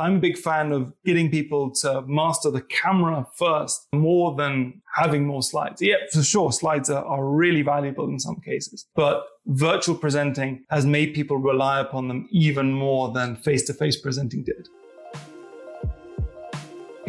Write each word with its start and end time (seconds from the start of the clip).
I'm 0.00 0.16
a 0.16 0.18
big 0.18 0.38
fan 0.38 0.72
of 0.72 0.92
getting 1.04 1.30
people 1.30 1.70
to 1.82 2.02
master 2.06 2.50
the 2.50 2.62
camera 2.62 3.26
first 3.36 3.86
more 3.94 4.34
than 4.34 4.80
having 4.94 5.26
more 5.26 5.42
slides. 5.42 5.82
Yeah, 5.82 5.96
for 6.10 6.22
sure, 6.22 6.52
slides 6.52 6.88
are, 6.88 7.04
are 7.04 7.24
really 7.24 7.62
valuable 7.62 8.08
in 8.08 8.18
some 8.18 8.40
cases, 8.40 8.86
but 8.96 9.26
virtual 9.46 9.94
presenting 9.94 10.64
has 10.70 10.86
made 10.86 11.12
people 11.12 11.36
rely 11.36 11.80
upon 11.80 12.08
them 12.08 12.26
even 12.30 12.72
more 12.72 13.12
than 13.12 13.36
face 13.36 13.64
to 13.64 13.74
face 13.74 14.00
presenting 14.00 14.42
did. 14.42 14.68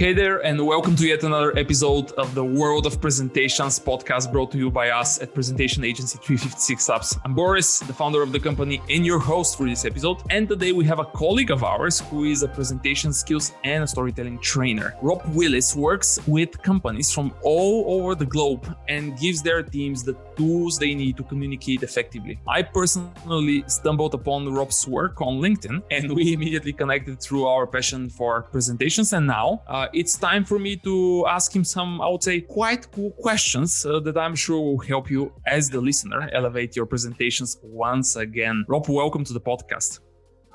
Hey 0.01 0.13
there, 0.13 0.43
and 0.43 0.59
welcome 0.65 0.95
to 0.95 1.07
yet 1.07 1.23
another 1.23 1.55
episode 1.55 2.11
of 2.13 2.33
the 2.33 2.43
World 2.43 2.87
of 2.87 2.99
Presentations 2.99 3.79
podcast 3.79 4.31
brought 4.31 4.49
to 4.51 4.57
you 4.57 4.71
by 4.71 4.89
us 4.89 5.21
at 5.21 5.31
Presentation 5.31 5.83
Agency 5.83 6.17
356 6.17 6.89
Labs. 6.89 7.19
I'm 7.23 7.35
Boris, 7.35 7.81
the 7.81 7.93
founder 7.93 8.23
of 8.23 8.31
the 8.31 8.39
company, 8.39 8.81
and 8.89 9.05
your 9.05 9.19
host 9.19 9.59
for 9.59 9.67
this 9.67 9.85
episode. 9.85 10.17
And 10.31 10.49
today 10.49 10.71
we 10.71 10.85
have 10.85 10.97
a 10.97 11.05
colleague 11.05 11.51
of 11.51 11.63
ours 11.63 11.99
who 12.09 12.23
is 12.23 12.41
a 12.41 12.47
presentation 12.47 13.13
skills 13.13 13.53
and 13.63 13.87
storytelling 13.87 14.39
trainer. 14.39 14.95
Rob 15.03 15.21
Willis 15.35 15.75
works 15.75 16.19
with 16.25 16.59
companies 16.63 17.13
from 17.13 17.31
all 17.43 18.01
over 18.01 18.15
the 18.15 18.25
globe 18.25 18.75
and 18.87 19.19
gives 19.19 19.43
their 19.43 19.61
teams 19.61 20.03
the 20.03 20.17
tools 20.35 20.79
they 20.79 20.95
need 20.95 21.15
to 21.17 21.23
communicate 21.23 21.83
effectively. 21.83 22.39
I 22.47 22.63
personally 22.63 23.63
stumbled 23.67 24.15
upon 24.15 24.51
Rob's 24.51 24.87
work 24.87 25.21
on 25.21 25.39
LinkedIn, 25.39 25.83
and 25.91 26.11
we 26.15 26.33
immediately 26.37 26.73
connected 26.73 27.21
through 27.21 27.45
our 27.45 27.67
passion 27.67 28.09
for 28.09 28.41
presentations. 28.41 29.13
And 29.13 29.27
now, 29.27 29.61
uh, 29.67 29.89
it's 29.93 30.17
time 30.17 30.45
for 30.45 30.59
me 30.59 30.75
to 30.77 31.25
ask 31.27 31.55
him 31.55 31.63
some, 31.63 32.01
I 32.01 32.07
would 32.09 32.23
say, 32.23 32.41
quite 32.41 32.91
cool 32.91 33.11
questions 33.11 33.85
uh, 33.85 33.99
that 34.01 34.17
I'm 34.17 34.35
sure 34.35 34.59
will 34.59 34.79
help 34.79 35.09
you 35.09 35.33
as 35.45 35.69
the 35.69 35.81
listener 35.81 36.29
elevate 36.33 36.75
your 36.75 36.85
presentations 36.85 37.57
once 37.63 38.15
again. 38.15 38.65
Rob, 38.67 38.87
welcome 38.87 39.23
to 39.25 39.33
the 39.33 39.41
podcast. 39.41 39.99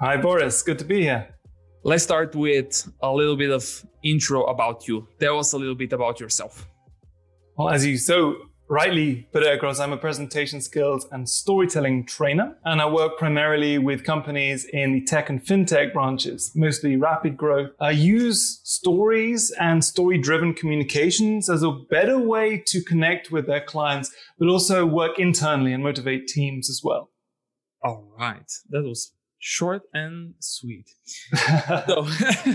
Hi, 0.00 0.16
Boris. 0.16 0.62
Good 0.62 0.78
to 0.78 0.84
be 0.84 1.02
here. 1.02 1.34
Let's 1.82 2.04
start 2.04 2.34
with 2.34 2.90
a 3.02 3.12
little 3.12 3.36
bit 3.36 3.50
of 3.50 3.64
intro 4.02 4.44
about 4.44 4.88
you. 4.88 5.06
Tell 5.20 5.38
us 5.38 5.52
a 5.52 5.58
little 5.58 5.74
bit 5.74 5.92
about 5.92 6.20
yourself. 6.20 6.68
Well, 7.56 7.70
as 7.70 7.86
you 7.86 7.96
so 7.96 8.36
rightly 8.68 9.28
put 9.32 9.42
it 9.42 9.54
across, 9.54 9.78
I'm 9.78 9.92
a 9.92 9.96
presentation 9.96 10.60
skills 10.60 11.06
and 11.10 11.28
storytelling 11.28 12.06
trainer, 12.06 12.56
and 12.64 12.80
I 12.80 12.86
work 12.86 13.18
primarily 13.18 13.78
with 13.78 14.04
companies 14.04 14.64
in 14.64 14.92
the 14.92 15.00
tech 15.02 15.30
and 15.30 15.44
fintech 15.44 15.92
branches, 15.92 16.52
mostly 16.54 16.96
rapid 16.96 17.36
growth. 17.36 17.70
I 17.80 17.90
use 17.92 18.60
stories 18.64 19.52
and 19.60 19.84
story 19.84 20.18
driven 20.18 20.54
communications 20.54 21.48
as 21.48 21.62
a 21.62 21.70
better 21.70 22.18
way 22.18 22.62
to 22.66 22.82
connect 22.82 23.30
with 23.30 23.46
their 23.46 23.64
clients, 23.64 24.14
but 24.38 24.48
also 24.48 24.84
work 24.84 25.18
internally 25.18 25.72
and 25.72 25.82
motivate 25.82 26.26
teams 26.26 26.68
as 26.68 26.80
well. 26.82 27.10
All 27.82 28.12
right. 28.18 28.50
That 28.70 28.82
was 28.82 29.12
short 29.38 29.82
and 29.92 30.34
sweet. 30.40 30.90
so, 31.86 32.08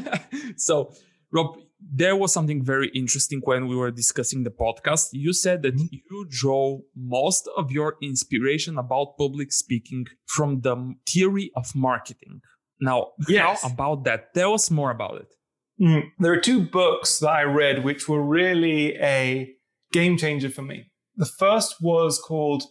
so, 0.58 0.94
Rob, 1.31 1.58
there 1.94 2.16
was 2.16 2.32
something 2.32 2.64
very 2.64 2.90
interesting 2.94 3.42
when 3.44 3.68
we 3.68 3.76
were 3.76 3.92
discussing 3.92 4.44
the 4.44 4.52
podcast. 4.52 5.10
You 5.12 5.34
said 5.34 5.64
that 5.64 5.76
mm-hmm. 5.76 5.88
you 5.92 6.26
draw 6.30 6.80
most 6.96 7.50
of 7.58 7.72
your 7.72 7.96
inspiration 8.02 8.78
about 8.78 9.18
public 9.18 9.52
speaking 9.52 10.06
from 10.28 10.62
the 10.62 10.94
theory 11.08 11.52
of 11.56 11.66
marketing. 11.76 12.42
Now, 12.80 13.09
yes. 13.28 13.62
how 13.62 13.70
about 13.70 14.04
that? 14.06 14.34
Tell 14.34 14.54
us 14.54 14.72
more 14.72 14.92
about 14.92 15.22
it. 15.22 15.34
Mm. 15.82 16.04
There 16.20 16.32
are 16.32 16.40
two 16.40 16.62
books 16.62 17.20
that 17.20 17.30
I 17.30 17.44
read 17.44 17.84
which 17.84 18.08
were 18.08 18.24
really 18.24 18.96
a 18.98 19.52
game 19.92 20.18
changer 20.18 20.50
for 20.50 20.62
me. 20.62 20.86
The 21.16 21.26
first 21.26 21.76
was 21.82 22.20
called 22.20 22.64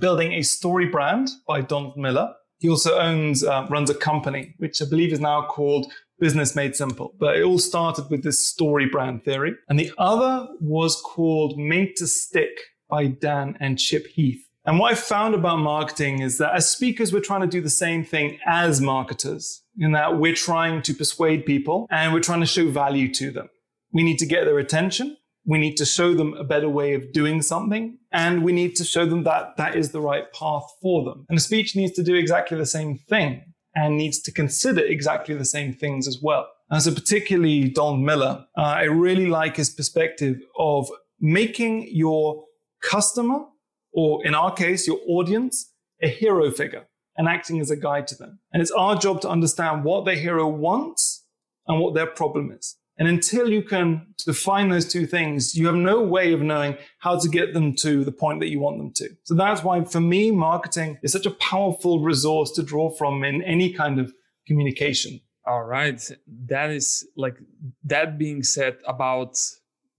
Building 0.00 0.32
a 0.32 0.42
Story 0.42 0.86
Brand 0.86 1.28
by 1.46 1.60
Donald 1.60 1.96
Miller. 1.96 2.32
He 2.58 2.68
also 2.68 2.98
owns, 2.98 3.44
uh, 3.44 3.66
runs 3.68 3.90
a 3.90 3.94
company, 3.94 4.54
which 4.58 4.80
I 4.80 4.86
believe 4.88 5.12
is 5.12 5.20
now 5.20 5.46
called 5.46 5.92
Business 6.18 6.54
Made 6.54 6.76
Simple. 6.76 7.14
But 7.18 7.36
it 7.36 7.42
all 7.42 7.58
started 7.58 8.10
with 8.10 8.22
this 8.22 8.48
story 8.48 8.86
brand 8.86 9.24
theory. 9.24 9.54
And 9.68 9.78
the 9.78 9.92
other 9.98 10.48
was 10.60 11.00
called 11.00 11.58
Made 11.58 11.96
to 11.96 12.06
Stick 12.06 12.58
by 12.88 13.06
Dan 13.06 13.56
and 13.60 13.78
Chip 13.78 14.06
Heath. 14.06 14.44
And 14.66 14.78
what 14.78 14.92
I 14.92 14.94
found 14.94 15.34
about 15.34 15.58
marketing 15.58 16.22
is 16.22 16.38
that 16.38 16.54
as 16.54 16.66
speakers, 16.68 17.12
we're 17.12 17.20
trying 17.20 17.42
to 17.42 17.46
do 17.46 17.60
the 17.60 17.68
same 17.68 18.02
thing 18.02 18.38
as 18.46 18.80
marketers 18.80 19.62
in 19.78 19.92
that 19.92 20.18
we're 20.18 20.34
trying 20.34 20.80
to 20.82 20.94
persuade 20.94 21.44
people 21.44 21.86
and 21.90 22.14
we're 22.14 22.20
trying 22.20 22.40
to 22.40 22.46
show 22.46 22.70
value 22.70 23.12
to 23.14 23.30
them. 23.30 23.48
We 23.92 24.02
need 24.02 24.18
to 24.18 24.26
get 24.26 24.44
their 24.44 24.58
attention. 24.58 25.18
We 25.46 25.58
need 25.58 25.76
to 25.76 25.84
show 25.84 26.14
them 26.14 26.32
a 26.34 26.44
better 26.44 26.70
way 26.70 26.94
of 26.94 27.12
doing 27.12 27.42
something. 27.42 27.98
And 28.10 28.42
we 28.42 28.52
need 28.52 28.74
to 28.76 28.84
show 28.84 29.04
them 29.04 29.24
that 29.24 29.58
that 29.58 29.76
is 29.76 29.90
the 29.90 30.00
right 30.00 30.32
path 30.32 30.64
for 30.80 31.04
them. 31.04 31.26
And 31.28 31.36
a 31.36 31.42
speech 31.42 31.76
needs 31.76 31.92
to 31.92 32.02
do 32.02 32.14
exactly 32.14 32.56
the 32.56 32.64
same 32.64 32.96
thing 32.96 33.42
and 33.74 33.96
needs 33.96 34.20
to 34.20 34.32
consider 34.32 34.80
exactly 34.80 35.34
the 35.34 35.44
same 35.44 35.72
things 35.72 36.06
as 36.06 36.20
well. 36.22 36.48
And 36.70 36.82
so, 36.82 36.94
particularly 36.94 37.68
Don 37.68 38.04
Miller, 38.04 38.46
uh, 38.56 38.60
I 38.60 38.84
really 38.84 39.26
like 39.26 39.56
his 39.56 39.70
perspective 39.70 40.40
of 40.58 40.88
making 41.20 41.88
your 41.90 42.44
customer, 42.82 43.44
or 43.92 44.24
in 44.26 44.34
our 44.34 44.52
case, 44.52 44.86
your 44.86 45.00
audience, 45.06 45.72
a 46.02 46.08
hero 46.08 46.50
figure 46.50 46.86
and 47.16 47.28
acting 47.28 47.60
as 47.60 47.70
a 47.70 47.76
guide 47.76 48.06
to 48.08 48.16
them. 48.16 48.40
And 48.52 48.60
it's 48.60 48.72
our 48.72 48.96
job 48.96 49.20
to 49.22 49.28
understand 49.28 49.84
what 49.84 50.04
the 50.04 50.14
hero 50.14 50.48
wants 50.48 51.24
and 51.66 51.80
what 51.80 51.94
their 51.94 52.06
problem 52.06 52.50
is. 52.52 52.76
And 52.98 53.08
until 53.08 53.50
you 53.50 53.62
can 53.62 54.06
define 54.24 54.68
those 54.68 54.90
two 54.90 55.06
things, 55.06 55.54
you 55.54 55.66
have 55.66 55.74
no 55.74 56.02
way 56.02 56.32
of 56.32 56.40
knowing 56.40 56.76
how 56.98 57.18
to 57.18 57.28
get 57.28 57.52
them 57.52 57.74
to 57.76 58.04
the 58.04 58.12
point 58.12 58.40
that 58.40 58.48
you 58.48 58.60
want 58.60 58.78
them 58.78 58.92
to. 58.94 59.08
So 59.24 59.34
that's 59.34 59.64
why 59.64 59.82
for 59.84 60.00
me, 60.00 60.30
marketing 60.30 60.98
is 61.02 61.12
such 61.12 61.26
a 61.26 61.32
powerful 61.32 62.00
resource 62.00 62.52
to 62.52 62.62
draw 62.62 62.90
from 62.90 63.24
in 63.24 63.42
any 63.42 63.72
kind 63.72 63.98
of 63.98 64.12
communication. 64.46 65.20
All 65.46 65.64
right. 65.64 66.00
That 66.46 66.70
is 66.70 67.06
like 67.16 67.36
that 67.84 68.16
being 68.16 68.42
said 68.42 68.76
about 68.86 69.36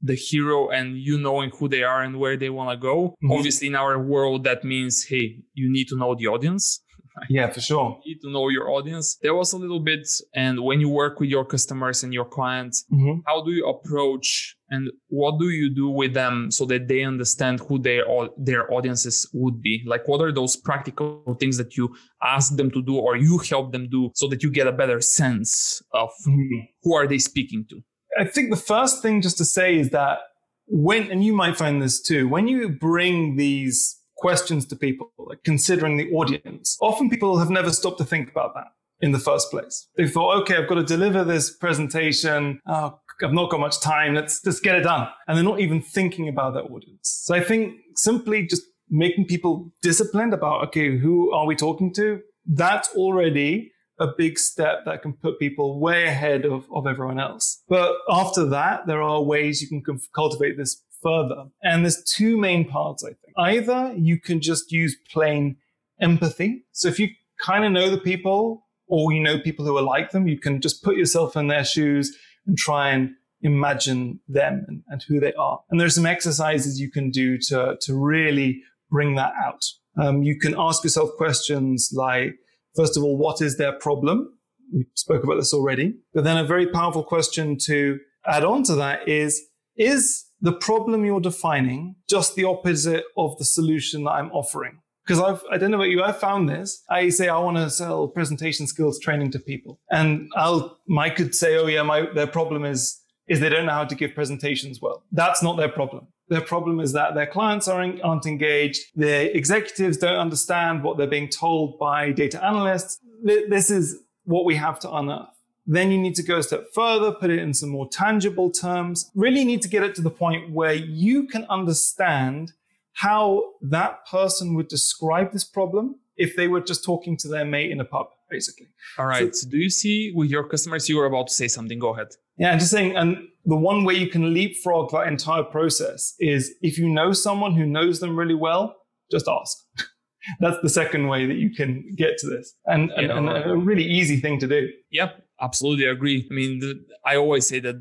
the 0.02 0.16
hero 0.16 0.70
and 0.70 0.98
you 0.98 1.18
knowing 1.18 1.52
who 1.52 1.68
they 1.68 1.84
are 1.84 2.02
and 2.02 2.20
where 2.20 2.38
they 2.38 2.50
want 2.50 2.70
to 2.70 2.78
go. 2.78 3.10
Mm-hmm. 3.10 3.32
Obviously, 3.32 3.68
in 3.68 3.76
our 3.76 4.00
world, 4.02 4.44
that 4.44 4.64
means, 4.64 5.06
hey, 5.08 5.40
you 5.54 5.72
need 5.72 5.88
to 5.90 5.98
know 5.98 6.16
the 6.16 6.28
audience. 6.28 6.82
Yeah, 7.30 7.50
for 7.50 7.62
sure. 7.62 8.00
You 8.04 8.16
need 8.16 8.22
to 8.22 8.32
know 8.32 8.50
your 8.50 8.70
audience. 8.70 9.18
There 9.22 9.36
was 9.36 9.54
a 9.54 9.58
little 9.58 9.80
bit, 9.80 10.08
and 10.34 10.64
when 10.64 10.80
you 10.80 10.90
work 10.90 11.20
with 11.20 11.30
your 11.30 11.46
customers 11.46 12.04
and 12.04 12.14
your 12.14 12.26
clients, 12.26 12.86
mm-hmm. 12.92 13.20
how 13.26 13.44
do 13.44 13.52
you 13.52 13.66
approach 13.68 14.56
and 14.70 14.90
what 15.08 15.40
do 15.40 15.50
you 15.50 15.74
do 15.74 15.90
with 15.90 16.14
them 16.14 16.52
so 16.52 16.66
that 16.66 16.88
they 16.88 17.04
understand 17.04 17.60
who 17.62 17.80
their 17.80 18.04
their 18.38 18.72
audiences 18.72 19.30
would 19.34 19.62
be? 19.62 19.84
Like, 19.86 20.08
what 20.08 20.22
are 20.22 20.32
those 20.32 20.56
practical 20.56 21.38
things 21.40 21.58
that 21.58 21.78
you 21.78 21.96
ask 22.22 22.56
them 22.56 22.72
to 22.72 22.82
do 22.82 22.98
or 22.98 23.16
you 23.16 23.38
help 23.38 23.72
them 23.72 23.88
do 23.90 24.12
so 24.16 24.28
that 24.28 24.44
you 24.44 24.52
get 24.52 24.68
a 24.68 24.72
better 24.72 25.02
sense 25.02 25.82
of 25.94 26.10
mm-hmm. 26.28 26.66
who 26.84 26.96
are 26.96 27.08
they 27.08 27.20
speaking 27.20 27.66
to? 27.70 27.82
I 28.18 28.26
think 28.26 28.50
the 28.50 28.58
first 28.58 29.02
thing 29.02 29.22
just 29.22 29.38
to 29.40 29.46
say 29.46 29.78
is 29.78 29.90
that 29.90 30.20
when, 30.68 31.12
and 31.12 31.24
you 31.24 31.34
might 31.34 31.58
find 31.58 31.82
this 31.82 32.02
too, 32.02 32.28
when 32.28 32.48
you 32.48 32.70
bring 32.70 33.36
these 33.36 34.02
questions 34.26 34.66
to 34.66 34.76
people, 34.76 35.14
like 35.20 35.44
considering 35.44 35.98
the 35.98 36.10
audience. 36.12 36.78
Often 36.82 37.12
people 37.12 37.38
have 37.38 37.52
never 37.52 37.72
stopped 37.72 38.00
to 38.00 38.04
think 38.04 38.28
about 38.32 38.56
that 38.56 38.70
in 39.00 39.12
the 39.12 39.20
first 39.20 39.52
place. 39.52 39.88
They 39.98 40.08
thought, 40.08 40.42
okay, 40.42 40.58
I've 40.58 40.68
got 40.68 40.80
to 40.84 40.84
deliver 40.84 41.24
this 41.24 41.56
presentation. 41.56 42.60
Oh, 42.66 42.98
I've 43.24 43.34
not 43.34 43.52
got 43.52 43.60
much 43.60 43.80
time. 43.82 44.16
Let's 44.16 44.42
just 44.42 44.64
get 44.64 44.74
it 44.74 44.82
done. 44.82 45.08
And 45.28 45.38
they're 45.38 45.52
not 45.52 45.60
even 45.60 45.80
thinking 45.80 46.28
about 46.28 46.56
their 46.56 46.64
audience. 46.64 47.22
So 47.26 47.36
I 47.36 47.40
think 47.40 47.76
simply 47.94 48.48
just 48.48 48.64
making 48.90 49.28
people 49.28 49.72
disciplined 49.84 50.34
about, 50.34 50.70
okay, 50.70 50.98
who 50.98 51.32
are 51.32 51.46
we 51.46 51.56
talking 51.56 51.94
to? 51.94 52.22
That's 52.48 52.90
already 52.96 53.74
a 54.00 54.08
big 54.18 54.38
step 54.40 54.86
that 54.86 55.02
can 55.04 55.14
put 55.14 55.40
people 55.40 55.80
way 55.80 56.06
ahead 56.06 56.46
of, 56.46 56.66
of 56.74 56.88
everyone 56.88 57.20
else. 57.20 57.64
But 57.70 57.94
after 58.10 58.44
that, 58.48 58.88
there 58.88 59.02
are 59.04 59.22
ways 59.22 59.62
you 59.62 59.70
can 59.70 60.00
cultivate 60.14 60.58
this 60.58 60.82
further. 61.02 61.46
And 61.64 61.84
there's 61.84 62.04
two 62.04 62.38
main 62.38 62.68
parts, 62.68 63.04
I 63.04 63.10
think. 63.10 63.34
Either 63.38 63.94
you 63.98 64.20
can 64.20 64.42
just 64.42 64.72
use 64.72 64.96
plain 65.12 65.58
empathy. 66.02 66.66
So 66.72 66.88
if 66.88 67.00
you 67.00 67.10
kind 67.44 67.66
of 67.66 67.72
know 67.72 67.90
the 67.90 68.00
people 68.00 68.66
or 68.88 69.12
you 69.12 69.22
know 69.22 69.40
people 69.40 69.66
who 69.66 69.78
are 69.78 69.82
like 69.82 70.12
them, 70.12 70.28
you 70.28 70.40
can 70.40 70.62
just 70.62 70.84
put 70.84 70.96
yourself 70.96 71.36
in 71.36 71.48
their 71.48 71.66
shoes 71.66 72.16
and 72.46 72.58
try 72.58 72.90
and 72.90 73.12
imagine 73.42 74.20
them 74.28 74.66
and, 74.68 74.82
and 74.88 75.04
who 75.08 75.20
they 75.20 75.34
are. 75.34 75.60
And 75.70 75.80
there's 75.80 75.96
some 75.96 76.06
exercises 76.06 76.80
you 76.80 76.92
can 76.92 77.12
do 77.12 77.38
to, 77.50 77.78
to 77.82 77.96
really 77.96 78.62
bring 78.90 79.16
that 79.16 79.34
out. 79.44 79.64
Um, 79.98 80.24
you 80.24 80.38
can 80.38 80.56
ask 80.58 80.84
yourself 80.84 81.12
questions 81.18 81.92
like, 81.94 82.34
first 82.76 82.98
of 82.98 83.04
all, 83.04 83.18
what 83.18 83.42
is 83.42 83.58
their 83.58 83.74
problem? 83.74 84.34
We 84.74 84.86
spoke 84.96 85.24
about 85.24 85.36
this 85.36 85.54
already. 85.54 85.94
But 86.14 86.24
then 86.24 86.38
a 86.38 86.44
very 86.46 86.68
powerful 86.68 87.04
question 87.04 87.58
to 87.66 88.00
add 88.26 88.44
on 88.44 88.64
to 88.64 88.76
that 88.76 89.08
is, 89.08 89.42
is 89.78 90.26
the 90.46 90.54
problem 90.54 91.04
you're 91.04 91.20
defining 91.20 91.96
just 92.08 92.36
the 92.36 92.44
opposite 92.44 93.04
of 93.18 93.36
the 93.40 93.44
solution 93.44 94.04
that 94.04 94.12
I'm 94.12 94.32
offering. 94.32 94.78
Because 95.04 95.20
I've, 95.20 95.44
I 95.52 95.58
don't 95.58 95.72
know 95.72 95.78
about 95.78 95.90
you, 95.90 96.04
I 96.04 96.12
found 96.12 96.48
this. 96.48 96.84
I 96.88 97.10
say 97.10 97.30
I 97.30 97.40
want 97.40 97.58
to 97.58 97.68
sell 97.72 98.08
presentation 98.08 98.68
skills 98.68 99.00
training 99.00 99.32
to 99.32 99.40
people. 99.40 99.80
And 99.90 100.30
I'll, 100.36 100.78
I 101.00 101.10
could 101.10 101.34
say, 101.34 101.58
oh 101.58 101.66
yeah, 101.66 101.82
my, 101.82 102.08
their 102.14 102.28
problem 102.28 102.64
is, 102.64 103.02
is 103.28 103.40
they 103.40 103.50
don't 103.50 103.66
know 103.66 103.72
how 103.72 103.86
to 103.86 103.96
give 103.96 104.14
presentations 104.14 104.80
well. 104.80 105.04
That's 105.12 105.42
not 105.42 105.58
their 105.58 105.70
problem. 105.70 106.10
Their 106.28 106.42
problem 106.42 106.80
is 106.80 106.94
that 106.94 107.16
their 107.16 107.28
clients 107.28 107.68
aren't, 107.68 108.04
aren't 108.04 108.28
engaged. 108.28 108.82
Their 108.94 109.32
executives 109.32 109.98
don't 109.98 110.20
understand 110.20 110.84
what 110.84 110.98
they're 110.98 111.08
being 111.08 111.30
told 111.30 111.80
by 111.80 112.12
data 112.12 112.44
analysts. 112.46 113.00
This 113.24 113.72
is 113.72 113.98
what 114.26 114.46
we 114.46 114.56
have 114.56 114.80
to 114.82 114.92
unearth. 114.92 115.35
Then 115.66 115.92
you 115.92 115.98
need 115.98 116.16
to 116.16 116.24
go 116.24 116.38
a 116.38 116.44
step 116.44 116.68
further, 116.74 117.12
put 117.12 117.30
it 117.30 117.40
in 117.40 117.54
some 117.54 117.70
more 117.70 117.90
tangible 117.90 118.52
terms. 118.52 119.10
Really 119.16 119.44
need 119.44 119.62
to 119.64 119.70
get 119.70 119.84
it 119.84 119.96
to 119.96 120.02
the 120.02 120.12
point 120.12 120.52
where 120.52 120.74
you 120.74 121.28
can 121.28 121.46
understand 121.50 122.54
how 122.94 123.54
that 123.62 124.06
person 124.08 124.56
would 124.56 124.68
describe 124.68 125.32
this 125.32 125.44
problem 125.44 125.96
if 126.18 126.36
they 126.36 126.48
were 126.48 126.62
just 126.62 126.84
talking 126.84 127.18
to 127.18 127.28
their 127.28 127.46
mate 127.46 127.72
in 127.72 127.82
a 127.82 127.86
pub, 127.86 128.08
basically. 128.30 128.68
All 128.98 129.06
right. 129.06 129.36
So, 129.36 129.50
do 129.50 129.58
you 129.58 129.70
see 129.70 130.14
with 130.16 130.30
your 130.30 130.48
customers, 130.48 130.88
you 130.88 130.98
were 130.98 131.06
about 131.06 131.28
to 131.28 131.34
say 131.34 131.48
something? 131.48 131.80
Go 131.80 131.94
ahead. 131.94 132.08
Yeah, 132.38 132.52
I'm 132.52 132.60
just 132.60 132.72
saying, 132.72 132.96
and 132.96 133.18
the 133.46 133.56
one 133.56 133.84
way 133.84 133.96
you 133.96 134.10
can 134.10 134.34
leapfrog 134.34 134.92
that 134.92 135.08
entire 135.08 135.44
process 135.44 136.16
is 136.20 136.54
if 136.62 136.78
you 136.78 136.90
know 136.90 137.12
someone 137.12 137.54
who 137.54 137.66
knows 137.66 138.00
them 138.00 138.16
really 138.18 138.36
well, 138.36 138.76
just 139.12 139.28
ask. 139.28 139.58
That's 140.40 140.58
the 140.62 140.70
second 140.70 141.08
way 141.08 141.28
that 141.28 141.36
you 141.36 141.52
can 141.52 141.94
get 141.96 142.18
to 142.20 142.28
this, 142.28 142.56
and, 142.66 142.92
and, 142.92 143.12
and 143.12 143.30
a 143.30 143.56
really 143.56 143.84
easy 143.84 144.20
thing 144.20 144.40
to 144.40 144.48
do. 144.48 144.70
Yep, 144.90 145.24
absolutely 145.42 145.86
agree. 145.86 146.28
I 146.30 146.34
mean, 146.34 146.60
the, 146.60 146.86
I 147.06 147.18
always 147.18 147.48
say 147.48 147.60
that 147.60 147.76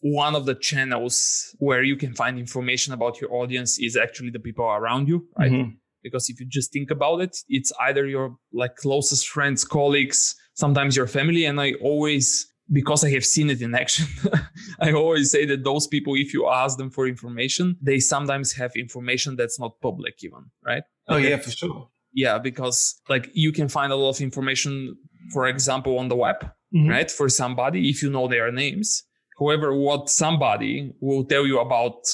one 0.00 0.34
of 0.34 0.46
the 0.46 0.54
channels 0.54 1.54
where 1.58 1.82
you 1.82 1.96
can 1.96 2.12
find 2.12 2.38
information 2.38 2.92
about 2.92 3.20
your 3.20 3.32
audience 3.32 3.78
is 3.78 3.96
actually 3.96 4.30
the 4.30 4.40
people 4.40 4.64
around 4.64 5.08
you, 5.08 5.26
right? 5.38 5.50
Mm-hmm. 5.52 5.70
Because 6.02 6.28
if 6.28 6.40
you 6.40 6.46
just 6.46 6.72
think 6.72 6.90
about 6.90 7.20
it, 7.20 7.36
it's 7.48 7.72
either 7.80 8.06
your 8.06 8.36
like 8.52 8.74
closest 8.74 9.28
friends, 9.28 9.64
colleagues, 9.64 10.34
sometimes 10.54 10.96
your 10.96 11.06
family. 11.06 11.44
And 11.44 11.60
I 11.60 11.74
always, 11.74 12.52
because 12.72 13.04
I 13.04 13.10
have 13.10 13.24
seen 13.24 13.48
it 13.48 13.62
in 13.62 13.76
action, 13.76 14.08
I 14.80 14.92
always 14.92 15.30
say 15.30 15.46
that 15.46 15.62
those 15.62 15.86
people, 15.86 16.16
if 16.16 16.34
you 16.34 16.48
ask 16.48 16.78
them 16.78 16.90
for 16.90 17.06
information, 17.06 17.76
they 17.80 18.00
sometimes 18.00 18.52
have 18.54 18.72
information 18.74 19.36
that's 19.36 19.60
not 19.60 19.80
public 19.80 20.14
even, 20.24 20.50
right? 20.66 20.82
Oh 21.08 21.16
yeah, 21.16 21.36
for 21.36 21.50
sure. 21.52 21.88
Yeah, 22.12 22.38
because 22.38 23.00
like 23.08 23.30
you 23.32 23.52
can 23.52 23.68
find 23.68 23.92
a 23.92 23.96
lot 23.96 24.10
of 24.10 24.20
information, 24.20 24.96
for 25.32 25.46
example, 25.46 25.98
on 25.98 26.08
the 26.08 26.16
web, 26.16 26.50
mm-hmm. 26.74 26.88
right? 26.88 27.10
For 27.10 27.28
somebody, 27.28 27.88
if 27.90 28.02
you 28.02 28.10
know 28.10 28.28
their 28.28 28.50
names. 28.52 29.04
However, 29.38 29.74
what 29.74 30.08
somebody 30.08 30.92
will 31.00 31.24
tell 31.24 31.46
you 31.46 31.58
about 31.58 32.06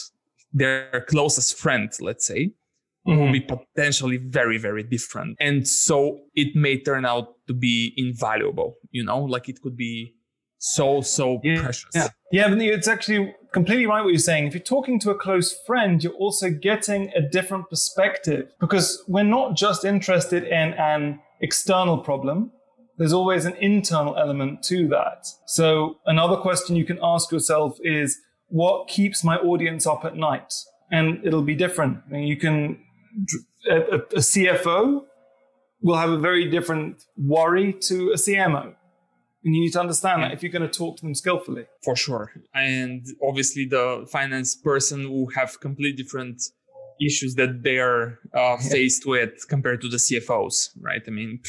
their 0.53 1.05
closest 1.09 1.59
friend, 1.59 1.91
let's 2.01 2.27
say, 2.27 2.53
mm-hmm. 3.07 3.19
will 3.19 3.33
be 3.33 3.41
potentially 3.41 4.17
very, 4.17 4.59
very 4.59 4.83
different. 4.83 5.37
And 5.41 5.67
so 5.67 6.21
it 6.35 6.55
may 6.55 6.81
turn 6.81 7.05
out 7.05 7.35
to 7.47 7.55
be 7.55 7.93
invaluable, 7.97 8.77
you 8.91 9.05
know, 9.05 9.23
like 9.23 9.49
it 9.49 9.61
could 9.61 9.77
be 9.77 10.15
so, 10.59 11.01
so 11.01 11.41
yeah. 11.43 11.63
precious. 11.63 11.91
Yeah. 11.95 12.09
Yeah, 12.31 12.55
it's 12.55 12.89
actually 12.89 13.35
completely 13.53 13.87
right 13.87 14.03
what 14.03 14.11
you're 14.11 14.19
saying. 14.19 14.49
If 14.49 14.55
you're 14.55 14.63
talking 14.63 15.01
to 15.01 15.11
a 15.11 15.15
close 15.15 15.57
friend, 15.67 16.03
you're 16.03 16.13
also 16.15 16.51
getting 16.51 17.11
a 17.17 17.23
different 17.23 17.71
perspective 17.71 18.53
because 18.61 19.03
we're 19.09 19.23
not 19.23 19.57
just 19.57 19.85
interested 19.85 20.45
in 20.45 20.75
an 20.75 21.21
external 21.41 21.99
problem. 21.99 22.53
There's 22.99 23.13
always 23.13 23.45
an 23.45 23.55
internal 23.57 24.17
element 24.17 24.63
to 24.65 24.89
that. 24.89 25.27
So 25.47 25.99
another 26.05 26.37
question 26.37 26.77
you 26.77 26.85
can 26.85 26.99
ask 27.03 27.31
yourself 27.31 27.79
is, 27.83 28.19
what 28.49 28.89
keeps 28.89 29.23
my 29.23 29.37
audience 29.37 29.87
up 29.87 30.05
at 30.05 30.17
night? 30.17 30.53
And 30.91 31.25
it'll 31.25 31.43
be 31.43 31.55
different. 31.55 31.99
I 32.09 32.13
mean, 32.13 32.27
you 32.27 32.37
can, 32.37 32.81
a, 33.71 33.77
a 33.77 34.21
CFO 34.21 35.03
will 35.81 35.97
have 35.97 36.11
a 36.11 36.19
very 36.19 36.51
different 36.51 37.05
worry 37.17 37.73
to 37.73 38.11
a 38.11 38.17
CMO. 38.17 38.75
And 39.45 39.55
you 39.55 39.61
need 39.61 39.73
to 39.73 39.81
understand 39.81 40.25
that 40.25 40.33
if 40.33 40.43
you're 40.43 40.51
going 40.53 40.69
to 40.69 40.79
talk 40.79 40.97
to 40.97 41.03
them 41.05 41.15
skillfully. 41.15 41.67
For 41.85 41.95
sure. 41.95 42.33
And 42.55 43.07
obviously, 43.23 43.67
the 43.67 44.07
finance 44.11 44.57
person 44.57 45.11
will 45.11 45.29
have 45.37 45.61
completely 45.61 46.03
different 46.03 46.43
issues 47.01 47.37
that 47.37 47.63
they're 47.63 48.19
uh, 48.35 48.57
faced 48.71 49.07
with 49.07 49.47
compared 49.49 49.81
to 49.83 49.89
the 49.89 49.99
CFOs, 49.99 50.71
right? 50.81 51.03
I 51.07 51.11
mean, 51.11 51.41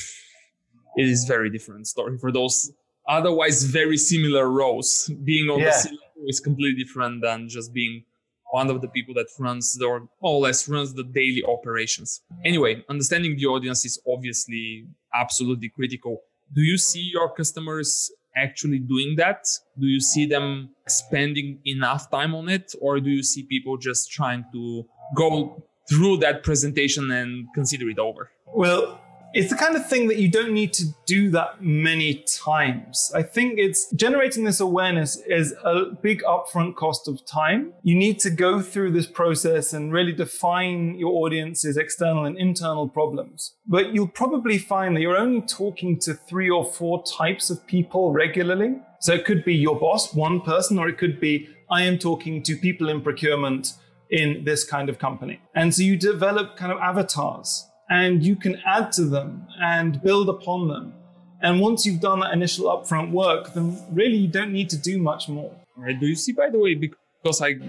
it 0.96 1.08
is 1.08 1.26
very 1.26 1.50
different 1.50 1.88
story 1.88 2.18
for 2.18 2.32
those 2.32 2.72
otherwise 3.08 3.64
very 3.64 3.98
similar 3.98 4.50
roles. 4.50 5.10
Being 5.24 5.50
on 5.50 5.60
yeah. 5.60 5.66
the 5.66 5.72
C 5.72 6.00
is 6.28 6.40
completely 6.40 6.84
different 6.84 7.22
than 7.22 7.50
just 7.50 7.74
being 7.74 8.04
one 8.52 8.70
of 8.70 8.82
the 8.82 8.88
people 8.88 9.14
that 9.14 9.28
runs 9.38 9.76
the, 9.76 9.86
or 9.86 10.00
more 10.22 10.36
or 10.36 10.40
less 10.42 10.68
runs 10.68 10.94
the 10.94 11.04
daily 11.04 11.44
operations. 11.48 12.22
Anyway, 12.44 12.84
understanding 12.90 13.36
the 13.38 13.46
audience 13.46 13.86
is 13.86 14.00
obviously 14.08 14.88
absolutely 15.14 15.70
critical 15.70 16.22
do 16.54 16.62
you 16.62 16.78
see 16.78 17.02
your 17.02 17.30
customers 17.30 18.12
actually 18.36 18.80
doing 18.80 19.16
that? 19.18 19.46
Do 19.78 19.88
you 19.88 20.00
see 20.00 20.26
them 20.26 20.70
spending 20.88 21.60
enough 21.66 22.10
time 22.10 22.34
on 22.34 22.50
it? 22.50 22.74
Or 22.82 23.00
do 23.00 23.10
you 23.10 23.24
see 23.24 23.44
people 23.44 23.78
just 23.78 24.12
trying 24.12 24.46
to 24.54 24.86
go 25.16 25.64
through 25.90 26.18
that 26.18 26.44
presentation 26.44 27.12
and 27.12 27.48
consider 27.54 27.90
it 27.90 28.00
over? 28.00 28.32
Well, 28.48 28.99
it's 29.34 29.50
the 29.50 29.56
kind 29.56 29.76
of 29.76 29.88
thing 29.88 30.08
that 30.08 30.18
you 30.18 30.30
don't 30.30 30.54
need 30.54 30.74
to 30.74 30.86
do 31.06 31.30
that 31.32 31.62
many 31.64 32.24
times. 32.44 33.12
I 33.14 33.22
think 33.24 33.60
it's 33.60 33.90
generating 33.92 34.44
this 34.44 34.60
awareness 34.60 35.18
is 35.28 35.54
a 35.64 35.86
big 36.02 36.24
upfront 36.24 36.76
cost 36.76 37.08
of 37.08 37.24
time. 37.26 37.74
You 37.84 37.96
need 37.96 38.20
to 38.20 38.30
go 38.30 38.62
through 38.62 38.92
this 38.92 39.06
process 39.06 39.74
and 39.74 39.94
really 39.94 40.14
define 40.14 40.98
your 40.98 41.12
audience's 41.24 41.78
external 41.78 42.26
and 42.26 42.38
internal 42.38 42.88
problems. 42.88 43.54
But 43.68 43.94
you'll 43.94 44.08
probably 44.08 44.58
find 44.58 44.96
that 44.96 45.02
you're 45.02 45.18
only 45.18 45.42
talking 45.42 46.00
to 46.00 46.14
three 46.14 46.50
or 46.50 46.66
four 46.66 47.04
types 47.04 47.50
of 47.50 47.66
people 47.68 48.12
regularly. 48.12 48.80
So 49.00 49.14
it 49.14 49.26
could 49.26 49.46
be 49.46 49.56
your 49.56 49.80
boss, 49.80 50.14
one 50.14 50.42
person, 50.42 50.80
or 50.80 50.90
it 50.90 50.98
could 50.98 51.20
be 51.20 51.50
I 51.72 51.84
am 51.84 52.00
talking 52.00 52.42
to 52.44 52.56
people 52.58 52.90
in 52.90 53.02
procurement 53.02 53.74
in 54.10 54.44
this 54.44 54.64
kind 54.64 54.90
of 54.90 54.98
company. 54.98 55.40
And 55.54 55.74
so 55.74 55.84
you 55.84 55.96
develop 55.96 56.58
kind 56.58 56.72
of 56.72 56.80
avatars 56.80 57.69
and 57.90 58.24
you 58.24 58.36
can 58.36 58.62
add 58.66 58.92
to 58.94 59.06
them 59.06 59.48
and 59.62 60.02
build 60.02 60.30
upon 60.30 60.68
them. 60.68 60.94
And 61.42 61.60
once 61.60 61.86
you've 61.86 62.02
done 62.02 62.20
that 62.20 62.34
initial 62.34 62.66
upfront 62.66 63.12
work, 63.12 63.54
then 63.54 63.78
really 63.92 64.18
you 64.18 64.28
don't 64.28 64.52
need 64.52 64.70
to 64.72 64.78
do 64.78 65.00
much 65.00 65.30
more. 65.30 65.56
Right. 65.76 65.98
Do 66.00 66.06
you 66.06 66.16
see, 66.16 66.34
by 66.34 66.50
the 66.50 66.60
way, 66.60 66.76
because 66.76 67.42
I 67.42 67.60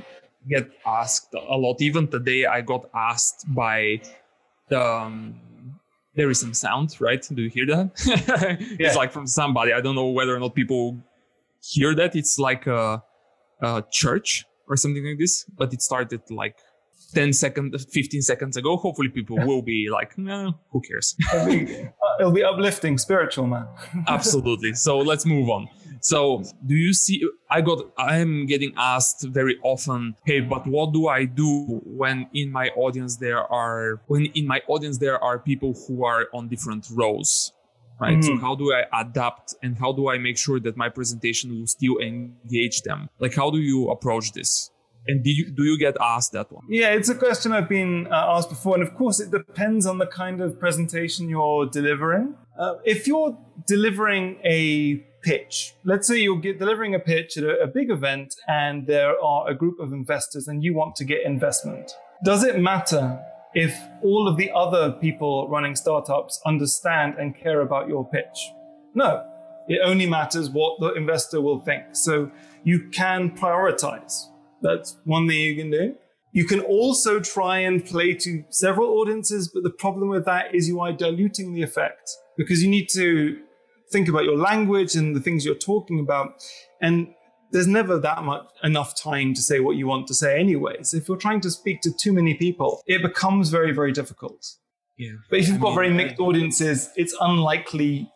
get 0.49 0.71
asked 0.85 1.35
a 1.35 1.57
lot, 1.57 1.81
even 1.81 2.09
today 2.09 2.47
I 2.47 2.61
got 2.61 2.89
asked 2.95 3.45
by 3.49 4.03
the. 4.69 4.85
Um, 4.85 5.41
there 6.17 6.29
is 6.29 6.41
some 6.41 6.53
sound, 6.53 7.01
right? 7.01 7.25
Do 7.33 7.41
you 7.41 7.49
hear 7.49 7.67
that? 7.67 7.91
yeah. 8.79 8.89
It's 8.89 8.97
like 8.97 9.13
from 9.13 9.29
somebody. 9.29 9.73
I 9.73 9.81
don't 9.81 9.95
know 9.95 10.09
whether 10.09 10.35
or 10.35 10.41
not 10.41 10.57
people 10.57 10.99
hear 11.63 11.95
that. 11.95 12.17
It's 12.17 12.37
like 12.37 12.67
a, 12.67 13.03
a 13.63 13.85
church 13.93 14.45
or 14.69 14.77
something 14.77 15.07
like 15.07 15.19
this, 15.19 15.45
but 15.57 15.73
it 15.73 15.81
started 15.83 16.21
like 16.29 16.57
10 17.15 17.33
seconds, 17.33 17.87
15 17.87 18.23
seconds 18.23 18.57
ago. 18.57 18.77
Hopefully, 18.77 19.09
people 19.09 19.37
yeah. 19.37 19.45
will 19.45 19.63
be 19.63 19.89
like, 19.91 20.17
no, 20.17 20.55
who 20.71 20.81
cares? 20.81 21.17
it'll, 21.35 21.47
be, 21.47 21.85
uh, 21.85 21.89
it'll 22.21 22.33
be 22.33 22.45
uplifting, 22.45 22.99
spiritual, 22.99 23.47
man. 23.47 23.67
Absolutely. 24.09 24.75
So 24.75 24.99
let's 24.99 25.27
move 25.27 25.49
on. 25.51 25.69
So, 26.03 26.43
do 26.67 26.75
you 26.75 26.95
see? 26.95 27.23
I 27.51 27.61
got, 27.61 27.91
I'm 27.99 28.47
getting 28.47 28.73
asked 28.77 29.27
very 29.29 29.59
often, 29.63 30.15
hey, 30.25 30.41
but 30.41 30.67
what 30.67 30.93
do 30.95 31.09
I 31.09 31.27
do 31.27 31.83
when 31.85 32.27
in 32.33 32.51
my 32.51 32.69
audience 32.69 33.17
there 33.17 33.41
are, 33.53 34.01
when 34.07 34.27
in 34.27 34.47
my 34.47 34.63
audience 34.67 34.97
there 34.99 35.23
are 35.23 35.39
people 35.39 35.75
who 35.87 36.05
are 36.05 36.29
on 36.33 36.49
different 36.49 36.89
roles? 36.91 37.53
Right. 38.01 38.17
Mm-hmm. 38.17 38.23
So 38.23 38.41
how 38.41 38.55
do 38.55 38.73
I 38.73 38.85
adapt 38.99 39.55
and 39.63 39.77
how 39.77 39.93
do 39.93 40.09
I 40.09 40.17
make 40.17 40.39
sure 40.39 40.59
that 40.61 40.75
my 40.75 40.89
presentation 40.89 41.59
will 41.59 41.67
still 41.67 41.99
engage 41.99 42.81
them? 42.81 43.11
Like, 43.19 43.35
how 43.35 43.51
do 43.51 43.59
you 43.59 43.91
approach 43.91 44.33
this? 44.33 44.71
And 45.07 45.25
do 45.25 45.31
you, 45.31 45.51
do 45.51 45.65
you 45.65 45.79
get 45.79 45.97
asked 46.01 46.33
that 46.33 46.53
one? 46.53 46.65
Yeah, 46.69 46.91
it's 46.91 47.09
a 47.09 47.15
question 47.15 47.53
I've 47.53 47.69
been 47.69 48.07
uh, 48.09 48.35
asked 48.37 48.51
before. 48.51 48.75
And 48.75 48.83
of 48.83 48.95
course, 48.95 49.19
it 49.21 49.31
depends 49.31 49.87
on 49.87 49.99
the 49.99 50.07
kind 50.07 50.41
of 50.41 50.59
presentation 50.61 51.29
you're 51.29 51.67
delivering. 51.67 52.35
Uh, 52.59 52.75
if 52.85 53.07
you're 53.07 53.37
delivering 53.67 54.39
a 54.45 54.97
pitch, 55.23 55.75
let's 55.85 56.07
say 56.07 56.19
you're 56.19 56.41
delivering 56.41 56.95
a 56.95 56.99
pitch 56.99 57.37
at 57.37 57.45
a, 57.45 57.63
a 57.63 57.67
big 57.67 57.91
event 57.91 58.35
and 58.47 58.87
there 58.87 59.19
are 59.23 59.49
a 59.49 59.55
group 59.55 59.81
of 59.81 59.93
investors 59.93 60.49
and 60.49 60.63
you 60.63 60.75
want 60.75 60.97
to 60.97 61.05
get 61.05 61.25
investment, 61.25 61.93
does 62.25 62.45
it 62.45 62.59
matter 62.59 63.19
if 63.55 63.77
all 64.03 64.29
of 64.29 64.37
the 64.37 64.51
other 64.53 64.93
people 64.93 65.49
running 65.49 65.75
startups 65.75 66.41
understand 66.47 67.15
and 67.19 67.35
care 67.37 67.63
about 67.63 67.89
your 67.89 68.09
pitch? 68.09 68.53
No, 68.95 69.25
it 69.69 69.81
only 69.83 70.07
matters 70.07 70.51
what 70.51 70.79
the 70.81 70.93
investor 70.95 71.41
will 71.41 71.61
think. 71.61 71.85
So 71.93 72.31
you 72.65 72.91
can 72.91 73.31
prioritize. 73.31 74.27
That's 74.63 74.97
one 75.05 75.29
thing 75.29 75.41
you 75.41 75.57
can 75.57 75.71
do. 75.71 75.95
You 76.33 76.45
can 76.45 76.61
also 76.61 77.19
try 77.19 77.59
and 77.59 77.85
play 77.85 78.15
to 78.15 78.45
several 78.51 78.99
audiences, 79.01 79.51
but 79.53 79.65
the 79.65 79.71
problem 79.71 80.09
with 80.09 80.25
that 80.27 80.55
is 80.55 80.69
you 80.69 80.81
are 80.81 80.93
diluting 80.93 81.55
the 81.55 81.63
effect 81.63 82.11
because 82.37 82.63
you 82.63 82.71
need 82.71 82.89
to 82.91 83.39
think 83.91 84.09
about 84.09 84.25
your 84.25 84.37
language 84.37 84.95
and 84.95 85.17
the 85.17 85.21
things 85.21 85.45
you're 85.45 85.55
talking 85.57 85.99
about. 85.99 86.43
And 86.81 87.09
there's 87.53 87.67
never 87.67 87.99
that 87.99 88.23
much 88.23 88.47
enough 88.63 88.95
time 89.01 89.35
to 89.35 89.43
say 89.43 89.59
what 89.59 89.77
you 89.77 89.89
want 89.89 90.07
to 90.07 90.15
say 90.15 90.39
anyways. 90.39 90.95
If 90.95 91.09
you're 91.09 91.17
trying 91.17 91.41
to 91.41 91.51
speak 91.51 91.81
to 91.83 91.93
too 91.93 92.13
many 92.13 92.35
people, 92.35 92.83
it 92.87 93.03
becomes 93.03 93.51
very, 93.51 93.73
very 93.73 93.93
difficult. 93.93 94.55
Yeah. 94.97 95.15
But 95.29 95.41
if 95.41 95.49
you've 95.49 95.57
I 95.57 95.61
got 95.61 95.69
mean, 95.71 95.75
very 95.75 95.91
mixed 95.91 96.21
audiences, 96.21 96.91
it's 96.95 97.17
unlikely 97.21 98.09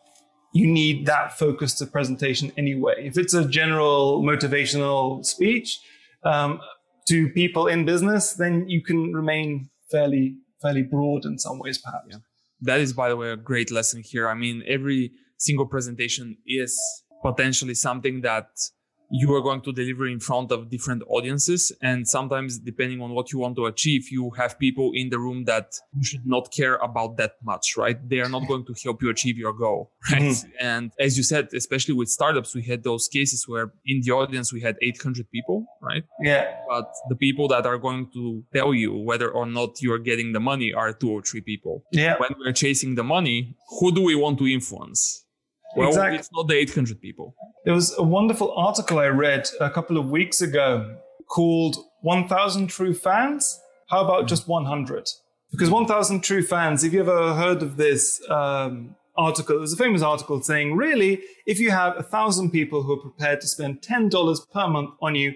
you 0.53 0.67
need 0.67 1.05
that 1.07 1.37
focus 1.37 1.73
focused 1.73 1.91
presentation 1.91 2.51
anyway. 2.57 2.93
If 2.99 3.17
it's 3.17 3.33
a 3.33 3.45
general 3.45 4.23
motivational 4.23 5.25
speech, 5.25 5.81
um, 6.25 6.59
to 7.07 7.29
people 7.29 7.67
in 7.67 7.85
business, 7.85 8.33
then 8.33 8.67
you 8.67 8.83
can 8.83 9.13
remain 9.13 9.69
fairly 9.91 10.37
fairly 10.61 10.83
broad 10.83 11.25
in 11.25 11.37
some 11.37 11.59
ways, 11.59 11.77
perhaps. 11.77 12.07
Yeah. 12.09 12.17
That 12.61 12.79
is, 12.79 12.93
by 12.93 13.09
the 13.09 13.17
way, 13.17 13.29
a 13.29 13.37
great 13.37 13.71
lesson 13.71 14.01
here. 14.03 14.27
I 14.27 14.33
mean, 14.33 14.63
every 14.67 15.11
single 15.37 15.67
presentation 15.67 16.37
is 16.47 16.79
potentially 17.21 17.75
something 17.75 18.21
that 18.21 18.47
you 19.11 19.33
are 19.33 19.41
going 19.41 19.61
to 19.61 19.71
deliver 19.71 20.07
in 20.07 20.19
front 20.19 20.51
of 20.51 20.69
different 20.69 21.03
audiences. 21.07 21.71
And 21.81 22.07
sometimes, 22.07 22.59
depending 22.59 23.01
on 23.01 23.11
what 23.11 23.31
you 23.31 23.39
want 23.39 23.55
to 23.57 23.65
achieve, 23.65 24.09
you 24.11 24.31
have 24.37 24.57
people 24.59 24.91
in 24.93 25.09
the 25.09 25.19
room 25.19 25.45
that 25.45 25.73
you 25.93 26.03
should 26.03 26.25
not 26.25 26.51
care 26.51 26.75
about 26.75 27.17
that 27.17 27.33
much, 27.43 27.75
right? 27.77 27.97
They 28.09 28.19
are 28.19 28.29
not 28.29 28.47
going 28.47 28.65
to 28.65 28.75
help 28.83 29.01
you 29.01 29.09
achieve 29.09 29.37
your 29.37 29.53
goal, 29.53 29.91
right? 30.11 30.21
Mm-hmm. 30.21 30.49
And 30.59 30.91
as 30.99 31.17
you 31.17 31.23
said, 31.23 31.49
especially 31.53 31.93
with 31.93 32.09
startups, 32.09 32.55
we 32.55 32.63
had 32.63 32.83
those 32.83 33.07
cases 33.07 33.47
where 33.47 33.73
in 33.85 34.01
the 34.03 34.11
audience 34.11 34.51
we 34.51 34.61
had 34.61 34.75
800 34.81 35.29
people, 35.31 35.65
right? 35.81 36.03
Yeah. 36.21 36.55
But 36.67 36.91
the 37.09 37.15
people 37.15 37.47
that 37.49 37.65
are 37.65 37.77
going 37.77 38.09
to 38.13 38.43
tell 38.53 38.73
you 38.73 38.93
whether 38.93 39.29
or 39.29 39.45
not 39.45 39.81
you 39.81 39.93
are 39.93 39.99
getting 39.99 40.33
the 40.33 40.39
money 40.39 40.73
are 40.73 40.93
two 40.93 41.11
or 41.11 41.21
three 41.21 41.41
people. 41.41 41.83
Yeah. 41.91 42.15
When 42.17 42.31
we're 42.39 42.53
chasing 42.53 42.95
the 42.95 43.03
money, 43.03 43.55
who 43.79 43.93
do 43.93 44.01
we 44.01 44.15
want 44.15 44.39
to 44.39 44.47
influence? 44.47 45.24
Well, 45.75 45.89
exactly. 45.89 46.17
it's 46.17 46.31
not 46.33 46.47
the 46.47 46.55
800 46.55 47.01
people. 47.01 47.35
There 47.65 47.73
was 47.73 47.93
a 47.97 48.03
wonderful 48.03 48.53
article 48.55 48.99
I 48.99 49.07
read 49.07 49.47
a 49.59 49.69
couple 49.69 49.97
of 49.97 50.09
weeks 50.09 50.41
ago 50.41 50.97
called 51.27 51.77
1000 52.01 52.67
True 52.67 52.93
Fans. 52.93 53.59
How 53.89 54.03
about 54.03 54.19
mm-hmm. 54.19 54.27
just 54.27 54.47
100? 54.47 55.09
Because 55.51 55.69
1000 55.69 56.21
True 56.23 56.43
Fans, 56.43 56.83
if 56.83 56.93
you 56.93 57.01
ever 57.01 57.33
heard 57.33 57.61
of 57.61 57.77
this 57.77 58.21
um, 58.29 58.95
article, 59.17 59.57
there's 59.57 59.73
a 59.73 59.77
famous 59.77 60.01
article 60.01 60.41
saying, 60.41 60.75
really, 60.75 61.21
if 61.45 61.59
you 61.59 61.71
have 61.71 61.97
a 61.97 62.03
thousand 62.03 62.51
people 62.51 62.83
who 62.83 62.93
are 62.93 63.01
prepared 63.01 63.41
to 63.41 63.47
spend 63.47 63.81
$10 63.81 64.51
per 64.51 64.67
month 64.67 64.91
on 65.01 65.15
you, 65.15 65.33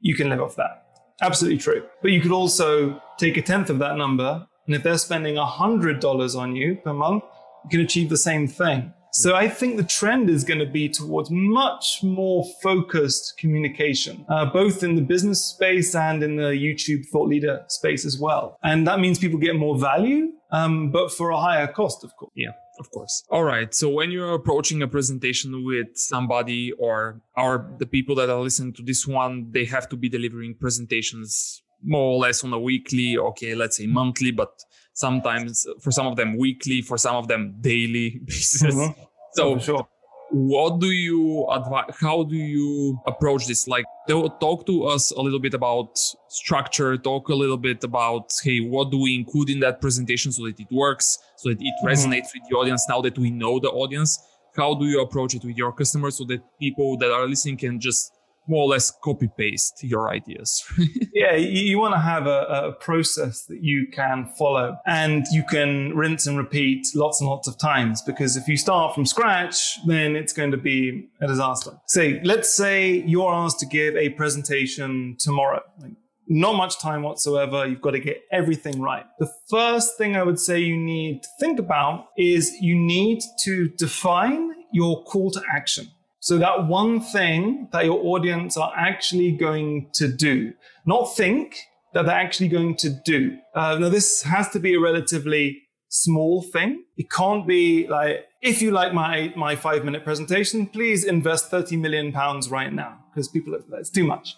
you 0.00 0.14
can 0.14 0.28
live 0.28 0.40
off 0.40 0.56
that. 0.56 0.84
Absolutely 1.22 1.58
true. 1.58 1.82
But 2.02 2.10
you 2.10 2.20
could 2.20 2.32
also 2.32 3.00
take 3.18 3.36
a 3.36 3.42
tenth 3.42 3.70
of 3.70 3.78
that 3.78 3.96
number, 3.96 4.46
and 4.66 4.74
if 4.74 4.82
they're 4.82 4.98
spending 4.98 5.36
$100 5.36 6.36
on 6.38 6.56
you 6.56 6.76
per 6.76 6.92
month, 6.92 7.24
you 7.64 7.70
can 7.70 7.80
achieve 7.80 8.08
the 8.08 8.16
same 8.16 8.46
thing. 8.46 8.92
So 9.14 9.36
I 9.36 9.48
think 9.48 9.76
the 9.76 9.84
trend 9.84 10.28
is 10.28 10.42
going 10.42 10.58
to 10.58 10.66
be 10.66 10.88
towards 10.88 11.30
much 11.30 12.02
more 12.02 12.44
focused 12.60 13.38
communication, 13.38 14.26
uh, 14.28 14.46
both 14.46 14.82
in 14.82 14.96
the 14.96 15.02
business 15.02 15.40
space 15.44 15.94
and 15.94 16.20
in 16.20 16.34
the 16.34 16.50
YouTube 16.50 17.06
thought 17.06 17.28
leader 17.28 17.64
space 17.68 18.04
as 18.04 18.18
well. 18.18 18.58
And 18.64 18.88
that 18.88 18.98
means 18.98 19.20
people 19.20 19.38
get 19.38 19.54
more 19.54 19.78
value, 19.78 20.32
um, 20.50 20.90
but 20.90 21.12
for 21.12 21.30
a 21.30 21.36
higher 21.36 21.68
cost, 21.68 22.02
of 22.02 22.10
course. 22.16 22.32
Yeah 22.34 22.50
of 22.80 22.90
course. 22.90 23.22
All 23.30 23.44
right. 23.44 23.72
So 23.72 23.88
when 23.88 24.10
you're 24.10 24.34
approaching 24.34 24.82
a 24.82 24.88
presentation 24.88 25.64
with 25.64 25.86
somebody 25.94 26.72
or 26.72 27.20
or 27.36 27.72
the 27.78 27.86
people 27.86 28.16
that 28.16 28.30
are 28.30 28.40
listening 28.40 28.72
to 28.74 28.82
this 28.82 29.06
one, 29.06 29.52
they 29.52 29.64
have 29.66 29.88
to 29.90 29.96
be 29.96 30.08
delivering 30.08 30.56
presentations 30.56 31.62
more 31.84 32.14
or 32.14 32.18
less 32.18 32.42
on 32.42 32.52
a 32.52 32.58
weekly, 32.58 33.16
okay, 33.16 33.54
let's 33.54 33.76
say 33.76 33.86
monthly, 33.86 34.30
but 34.30 34.50
sometimes 34.94 35.66
for 35.80 35.90
some 35.90 36.06
of 36.06 36.16
them 36.16 36.38
weekly, 36.38 36.80
for 36.80 36.96
some 36.96 37.16
of 37.16 37.28
them 37.28 37.56
daily 37.60 38.20
basis. 38.24 38.74
Mm-hmm. 38.74 39.00
So, 39.34 39.54
oh, 39.54 39.58
sure. 39.58 39.88
what 40.30 40.78
do 40.80 40.90
you 40.92 41.46
advise? 41.50 41.96
How 42.00 42.22
do 42.22 42.36
you 42.36 42.98
approach 43.06 43.46
this? 43.46 43.66
Like, 43.66 43.84
talk 44.08 44.64
to 44.66 44.84
us 44.84 45.10
a 45.10 45.20
little 45.20 45.40
bit 45.40 45.54
about 45.54 45.98
structure. 46.28 46.96
Talk 46.96 47.28
a 47.28 47.34
little 47.34 47.56
bit 47.56 47.82
about, 47.82 48.32
hey, 48.42 48.60
what 48.60 48.90
do 48.90 49.02
we 49.02 49.16
include 49.16 49.50
in 49.50 49.60
that 49.60 49.80
presentation 49.80 50.30
so 50.30 50.44
that 50.44 50.58
it 50.58 50.68
works, 50.70 51.18
so 51.36 51.48
that 51.50 51.60
it 51.60 51.64
mm-hmm. 51.64 51.88
resonates 51.88 52.28
with 52.32 52.44
the 52.48 52.56
audience 52.56 52.86
now 52.88 53.00
that 53.02 53.18
we 53.18 53.30
know 53.30 53.58
the 53.58 53.70
audience? 53.70 54.18
How 54.56 54.72
do 54.74 54.86
you 54.86 55.00
approach 55.00 55.34
it 55.34 55.44
with 55.44 55.56
your 55.56 55.72
customers 55.72 56.16
so 56.16 56.24
that 56.26 56.40
people 56.60 56.96
that 56.98 57.10
are 57.10 57.26
listening 57.26 57.56
can 57.56 57.80
just 57.80 58.13
more 58.46 58.64
or 58.64 58.68
less 58.68 58.90
copy 58.90 59.28
paste 59.36 59.82
your 59.82 60.10
ideas. 60.10 60.64
yeah, 61.12 61.34
you, 61.34 61.48
you 61.48 61.78
want 61.78 61.94
to 61.94 62.00
have 62.00 62.26
a, 62.26 62.42
a, 62.48 62.72
process 62.72 63.44
that 63.46 63.62
you 63.62 63.86
can 63.90 64.26
follow 64.38 64.76
and 64.86 65.24
you 65.30 65.42
can 65.44 65.96
rinse 65.96 66.26
and 66.26 66.36
repeat 66.36 66.86
lots 66.94 67.20
and 67.20 67.30
lots 67.30 67.48
of 67.48 67.56
times 67.58 68.02
because 68.02 68.36
if 68.36 68.48
you 68.48 68.56
start 68.56 68.94
from 68.94 69.06
scratch, 69.06 69.78
then 69.86 70.16
it's 70.16 70.32
going 70.32 70.50
to 70.50 70.56
be 70.56 71.08
a 71.20 71.26
disaster. 71.26 71.72
Say, 71.86 72.20
let's 72.24 72.52
say 72.52 73.02
you're 73.06 73.32
asked 73.32 73.60
to 73.60 73.66
give 73.66 73.96
a 73.96 74.10
presentation 74.10 75.16
tomorrow. 75.18 75.60
Like, 75.80 75.92
not 76.26 76.56
much 76.56 76.78
time 76.80 77.02
whatsoever. 77.02 77.66
You've 77.66 77.82
got 77.82 77.92
to 77.92 78.00
get 78.00 78.22
everything 78.32 78.80
right. 78.80 79.04
The 79.18 79.30
first 79.50 79.98
thing 79.98 80.16
I 80.16 80.22
would 80.22 80.38
say 80.38 80.58
you 80.58 80.76
need 80.76 81.22
to 81.22 81.28
think 81.38 81.58
about 81.58 82.08
is 82.16 82.52
you 82.60 82.76
need 82.76 83.22
to 83.44 83.68
define 83.68 84.52
your 84.72 85.04
call 85.04 85.30
to 85.30 85.42
action. 85.52 85.88
So 86.24 86.38
that 86.38 86.68
one 86.68 87.02
thing 87.02 87.68
that 87.72 87.84
your 87.84 88.02
audience 88.02 88.56
are 88.56 88.72
actually 88.74 89.32
going 89.32 89.90
to 89.92 90.08
do, 90.08 90.54
not 90.86 91.14
think 91.14 91.58
that 91.92 92.06
they're 92.06 92.14
actually 92.14 92.48
going 92.48 92.76
to 92.76 92.88
do. 93.04 93.36
Uh, 93.54 93.76
now, 93.78 93.90
this 93.90 94.22
has 94.22 94.48
to 94.52 94.58
be 94.58 94.72
a 94.72 94.80
relatively 94.80 95.60
small 95.90 96.40
thing. 96.40 96.82
It 96.96 97.10
can't 97.10 97.46
be 97.46 97.86
like, 97.88 98.24
if 98.40 98.62
you 98.62 98.70
like 98.70 98.94
my, 98.94 99.34
my 99.36 99.54
five 99.54 99.84
minute 99.84 100.02
presentation, 100.02 100.66
please 100.66 101.04
invest 101.04 101.50
30 101.50 101.76
million 101.76 102.10
pounds 102.10 102.48
right 102.48 102.72
now 102.72 103.04
because 103.10 103.28
people, 103.28 103.54
it's 103.74 103.90
too 103.90 104.04
much. 104.04 104.34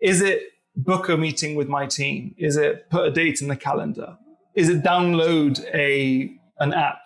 Is 0.00 0.22
it 0.22 0.40
book 0.76 1.08
a 1.08 1.16
meeting 1.16 1.56
with 1.56 1.66
my 1.66 1.86
team? 1.86 2.36
Is 2.38 2.56
it 2.56 2.88
put 2.90 3.08
a 3.08 3.10
date 3.10 3.42
in 3.42 3.48
the 3.48 3.56
calendar? 3.56 4.18
Is 4.54 4.68
it 4.68 4.84
download 4.84 5.64
a, 5.74 6.30
an 6.60 6.72
app? 6.72 6.98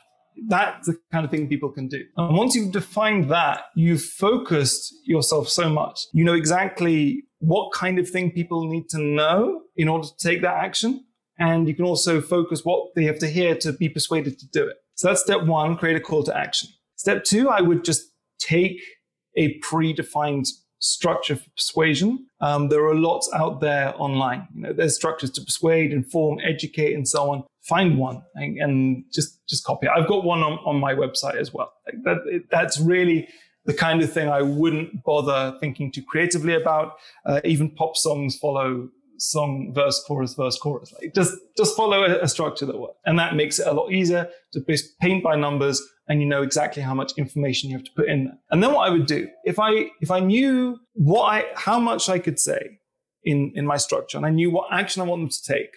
That's 0.47 0.87
the 0.87 0.97
kind 1.13 1.25
of 1.25 1.31
thing 1.31 1.49
people 1.49 1.71
can 1.71 1.89
do. 1.89 2.05
And 2.17 2.37
once 2.37 2.55
you've 2.55 2.73
defined 2.73 3.31
that, 3.31 3.63
you've 3.75 4.03
focused 4.03 4.95
yourself 5.05 5.49
so 5.49 5.69
much. 5.69 6.01
You 6.13 6.25
know 6.25 6.35
exactly 6.35 7.25
what 7.41 7.73
kind 7.73 7.99
of 7.99 8.09
thing 8.09 8.31
people 8.31 8.69
need 8.69 8.89
to 8.91 8.99
know 8.99 9.63
in 9.77 9.89
order 9.89 10.07
to 10.07 10.17
take 10.29 10.43
that 10.43 10.55
action. 10.55 11.05
And 11.39 11.69
you 11.69 11.75
can 11.75 11.85
also 11.85 12.21
focus 12.21 12.65
what 12.65 12.89
they 12.97 13.05
have 13.05 13.19
to 13.21 13.29
hear 13.29 13.55
to 13.57 13.73
be 13.73 13.89
persuaded 13.89 14.39
to 14.41 14.49
do 14.49 14.67
it. 14.67 14.77
So 14.97 15.09
that's 15.09 15.23
step 15.23 15.43
one, 15.45 15.77
create 15.77 15.97
a 15.97 16.01
call 16.01 16.25
to 16.25 16.37
action. 16.37 16.69
Step 16.97 17.23
two, 17.25 17.49
I 17.49 17.61
would 17.61 17.85
just 17.85 18.03
take 18.41 18.81
a 19.37 19.59
predefined 19.61 20.49
structure 20.79 21.37
for 21.37 21.51
persuasion. 21.51 22.27
Um, 22.41 22.69
there 22.69 22.85
are 22.87 22.95
lots 22.95 23.31
out 23.35 23.61
there 23.61 23.95
online. 24.01 24.49
You 24.55 24.63
know, 24.63 24.73
there's 24.73 24.95
structures 24.95 25.31
to 25.33 25.43
persuade, 25.43 25.93
inform, 25.93 26.39
educate, 26.45 26.95
and 26.95 27.07
so 27.07 27.31
on 27.31 27.45
find 27.69 27.99
one 27.99 28.23
and, 28.35 28.57
and 28.59 29.05
just 29.13 29.47
just 29.47 29.65
copy 29.65 29.87
it. 29.87 29.93
I've 29.95 30.09
got 30.09 30.25
one 30.25 30.41
on, 30.41 30.55
on 30.65 30.81
my 30.81 30.95
website 30.95 31.37
as 31.37 31.53
well. 31.53 31.73
Like 31.87 32.03
that, 32.05 32.45
that's 32.51 32.81
really 32.81 33.29
the 33.67 33.75
kind 33.75 34.03
of 34.03 34.11
thing 34.11 34.29
I 34.29 34.43
wouldn't 34.43 35.05
bother 35.05 35.57
thinking 35.61 35.93
too 35.93 36.03
creatively 36.03 36.55
about. 36.55 36.95
Uh, 37.27 37.41
even 37.45 37.71
pop 37.71 37.97
songs 37.97 38.39
follow 38.39 38.89
song, 39.19 39.73
verse, 39.75 40.03
chorus, 40.07 40.35
verse, 40.35 40.59
chorus. 40.59 40.95
Like 41.01 41.15
just 41.15 41.35
just 41.57 41.77
follow 41.77 42.05
a, 42.05 42.21
a 42.21 42.29
structure 42.29 42.67
that 42.67 42.79
works, 42.79 42.99
and 43.05 43.19
that 43.19 43.37
makes 43.37 43.59
it 43.59 43.67
a 43.67 43.73
lot 43.73 43.93
easier 43.93 44.29
to 44.53 44.61
paint 45.01 45.23
by 45.23 45.37
numbers, 45.37 45.83
and 46.09 46.21
you 46.21 46.27
know 46.27 46.43
exactly 46.43 46.83
how 46.83 46.95
much 46.95 47.13
information 47.17 47.71
you 47.71 47.77
have 47.77 47.85
to 47.85 47.93
put 47.95 48.09
in 48.09 48.25
there. 48.25 48.39
And 48.51 48.63
then 48.63 48.73
what 48.73 48.89
I 48.89 48.91
would 48.91 49.07
do 49.07 49.29
if 49.45 49.59
I 49.59 49.91
if 50.01 50.11
I 50.11 50.21
knew 50.21 50.79
what 50.95 51.25
I 51.25 51.45
how 51.55 51.79
much 51.79 52.09
I 52.09 52.19
could 52.19 52.39
say 52.39 52.79
in 53.25 53.53
in 53.55 53.67
my 53.67 53.77
structure, 53.77 54.17
and 54.17 54.27
I 54.27 54.31
knew 54.31 54.51
what 54.51 54.73
action 54.73 55.03
I 55.03 55.05
want 55.05 55.23
them 55.23 55.29
to 55.29 55.43
take, 55.43 55.71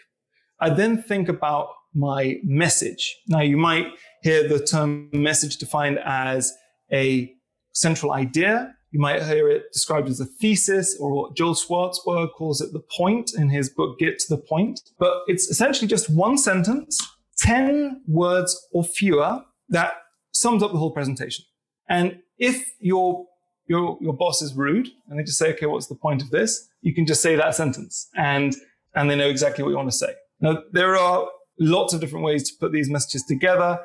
I 0.59 0.69
then 0.69 1.01
think 1.01 1.27
about 1.29 1.69
my 1.93 2.39
message. 2.43 3.17
Now, 3.27 3.41
you 3.41 3.57
might 3.57 3.87
hear 4.21 4.47
the 4.47 4.63
term 4.63 5.09
message 5.11 5.57
defined 5.57 5.99
as 5.99 6.53
a 6.91 7.33
central 7.73 8.11
idea. 8.13 8.73
You 8.91 8.99
might 8.99 9.23
hear 9.23 9.49
it 9.49 9.71
described 9.71 10.09
as 10.09 10.19
a 10.19 10.25
thesis, 10.25 10.97
or 10.99 11.13
what 11.13 11.35
Joel 11.35 11.55
Schwartzberg 11.55 12.29
calls 12.37 12.61
it 12.61 12.73
the 12.73 12.83
point 12.97 13.31
in 13.37 13.49
his 13.49 13.69
book, 13.69 13.97
Get 13.99 14.19
to 14.19 14.35
the 14.35 14.41
Point. 14.41 14.81
But 14.99 15.13
it's 15.27 15.49
essentially 15.49 15.87
just 15.87 16.09
one 16.09 16.37
sentence, 16.37 16.99
10 17.39 18.03
words 18.07 18.59
or 18.73 18.83
fewer, 18.83 19.41
that 19.69 19.93
sums 20.31 20.63
up 20.63 20.71
the 20.71 20.77
whole 20.77 20.91
presentation. 20.91 21.45
And 21.89 22.19
if 22.37 22.73
your, 22.79 23.25
your, 23.67 23.97
your 24.01 24.13
boss 24.13 24.41
is 24.41 24.53
rude 24.53 24.89
and 25.07 25.19
they 25.19 25.23
just 25.23 25.37
say, 25.37 25.53
okay, 25.53 25.65
what's 25.65 25.87
the 25.87 25.95
point 25.95 26.21
of 26.21 26.31
this? 26.31 26.69
You 26.81 26.93
can 26.93 27.05
just 27.05 27.21
say 27.21 27.35
that 27.35 27.55
sentence 27.55 28.09
and, 28.15 28.55
and 28.95 29.09
they 29.09 29.15
know 29.15 29.29
exactly 29.29 29.63
what 29.63 29.71
you 29.71 29.77
want 29.77 29.91
to 29.91 29.97
say. 29.97 30.13
Now, 30.39 30.63
there 30.71 30.95
are 30.97 31.27
lots 31.59 31.93
of 31.93 32.01
different 32.01 32.25
ways 32.25 32.49
to 32.49 32.57
put 32.59 32.71
these 32.71 32.89
messages 32.89 33.23
together. 33.23 33.79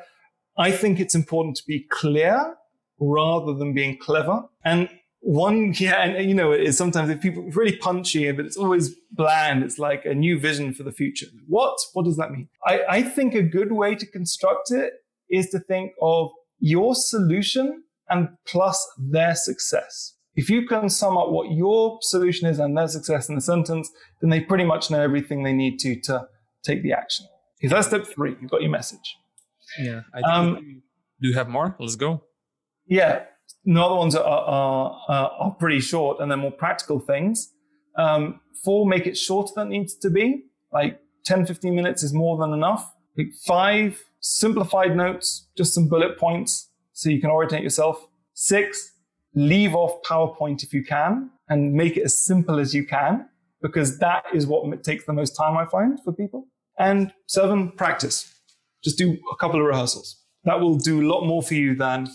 I 0.57 0.71
think 0.71 0.99
it's 0.99 1.15
important 1.15 1.55
to 1.57 1.63
be 1.67 1.81
clear 1.91 2.55
rather 2.99 3.53
than 3.53 3.73
being 3.73 3.97
clever. 3.97 4.43
And 4.65 4.89
one, 5.19 5.73
yeah, 5.77 6.03
and 6.03 6.27
you 6.27 6.35
know, 6.35 6.51
it 6.51 6.61
is 6.61 6.77
sometimes 6.77 7.09
if 7.09 7.21
people 7.21 7.43
really 7.51 7.75
punchy, 7.75 8.31
but 8.31 8.45
it's 8.45 8.57
always 8.57 8.95
bland. 9.11 9.63
It's 9.63 9.77
like 9.77 10.05
a 10.05 10.13
new 10.13 10.39
vision 10.39 10.73
for 10.73 10.83
the 10.83 10.91
future. 10.91 11.27
What? 11.47 11.77
What 11.93 12.05
does 12.05 12.17
that 12.17 12.31
mean? 12.31 12.49
I, 12.65 12.81
I 12.89 13.01
think 13.03 13.35
a 13.35 13.43
good 13.43 13.71
way 13.71 13.95
to 13.95 14.05
construct 14.05 14.71
it 14.71 14.93
is 15.29 15.49
to 15.49 15.59
think 15.59 15.93
of 16.01 16.31
your 16.59 16.95
solution 16.95 17.83
and 18.09 18.29
plus 18.45 18.85
their 18.97 19.35
success. 19.35 20.15
If 20.35 20.49
you 20.49 20.67
can 20.67 20.87
sum 20.89 21.17
up 21.17 21.29
what 21.29 21.51
your 21.51 21.97
solution 22.01 22.47
is 22.47 22.59
and 22.59 22.77
their 22.77 22.87
success 22.87 23.27
in 23.27 23.35
the 23.35 23.41
sentence, 23.41 23.89
then 24.21 24.29
they 24.29 24.39
pretty 24.39 24.65
much 24.65 24.91
know 24.91 25.01
everything 25.01 25.43
they 25.43 25.53
need 25.53 25.79
to 25.79 25.99
to 26.01 26.27
take 26.63 26.83
the 26.83 26.93
action. 26.93 27.25
Okay, 27.59 27.67
that's 27.69 27.87
step 27.87 28.05
three. 28.05 28.35
You've 28.39 28.51
got 28.51 28.61
your 28.61 28.69
message. 28.69 29.17
Yeah. 29.79 30.01
I 30.13 30.21
um, 30.21 30.81
do 31.21 31.27
you 31.27 31.33
have 31.33 31.49
more? 31.49 31.75
Let's 31.79 31.95
go. 31.95 32.23
Yeah. 32.85 33.23
The 33.65 33.81
other 33.81 33.95
ones 33.95 34.15
are, 34.15 34.23
are, 34.23 34.99
are, 35.09 35.31
are 35.39 35.51
pretty 35.51 35.79
short 35.79 36.19
and 36.19 36.29
they're 36.29 36.37
more 36.37 36.51
practical 36.51 36.99
things. 36.99 37.51
Um, 37.97 38.39
four, 38.63 38.85
make 38.85 39.07
it 39.07 39.17
shorter 39.17 39.51
than 39.55 39.67
it 39.67 39.71
needs 39.71 39.95
to 39.97 40.09
be. 40.09 40.43
Like 40.71 40.99
10, 41.25 41.45
15 41.45 41.75
minutes 41.75 42.03
is 42.03 42.13
more 42.13 42.37
than 42.37 42.53
enough. 42.53 42.93
Like 43.17 43.33
five, 43.45 44.03
simplified 44.35 44.95
notes, 44.95 45.47
just 45.57 45.73
some 45.73 45.87
bullet 45.87 46.17
points 46.17 46.69
so 46.93 47.09
you 47.09 47.21
can 47.21 47.29
orientate 47.29 47.63
yourself. 47.63 48.07
Six, 48.33 48.91
leave 49.33 49.75
off 49.75 50.01
PowerPoint 50.03 50.63
if 50.63 50.73
you 50.73 50.83
can 50.83 51.29
and 51.49 51.73
make 51.73 51.97
it 51.97 52.03
as 52.03 52.25
simple 52.25 52.59
as 52.59 52.73
you 52.73 52.85
can, 52.85 53.29
because 53.61 53.99
that 53.99 54.25
is 54.33 54.45
what 54.45 54.83
takes 54.83 55.05
the 55.05 55.13
most 55.13 55.35
time, 55.35 55.57
I 55.57 55.65
find, 55.65 55.99
for 56.03 56.11
people. 56.11 56.47
And 56.77 57.13
seven, 57.27 57.71
practice. 57.71 58.33
Just 58.83 58.97
do 58.97 59.17
a 59.31 59.35
couple 59.37 59.59
of 59.59 59.65
rehearsals. 59.65 60.23
That 60.43 60.59
will 60.59 60.77
do 60.77 61.01
a 61.01 61.07
lot 61.07 61.25
more 61.25 61.41
for 61.41 61.55
you 61.55 61.75
than 61.75 62.07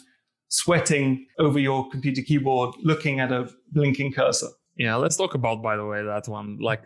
sweating 0.49 1.27
over 1.39 1.59
your 1.59 1.89
computer 1.91 2.23
keyboard 2.23 2.75
looking 2.83 3.21
at 3.21 3.33
a 3.33 3.51
blinking 3.73 4.13
cursor. 4.13 4.49
Yeah, 4.77 4.97
let's 4.97 5.17
talk 5.17 5.35
about, 5.35 5.63
by 5.63 5.77
the 5.77 5.87
way, 5.87 6.03
that 6.03 6.29
one, 6.29 6.59
like 6.61 6.85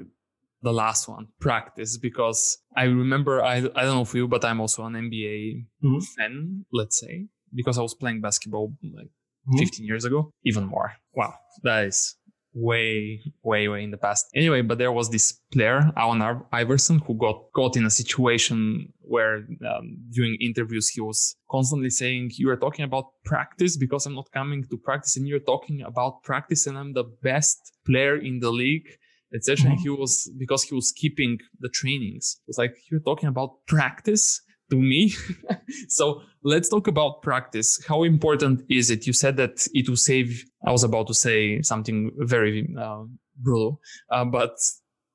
the 0.67 0.73
last 0.73 1.09
one, 1.09 1.29
practice, 1.39 1.97
because 1.97 2.59
I 2.77 2.85
remember, 2.85 3.43
I, 3.43 3.59
I 3.77 3.83
don't 3.85 3.97
know 3.99 4.05
for 4.05 4.17
you, 4.17 4.27
but 4.27 4.45
I'm 4.45 4.61
also 4.61 4.85
an 4.85 4.95
NBA 4.95 5.65
mm-hmm. 5.85 5.99
fan, 6.17 6.65
let's 6.73 6.99
say, 6.99 7.29
because 7.55 7.79
I 7.79 7.83
was 7.83 7.95
playing 7.95 8.21
basketball 8.21 8.75
like 8.83 9.07
mm-hmm. 9.07 9.59
15 9.59 9.87
years 9.87 10.05
ago, 10.05 10.33
even 10.45 10.65
more. 10.65 10.93
Wow, 11.15 11.35
that 11.63 11.85
is 11.85 12.17
way, 12.53 13.21
way, 13.45 13.69
way 13.69 13.85
in 13.85 13.93
the 13.93 13.97
past. 13.97 14.27
Anyway, 14.35 14.63
but 14.63 14.79
there 14.79 14.91
was 14.91 15.09
this 15.09 15.39
player, 15.53 15.93
Allen 15.97 16.43
Iverson, 16.53 16.99
who 16.99 17.15
got 17.15 17.37
caught 17.55 17.77
in 17.77 17.87
a 17.87 17.91
situation 17.91 18.93
where 19.03 19.47
um, 19.71 19.99
during 20.11 20.37
interviews 20.41 20.89
he 20.89 21.01
was 21.01 21.37
constantly 21.49 21.91
saying, 21.91 22.33
"You 22.39 22.51
are 22.51 22.57
talking 22.57 22.85
about 22.85 23.05
practice 23.25 23.77
because 23.77 24.05
I'm 24.05 24.17
not 24.17 24.33
coming 24.33 24.65
to 24.71 24.77
practice, 24.79 25.17
and 25.17 25.29
you're 25.29 25.49
talking 25.53 25.83
about 25.83 26.25
practice, 26.25 26.67
and 26.67 26.77
I'm 26.77 26.93
the 26.93 27.09
best 27.23 27.59
player 27.87 28.17
in 28.17 28.41
the 28.41 28.51
league." 28.51 28.89
Etc. 29.35 29.71
Mm-hmm. 29.71 29.83
He 29.83 29.89
was 29.91 30.31
because 30.39 30.63
he 30.65 30.75
was 30.75 30.93
keeping 30.93 31.39
the 31.61 31.69
trainings. 31.69 32.39
It 32.43 32.49
was 32.49 32.59
like 32.59 32.77
you're 32.91 33.01
talking 33.01 33.29
about 33.29 33.67
practice 33.67 34.41
to 34.71 34.77
me. 34.77 35.15
so 35.89 36.23
let's 36.43 36.69
talk 36.69 36.87
about 36.87 37.23
practice. 37.23 37.85
How 37.87 38.03
important 38.03 38.63
is 38.69 38.91
it? 38.91 39.07
You 39.07 39.13
said 39.13 39.37
that 39.37 39.67
it 39.73 39.89
will 39.89 39.97
save. 39.97 40.45
I 40.67 40.73
was 40.73 40.85
about 40.85 41.07
to 41.09 41.15
say 41.15 41.61
something 41.63 42.11
very 42.19 42.69
uh, 42.81 43.05
brutal, 43.37 43.81
uh, 44.11 44.25
but 44.25 44.57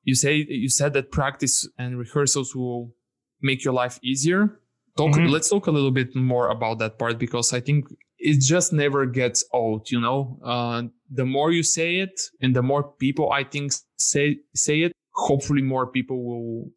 you 0.03 0.15
say 0.15 0.45
you 0.47 0.69
said 0.69 0.93
that 0.93 1.11
practice 1.11 1.67
and 1.77 1.97
rehearsals 1.97 2.55
will 2.55 2.93
make 3.41 3.63
your 3.63 3.73
life 3.73 3.99
easier. 4.03 4.59
Talk. 4.97 5.11
Mm-hmm. 5.11 5.27
Let's 5.27 5.49
talk 5.49 5.67
a 5.67 5.71
little 5.71 5.91
bit 5.91 6.15
more 6.15 6.49
about 6.49 6.79
that 6.79 6.99
part 6.99 7.17
because 7.17 7.53
I 7.53 7.59
think 7.61 7.85
it 8.21 8.39
just 8.41 8.71
never 8.71 9.05
gets 9.05 9.43
old. 9.51 9.89
You 9.89 9.99
know, 9.99 10.39
uh, 10.43 10.83
the 11.09 11.25
more 11.25 11.51
you 11.51 11.63
say 11.63 11.97
it, 11.97 12.21
and 12.41 12.55
the 12.55 12.61
more 12.61 12.83
people 12.83 13.31
I 13.31 13.43
think 13.43 13.73
say 13.97 14.37
say 14.55 14.81
it, 14.81 14.93
hopefully 15.13 15.61
more 15.61 15.87
people 15.87 16.23
will 16.23 16.69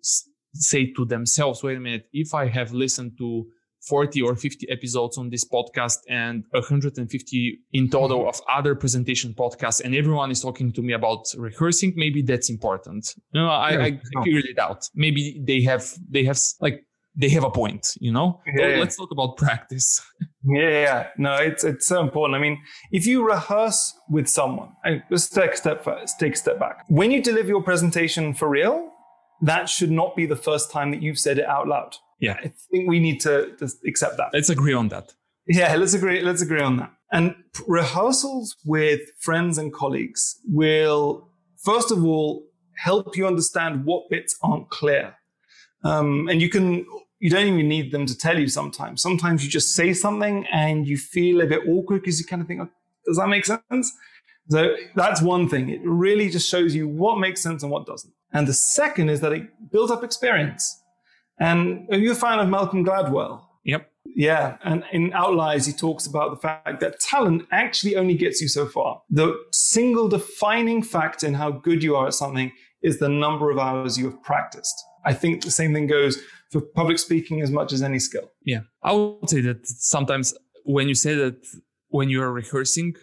say 0.54 0.92
to 0.92 1.04
themselves, 1.04 1.62
wait 1.62 1.76
a 1.76 1.80
minute, 1.80 2.06
if 2.12 2.34
I 2.34 2.46
have 2.46 2.72
listened 2.72 3.18
to 3.18 3.46
40 3.88 4.22
or 4.22 4.34
50 4.34 4.70
episodes 4.70 5.18
on 5.18 5.28
this 5.28 5.44
podcast 5.44 5.98
and 6.08 6.44
150 6.50 7.58
in 7.72 7.90
total 7.90 8.20
mm-hmm. 8.20 8.28
of 8.28 8.40
other 8.50 8.74
presentation 8.74 9.34
podcasts 9.34 9.82
and 9.84 9.94
everyone 9.94 10.30
is 10.30 10.40
talking 10.40 10.72
to 10.72 10.82
me 10.82 10.94
about 10.94 11.26
rehearsing 11.36 11.92
maybe 11.94 12.22
that's 12.22 12.48
important 12.48 13.14
you 13.32 13.40
know 13.42 13.48
i, 13.48 13.72
yeah. 13.72 13.78
I, 13.78 14.00
I 14.16 14.24
really 14.24 14.54
doubt 14.54 14.88
maybe 14.94 15.42
they 15.46 15.60
have 15.62 15.92
they 16.08 16.24
have 16.24 16.38
like 16.60 16.86
they 17.16 17.28
have 17.28 17.44
a 17.44 17.50
point 17.50 17.94
you 18.00 18.12
know 18.12 18.40
yeah, 18.46 18.74
so 18.74 18.80
let's 18.80 18.96
talk 18.96 19.10
about 19.10 19.36
practice 19.36 20.00
yeah, 20.44 20.68
yeah 20.68 21.08
no 21.16 21.34
it's 21.34 21.62
it's 21.64 21.86
so 21.86 22.00
important 22.00 22.36
i 22.36 22.40
mean 22.40 22.58
if 22.90 23.06
you 23.06 23.26
rehearse 23.26 23.94
with 24.08 24.26
someone 24.28 24.70
let's 25.10 25.28
take 25.28 25.52
a 25.52 25.56
step 25.56 25.84
first 25.84 26.18
take 26.18 26.34
a 26.34 26.36
step 26.36 26.58
back 26.58 26.84
when 26.88 27.10
you 27.10 27.22
deliver 27.22 27.48
your 27.48 27.62
presentation 27.62 28.34
for 28.34 28.48
real 28.48 28.90
that 29.44 29.68
should 29.68 29.90
not 29.90 30.16
be 30.16 30.26
the 30.26 30.36
first 30.36 30.70
time 30.70 30.90
that 30.90 31.02
you've 31.02 31.18
said 31.18 31.38
it 31.38 31.46
out 31.46 31.68
loud. 31.68 31.96
Yeah. 32.20 32.36
I 32.42 32.52
think 32.70 32.88
we 32.88 32.98
need 32.98 33.20
to, 33.20 33.54
to 33.58 33.68
accept 33.86 34.16
that. 34.16 34.30
Let's 34.32 34.48
agree 34.48 34.72
on 34.72 34.88
that. 34.88 35.12
Yeah, 35.46 35.74
let's 35.76 35.94
agree. 35.94 36.22
Let's 36.22 36.40
agree 36.40 36.62
on 36.62 36.78
that. 36.78 36.90
And 37.12 37.34
rehearsals 37.68 38.56
with 38.64 39.00
friends 39.20 39.58
and 39.58 39.72
colleagues 39.72 40.40
will, 40.46 41.28
first 41.62 41.90
of 41.90 42.02
all, 42.02 42.46
help 42.76 43.16
you 43.16 43.26
understand 43.26 43.84
what 43.84 44.08
bits 44.10 44.36
aren't 44.42 44.70
clear. 44.70 45.14
Um, 45.84 46.28
and 46.28 46.40
you 46.40 46.48
can, 46.48 46.86
you 47.18 47.30
don't 47.30 47.46
even 47.46 47.68
need 47.68 47.92
them 47.92 48.06
to 48.06 48.16
tell 48.16 48.38
you 48.38 48.48
sometimes. 48.48 49.02
Sometimes 49.02 49.44
you 49.44 49.50
just 49.50 49.74
say 49.74 49.92
something 49.92 50.46
and 50.52 50.86
you 50.86 50.96
feel 50.96 51.40
a 51.40 51.46
bit 51.46 51.62
awkward 51.68 52.02
because 52.02 52.18
you 52.20 52.26
kind 52.26 52.42
of 52.42 52.48
think, 52.48 52.60
oh, 52.60 52.68
does 53.06 53.16
that 53.16 53.28
make 53.28 53.44
sense? 53.44 53.92
So 54.48 54.76
that's 54.94 55.22
one 55.22 55.48
thing. 55.48 55.70
It 55.70 55.80
really 55.84 56.28
just 56.28 56.48
shows 56.48 56.74
you 56.74 56.86
what 56.86 57.18
makes 57.18 57.40
sense 57.40 57.62
and 57.62 57.72
what 57.72 57.86
doesn't. 57.86 58.12
And 58.32 58.46
the 58.46 58.52
second 58.52 59.08
is 59.08 59.20
that 59.20 59.32
it 59.32 59.48
builds 59.70 59.90
up 59.90 60.04
experience. 60.04 60.82
And 61.38 61.88
are 61.90 61.98
you 61.98 62.12
a 62.12 62.14
fan 62.14 62.40
of 62.40 62.48
Malcolm 62.48 62.84
Gladwell? 62.84 63.42
Yep. 63.64 63.90
Yeah. 64.14 64.58
And 64.62 64.84
in 64.92 65.12
Outliers, 65.12 65.66
he 65.66 65.72
talks 65.72 66.06
about 66.06 66.30
the 66.30 66.36
fact 66.36 66.80
that 66.80 67.00
talent 67.00 67.46
actually 67.50 67.96
only 67.96 68.14
gets 68.14 68.40
you 68.40 68.48
so 68.48 68.66
far. 68.66 69.00
The 69.08 69.34
single 69.50 70.08
defining 70.08 70.82
factor 70.82 71.26
in 71.26 71.34
how 71.34 71.50
good 71.50 71.82
you 71.82 71.96
are 71.96 72.08
at 72.08 72.14
something 72.14 72.52
is 72.82 72.98
the 72.98 73.08
number 73.08 73.50
of 73.50 73.58
hours 73.58 73.96
you 73.96 74.10
have 74.10 74.22
practiced. 74.22 74.74
I 75.06 75.14
think 75.14 75.42
the 75.42 75.50
same 75.50 75.72
thing 75.72 75.86
goes 75.86 76.18
for 76.54 76.66
public 76.74 76.98
speaking 76.98 77.40
as 77.42 77.50
much 77.50 77.72
as 77.72 77.82
any 77.82 77.98
skill. 77.98 78.30
Yeah. 78.44 78.60
I 78.82 78.92
would 78.92 79.28
say 79.28 79.40
that 79.42 79.66
sometimes 79.66 80.34
when 80.64 80.88
you 80.88 80.94
say 80.94 81.14
that 81.14 81.36
when 81.88 82.08
you 82.08 82.22
are 82.22 82.32
rehearsing, 82.32 82.94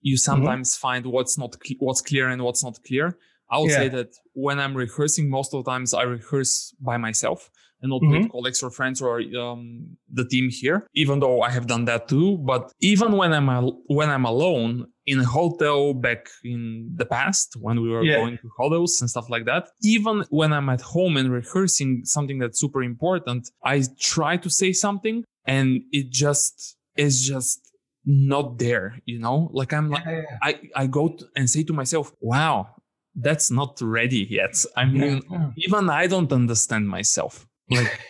you 0.00 0.14
mm-hmm. 0.14 0.30
sometimes 0.30 0.66
mm-hmm. 0.70 0.86
find 0.86 1.06
what's 1.06 1.36
not 1.36 1.56
what's 1.78 2.02
clear 2.02 2.28
and 2.28 2.42
what's 2.42 2.62
not 2.62 2.78
clear 2.86 3.18
I 3.50 3.58
would 3.58 3.70
yeah. 3.70 3.76
say 3.76 3.88
that 3.88 4.14
when 4.34 4.60
I'm 4.60 4.74
rehearsing, 4.76 5.30
most 5.30 5.54
of 5.54 5.64
the 5.64 5.70
times 5.70 5.94
I 5.94 6.02
rehearse 6.02 6.74
by 6.80 6.96
myself 6.96 7.50
and 7.80 7.90
not 7.90 8.02
mm-hmm. 8.02 8.22
with 8.22 8.32
colleagues 8.32 8.62
or 8.62 8.70
friends 8.70 9.00
or 9.00 9.20
um, 9.38 9.96
the 10.12 10.26
team 10.26 10.50
here. 10.50 10.86
Even 10.94 11.20
though 11.20 11.40
I 11.42 11.50
have 11.50 11.66
done 11.66 11.84
that 11.86 12.08
too, 12.08 12.38
but 12.38 12.72
even 12.80 13.12
when 13.12 13.32
I'm 13.32 13.48
al- 13.48 13.80
when 13.86 14.10
I'm 14.10 14.24
alone 14.24 14.88
in 15.08 15.20
a 15.20 15.24
hotel 15.24 15.94
back 15.94 16.28
in 16.44 16.92
the 17.00 17.06
past 17.06 17.56
when 17.64 17.80
we 17.82 17.88
were 17.88 18.04
yeah. 18.04 18.16
going 18.16 18.36
to 18.38 18.48
hotels 18.58 19.00
and 19.00 19.08
stuff 19.08 19.28
like 19.30 19.44
that, 19.46 19.64
even 19.82 20.24
when 20.30 20.52
I'm 20.52 20.68
at 20.68 20.82
home 20.82 21.16
and 21.16 21.32
rehearsing 21.32 22.02
something 22.04 22.38
that's 22.38 22.60
super 22.60 22.82
important, 22.82 23.50
I 23.64 23.82
try 23.98 24.36
to 24.36 24.50
say 24.50 24.72
something 24.72 25.24
and 25.46 25.80
it 25.92 26.10
just 26.10 26.76
is 26.96 27.26
just 27.26 27.60
not 28.04 28.58
there. 28.58 28.98
You 29.06 29.18
know, 29.18 29.50
like 29.52 29.72
I'm 29.72 29.88
like 29.90 30.04
yeah, 30.06 30.22
I 30.42 30.60
I 30.76 30.86
go 30.86 31.16
and 31.36 31.48
say 31.48 31.62
to 31.64 31.72
myself, 31.72 32.12
"Wow." 32.20 32.74
that's 33.20 33.50
not 33.50 33.80
ready 33.80 34.26
yet. 34.30 34.64
I 34.76 34.84
mean, 34.84 35.22
yeah. 35.28 35.50
even 35.56 35.90
I 35.90 36.06
don't 36.06 36.32
understand 36.32 36.88
myself. 36.88 37.46
Like 37.68 38.00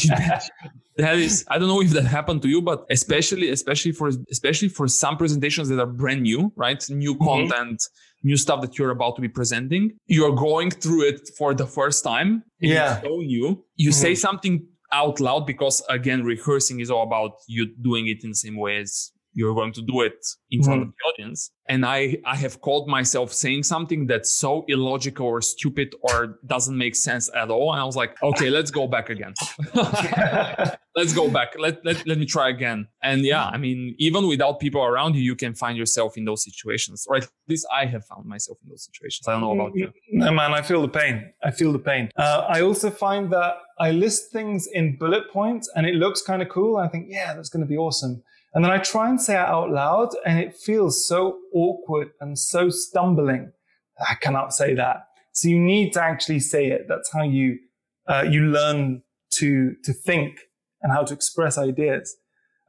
that 0.96 1.16
is, 1.16 1.44
I 1.48 1.58
don't 1.58 1.68
know 1.68 1.80
if 1.80 1.90
that 1.90 2.04
happened 2.04 2.42
to 2.42 2.48
you, 2.48 2.62
but 2.62 2.84
especially, 2.90 3.50
especially 3.50 3.92
for, 3.92 4.10
especially 4.30 4.68
for 4.68 4.88
some 4.88 5.16
presentations 5.16 5.68
that 5.68 5.80
are 5.80 5.86
brand 5.86 6.22
new, 6.22 6.52
right? 6.56 6.84
New 6.90 7.14
mm-hmm. 7.14 7.24
content, 7.24 7.82
new 8.22 8.36
stuff 8.36 8.60
that 8.62 8.78
you're 8.78 8.90
about 8.90 9.16
to 9.16 9.22
be 9.22 9.28
presenting. 9.28 9.92
You're 10.06 10.34
going 10.34 10.70
through 10.70 11.08
it 11.08 11.30
for 11.36 11.54
the 11.54 11.66
first 11.66 12.04
time. 12.04 12.44
yeah. 12.60 13.00
so 13.00 13.18
new. 13.18 13.64
You 13.76 13.90
mm-hmm. 13.90 14.00
say 14.00 14.14
something 14.14 14.66
out 14.92 15.20
loud 15.20 15.46
because 15.46 15.82
again, 15.88 16.22
rehearsing 16.22 16.80
is 16.80 16.90
all 16.90 17.02
about 17.02 17.32
you 17.48 17.74
doing 17.80 18.06
it 18.08 18.22
in 18.22 18.30
the 18.30 18.36
same 18.36 18.56
way 18.56 18.76
as 18.76 19.10
you're 19.34 19.54
going 19.54 19.72
to 19.72 19.82
do 19.82 20.02
it 20.02 20.24
in 20.50 20.62
front 20.62 20.80
mm. 20.80 20.88
of 20.88 20.88
the 20.88 21.04
audience. 21.12 21.50
And 21.68 21.86
i 21.86 22.18
i 22.26 22.36
have 22.36 22.60
called 22.60 22.88
myself 22.88 23.32
saying 23.32 23.62
something 23.62 24.06
that's 24.06 24.30
so 24.30 24.64
illogical 24.68 25.26
or 25.26 25.40
stupid 25.40 25.94
or 26.02 26.38
doesn't 26.46 26.76
make 26.76 26.96
sense 26.96 27.30
at 27.34 27.50
all. 27.50 27.72
And 27.72 27.80
i 27.80 27.84
was 27.84 27.96
like 27.96 28.20
okay 28.22 28.50
let's 28.50 28.70
go 28.70 28.86
back 28.86 29.10
again. 29.10 29.34
Let's 30.94 31.14
go 31.14 31.30
back. 31.30 31.54
Let, 31.58 31.82
let 31.86 32.06
let 32.06 32.18
me 32.18 32.26
try 32.26 32.50
again. 32.50 32.86
And 33.02 33.22
yeah 33.24 33.46
i 33.46 33.56
mean 33.56 33.94
even 33.98 34.26
without 34.26 34.60
people 34.60 34.82
around 34.82 35.14
you 35.14 35.22
you 35.22 35.36
can 35.36 35.54
find 35.54 35.78
yourself 35.78 36.16
in 36.18 36.24
those 36.24 36.42
situations 36.44 37.06
or 37.08 37.16
at 37.16 37.28
least 37.48 37.66
i 37.74 37.86
have 37.86 38.04
found 38.04 38.26
myself 38.26 38.58
in 38.62 38.68
those 38.68 38.84
situations. 38.84 39.26
I 39.26 39.32
don't 39.32 39.40
know 39.40 39.52
about 39.52 39.74
you. 39.74 39.90
No 40.10 40.32
man 40.32 40.52
i 40.52 40.62
feel 40.62 40.82
the 40.82 40.94
pain. 41.02 41.32
I 41.42 41.50
feel 41.50 41.72
the 41.72 41.84
pain. 41.92 42.10
Uh, 42.16 42.44
i 42.48 42.60
also 42.60 42.90
find 42.90 43.32
that 43.32 43.54
i 43.78 43.90
list 43.90 44.32
things 44.32 44.68
in 44.72 44.96
bullet 44.96 45.30
points 45.30 45.70
and 45.74 45.86
it 45.86 45.94
looks 45.94 46.20
kind 46.20 46.42
of 46.42 46.48
cool. 46.48 46.76
I 46.76 46.88
think 46.88 47.06
yeah 47.08 47.32
that's 47.34 47.48
going 47.48 47.64
to 47.66 47.72
be 47.76 47.78
awesome 47.78 48.22
and 48.54 48.64
then 48.64 48.70
I 48.70 48.78
try 48.78 49.08
and 49.08 49.20
say 49.20 49.34
it 49.34 49.38
out 49.38 49.70
loud 49.70 50.10
and 50.26 50.38
it 50.38 50.54
feels 50.54 51.06
so 51.06 51.38
awkward 51.54 52.10
and 52.20 52.38
so 52.38 52.68
stumbling. 52.68 53.52
I 53.98 54.14
cannot 54.14 54.52
say 54.52 54.74
that. 54.74 55.06
So 55.32 55.48
you 55.48 55.58
need 55.58 55.92
to 55.94 56.02
actually 56.02 56.40
say 56.40 56.66
it. 56.66 56.86
That's 56.88 57.10
how 57.12 57.22
you, 57.22 57.58
uh, 58.06 58.24
you 58.28 58.42
learn 58.42 59.02
to, 59.34 59.74
to 59.84 59.92
think 59.92 60.38
and 60.82 60.92
how 60.92 61.02
to 61.04 61.14
express 61.14 61.56
ideas. 61.56 62.16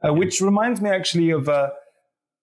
Uh, 0.02 0.12
which 0.12 0.40
reminds 0.40 0.80
me 0.80 0.90
actually 0.90 1.30
of 1.30 1.48
uh, 1.48 1.70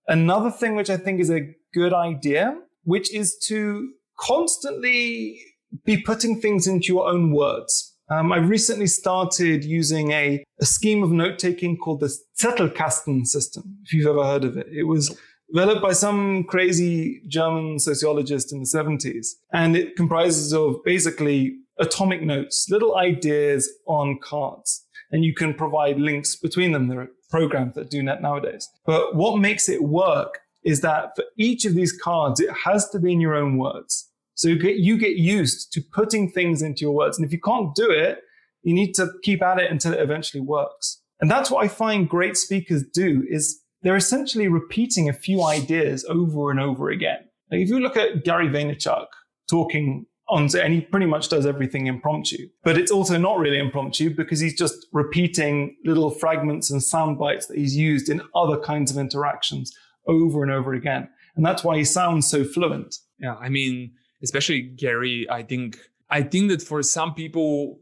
another 0.07 0.51
thing 0.51 0.75
which 0.75 0.89
I 0.89 0.97
think 0.97 1.19
is 1.19 1.31
a 1.31 1.53
good 1.73 1.93
idea, 1.93 2.57
which 2.83 3.13
is 3.13 3.37
to 3.47 3.91
constantly 4.19 5.39
be 5.85 6.01
putting 6.01 6.41
things 6.41 6.67
into 6.67 6.87
your 6.87 7.07
own 7.07 7.31
words. 7.31 7.90
Um, 8.11 8.33
I 8.33 8.37
recently 8.37 8.87
started 8.87 9.63
using 9.63 10.11
a, 10.11 10.43
a 10.59 10.65
scheme 10.65 11.01
of 11.01 11.11
note 11.11 11.39
taking 11.39 11.77
called 11.77 12.01
the 12.01 12.13
Zettelkasten 12.37 13.25
system, 13.25 13.77
if 13.85 13.93
you've 13.93 14.05
ever 14.05 14.25
heard 14.25 14.43
of 14.43 14.57
it. 14.57 14.67
It 14.69 14.83
was 14.83 15.17
developed 15.53 15.81
by 15.81 15.93
some 15.93 16.43
crazy 16.43 17.21
German 17.29 17.79
sociologist 17.79 18.51
in 18.51 18.59
the 18.59 18.65
70s. 18.65 19.27
And 19.53 19.77
it 19.77 19.95
comprises 19.95 20.53
of 20.53 20.83
basically 20.83 21.55
atomic 21.79 22.21
notes, 22.21 22.67
little 22.69 22.97
ideas 22.97 23.71
on 23.87 24.19
cards. 24.21 24.85
And 25.11 25.23
you 25.23 25.33
can 25.33 25.53
provide 25.53 25.97
links 25.97 26.35
between 26.35 26.73
them. 26.73 26.89
There 26.89 26.99
are 26.99 27.11
programs 27.29 27.75
that 27.75 27.89
do 27.89 28.03
that 28.03 28.21
nowadays. 28.21 28.67
But 28.85 29.15
what 29.15 29.39
makes 29.39 29.69
it 29.69 29.83
work 29.83 30.39
is 30.65 30.81
that 30.81 31.15
for 31.15 31.23
each 31.37 31.63
of 31.63 31.75
these 31.75 31.93
cards, 31.93 32.41
it 32.41 32.49
has 32.65 32.89
to 32.89 32.99
be 32.99 33.13
in 33.13 33.21
your 33.21 33.35
own 33.35 33.57
words. 33.57 34.10
So 34.35 34.47
you 34.47 34.59
get, 34.59 34.77
you 34.77 34.97
get 34.97 35.15
used 35.17 35.71
to 35.73 35.81
putting 35.93 36.31
things 36.31 36.61
into 36.61 36.81
your 36.81 36.93
words. 36.93 37.17
And 37.17 37.25
if 37.25 37.31
you 37.31 37.39
can't 37.39 37.75
do 37.75 37.89
it, 37.91 38.19
you 38.63 38.73
need 38.73 38.93
to 38.93 39.09
keep 39.23 39.41
at 39.41 39.59
it 39.59 39.71
until 39.71 39.93
it 39.93 39.99
eventually 39.99 40.41
works. 40.41 41.01
And 41.19 41.29
that's 41.29 41.51
what 41.51 41.63
I 41.63 41.67
find 41.67 42.09
great 42.09 42.37
speakers 42.37 42.83
do 42.93 43.23
is 43.29 43.61
they're 43.81 43.95
essentially 43.95 44.47
repeating 44.47 45.09
a 45.09 45.13
few 45.13 45.43
ideas 45.43 46.05
over 46.05 46.51
and 46.51 46.59
over 46.59 46.89
again. 46.89 47.19
Like 47.51 47.61
if 47.61 47.69
you 47.69 47.79
look 47.79 47.97
at 47.97 48.23
Gary 48.23 48.47
Vaynerchuk 48.47 49.07
talking 49.49 50.05
on, 50.29 50.47
and 50.55 50.73
he 50.73 50.81
pretty 50.81 51.05
much 51.05 51.29
does 51.29 51.45
everything 51.45 51.87
impromptu, 51.87 52.47
but 52.63 52.77
it's 52.77 52.91
also 52.91 53.17
not 53.17 53.37
really 53.37 53.59
impromptu 53.59 54.09
because 54.15 54.39
he's 54.39 54.57
just 54.57 54.87
repeating 54.93 55.75
little 55.83 56.09
fragments 56.09 56.71
and 56.71 56.81
sound 56.81 57.19
bites 57.19 57.47
that 57.47 57.57
he's 57.57 57.75
used 57.75 58.07
in 58.07 58.21
other 58.33 58.57
kinds 58.57 58.91
of 58.91 58.97
interactions 58.97 59.75
over 60.07 60.41
and 60.43 60.51
over 60.51 60.73
again. 60.73 61.09
And 61.35 61.45
that's 61.45 61.63
why 61.63 61.77
he 61.77 61.83
sounds 61.83 62.27
so 62.27 62.43
fluent. 62.43 62.95
Yeah. 63.19 63.35
I 63.35 63.49
mean, 63.49 63.91
especially 64.23 64.61
Gary, 64.61 65.27
I 65.29 65.43
think, 65.43 65.77
I 66.09 66.21
think 66.21 66.49
that 66.51 66.61
for 66.61 66.83
some 66.83 67.13
people, 67.13 67.79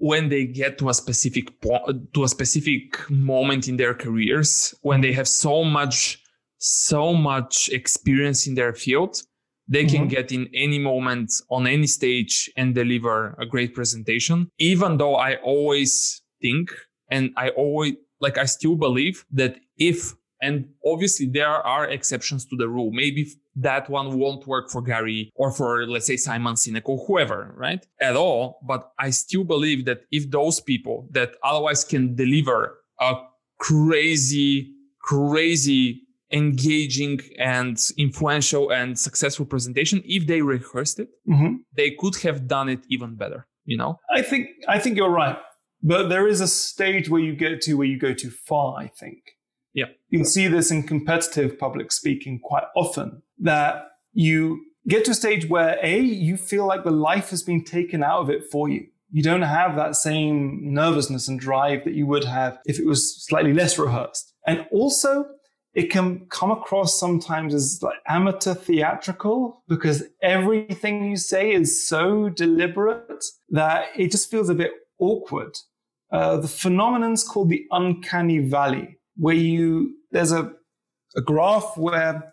when 0.00 0.30
they 0.30 0.46
get 0.46 0.78
to 0.78 0.88
a 0.88 0.94
specific 0.94 1.60
po- 1.60 1.92
to 2.14 2.24
a 2.24 2.28
specific 2.28 2.98
moment 3.10 3.68
in 3.68 3.76
their 3.76 3.94
careers 3.94 4.74
when 4.80 5.02
they 5.02 5.12
have 5.12 5.28
so 5.28 5.62
much 5.62 6.18
so 6.58 7.12
much 7.12 7.68
experience 7.68 8.46
in 8.46 8.54
their 8.54 8.72
field 8.72 9.22
they 9.68 9.84
can 9.84 10.00
mm-hmm. 10.00 10.08
get 10.08 10.32
in 10.32 10.48
any 10.54 10.78
moment 10.78 11.30
on 11.50 11.66
any 11.66 11.86
stage 11.86 12.50
and 12.56 12.74
deliver 12.74 13.36
a 13.38 13.46
great 13.46 13.74
presentation 13.74 14.50
even 14.58 14.96
though 14.96 15.16
i 15.16 15.36
always 15.36 16.22
think 16.40 16.70
and 17.10 17.30
i 17.36 17.50
always 17.50 17.94
like 18.20 18.38
i 18.38 18.46
still 18.46 18.76
believe 18.76 19.24
that 19.30 19.56
if 19.76 20.14
and 20.40 20.66
obviously 20.86 21.26
there 21.26 21.46
are 21.46 21.86
exceptions 21.86 22.46
to 22.46 22.56
the 22.56 22.68
rule 22.68 22.90
maybe 22.90 23.30
that 23.60 23.88
one 23.88 24.18
won't 24.18 24.46
work 24.46 24.70
for 24.70 24.82
Gary 24.82 25.30
or 25.34 25.50
for, 25.52 25.86
let's 25.86 26.06
say, 26.06 26.16
Simon 26.16 26.54
Sinek 26.54 26.82
or 26.84 26.98
whoever, 27.06 27.54
right? 27.56 27.86
At 28.00 28.16
all. 28.16 28.60
But 28.66 28.92
I 28.98 29.10
still 29.10 29.44
believe 29.44 29.84
that 29.84 30.02
if 30.10 30.30
those 30.30 30.60
people 30.60 31.08
that 31.10 31.32
otherwise 31.42 31.84
can 31.84 32.14
deliver 32.14 32.78
a 33.00 33.14
crazy, 33.58 34.72
crazy 35.00 36.02
engaging 36.32 37.20
and 37.38 37.90
influential 37.98 38.70
and 38.70 38.96
successful 38.96 39.44
presentation 39.44 40.00
if 40.04 40.28
they 40.28 40.40
rehearsed 40.40 41.00
it 41.00 41.08
mm-hmm. 41.28 41.54
they 41.74 41.90
could 41.98 42.14
have 42.14 42.46
done 42.46 42.68
it 42.68 42.78
even 42.88 43.16
better 43.16 43.48
you 43.64 43.76
know 43.76 43.98
i 44.14 44.22
think 44.22 44.46
i 44.68 44.78
think 44.78 44.96
you're 44.96 45.10
right 45.10 45.36
but 45.82 46.08
there 46.08 46.28
is 46.28 46.40
a 46.40 46.46
stage 46.46 47.10
where 47.10 47.20
you 47.20 47.34
get 47.34 47.60
to 47.60 47.74
where 47.74 47.86
you 47.88 47.98
go 47.98 48.14
too 48.14 48.30
far 48.30 48.78
i 48.78 48.86
think 48.86 49.18
yeah. 49.72 49.86
You 50.08 50.18
can 50.18 50.26
see 50.26 50.48
this 50.48 50.70
in 50.70 50.82
competitive 50.82 51.58
public 51.58 51.92
speaking 51.92 52.40
quite 52.40 52.64
often 52.74 53.22
that 53.40 53.88
you 54.12 54.64
get 54.88 55.04
to 55.04 55.12
a 55.12 55.14
stage 55.14 55.48
where 55.48 55.78
A, 55.82 55.98
you 56.00 56.36
feel 56.36 56.66
like 56.66 56.84
the 56.84 56.90
life 56.90 57.30
has 57.30 57.42
been 57.42 57.64
taken 57.64 58.02
out 58.02 58.20
of 58.20 58.30
it 58.30 58.44
for 58.50 58.68
you. 58.68 58.86
You 59.10 59.22
don't 59.22 59.42
have 59.42 59.76
that 59.76 59.96
same 59.96 60.60
nervousness 60.62 61.28
and 61.28 61.38
drive 61.38 61.84
that 61.84 61.94
you 61.94 62.06
would 62.06 62.24
have 62.24 62.58
if 62.64 62.78
it 62.78 62.86
was 62.86 63.24
slightly 63.26 63.52
less 63.52 63.78
rehearsed. 63.78 64.32
And 64.46 64.66
also, 64.72 65.26
it 65.74 65.90
can 65.90 66.26
come 66.30 66.50
across 66.50 66.98
sometimes 66.98 67.54
as 67.54 67.80
like 67.82 67.98
amateur 68.08 68.54
theatrical 68.54 69.62
because 69.68 70.02
everything 70.22 71.10
you 71.10 71.16
say 71.16 71.52
is 71.52 71.86
so 71.86 72.28
deliberate 72.28 73.24
that 73.50 73.86
it 73.96 74.10
just 74.10 74.30
feels 74.30 74.48
a 74.48 74.54
bit 74.54 74.72
awkward. 74.98 75.56
Uh, 76.12 76.38
the 76.38 76.48
phenomenon's 76.48 77.22
called 77.22 77.50
the 77.50 77.64
uncanny 77.70 78.38
valley 78.38 78.98
where 79.16 79.34
you 79.34 79.94
there's 80.10 80.32
a, 80.32 80.52
a 81.14 81.20
graph 81.20 81.76
where 81.76 82.32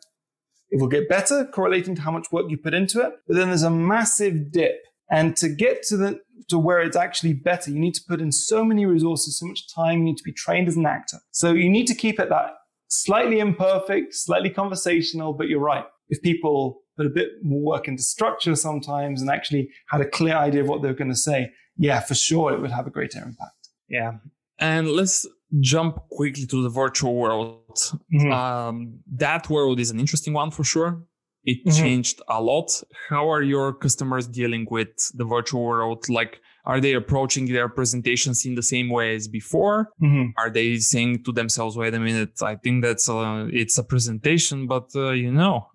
it 0.69 0.79
will 0.79 0.87
get 0.87 1.09
better 1.09 1.45
correlating 1.45 1.95
to 1.95 2.01
how 2.01 2.11
much 2.11 2.31
work 2.31 2.45
you 2.49 2.57
put 2.57 2.73
into 2.73 3.01
it, 3.01 3.13
but 3.27 3.35
then 3.35 3.47
there's 3.47 3.63
a 3.63 3.69
massive 3.69 4.51
dip. 4.51 4.75
And 5.09 5.37
to 5.37 5.47
get 5.47 5.83
to 5.83 5.97
the 5.97 6.19
to 6.49 6.57
where 6.57 6.79
it's 6.81 6.95
actually 6.95 7.33
better, 7.33 7.71
you 7.71 7.79
need 7.79 7.93
to 7.95 8.03
put 8.07 8.21
in 8.21 8.31
so 8.31 8.63
many 8.63 8.85
resources, 8.85 9.39
so 9.39 9.45
much 9.45 9.73
time, 9.73 9.99
you 9.99 10.05
need 10.05 10.17
to 10.17 10.23
be 10.23 10.33
trained 10.33 10.67
as 10.67 10.75
an 10.75 10.85
actor. 10.85 11.17
So 11.31 11.53
you 11.53 11.69
need 11.69 11.87
to 11.87 11.95
keep 11.95 12.19
it 12.19 12.29
that 12.29 12.51
slightly 12.89 13.39
imperfect, 13.39 14.13
slightly 14.13 14.49
conversational, 14.49 15.33
but 15.33 15.47
you're 15.47 15.59
right. 15.59 15.85
If 16.09 16.21
people 16.21 16.81
put 16.95 17.05
a 17.05 17.09
bit 17.09 17.29
more 17.43 17.61
work 17.61 17.87
into 17.87 18.01
structure 18.01 18.55
sometimes 18.55 19.21
and 19.21 19.29
actually 19.29 19.69
had 19.89 20.01
a 20.01 20.09
clear 20.09 20.35
idea 20.35 20.61
of 20.61 20.67
what 20.67 20.81
they're 20.81 20.93
going 20.93 21.11
to 21.11 21.15
say, 21.15 21.51
yeah, 21.77 21.99
for 21.99 22.15
sure 22.15 22.53
it 22.53 22.61
would 22.61 22.71
have 22.71 22.87
a 22.87 22.91
greater 22.91 23.19
impact. 23.19 23.69
Yeah. 23.89 24.13
And 24.59 24.89
let's 24.89 25.27
jump 25.59 25.97
quickly 26.09 26.45
to 26.45 26.63
the 26.63 26.69
virtual 26.69 27.15
world. 27.15 27.77
Mm-hmm. 28.13 28.31
Um, 28.31 28.99
that 29.15 29.49
world 29.49 29.79
is 29.79 29.91
an 29.91 29.99
interesting 29.99 30.33
one 30.33 30.51
for 30.51 30.63
sure. 30.63 31.03
It 31.43 31.65
mm-hmm. 31.65 31.81
changed 31.81 32.21
a 32.27 32.41
lot. 32.41 32.69
How 33.09 33.31
are 33.31 33.41
your 33.41 33.73
customers 33.73 34.27
dealing 34.27 34.67
with 34.69 34.89
the 35.13 35.23
virtual 35.23 35.63
world? 35.63 36.09
Like, 36.09 36.41
are 36.65 36.81
they 36.81 36.93
approaching 36.93 37.45
their 37.45 37.69
presentations 37.69 38.45
in 38.45 38.55
the 38.55 38.61
same 38.61 38.89
way 38.89 39.15
as 39.15 39.29
before? 39.29 39.89
Mm-hmm. 40.03 40.31
Are 40.37 40.49
they 40.49 40.77
saying 40.77 41.23
to 41.23 41.31
themselves, 41.31 41.77
"Wait 41.77 41.93
a 41.93 41.99
minute, 41.99 42.41
I 42.41 42.55
think 42.57 42.83
that's 42.83 43.07
a, 43.07 43.47
it's 43.53 43.77
a 43.77 43.83
presentation, 43.83 44.67
but 44.67 44.89
uh, 44.93 45.11
you 45.11 45.31
know, 45.31 45.67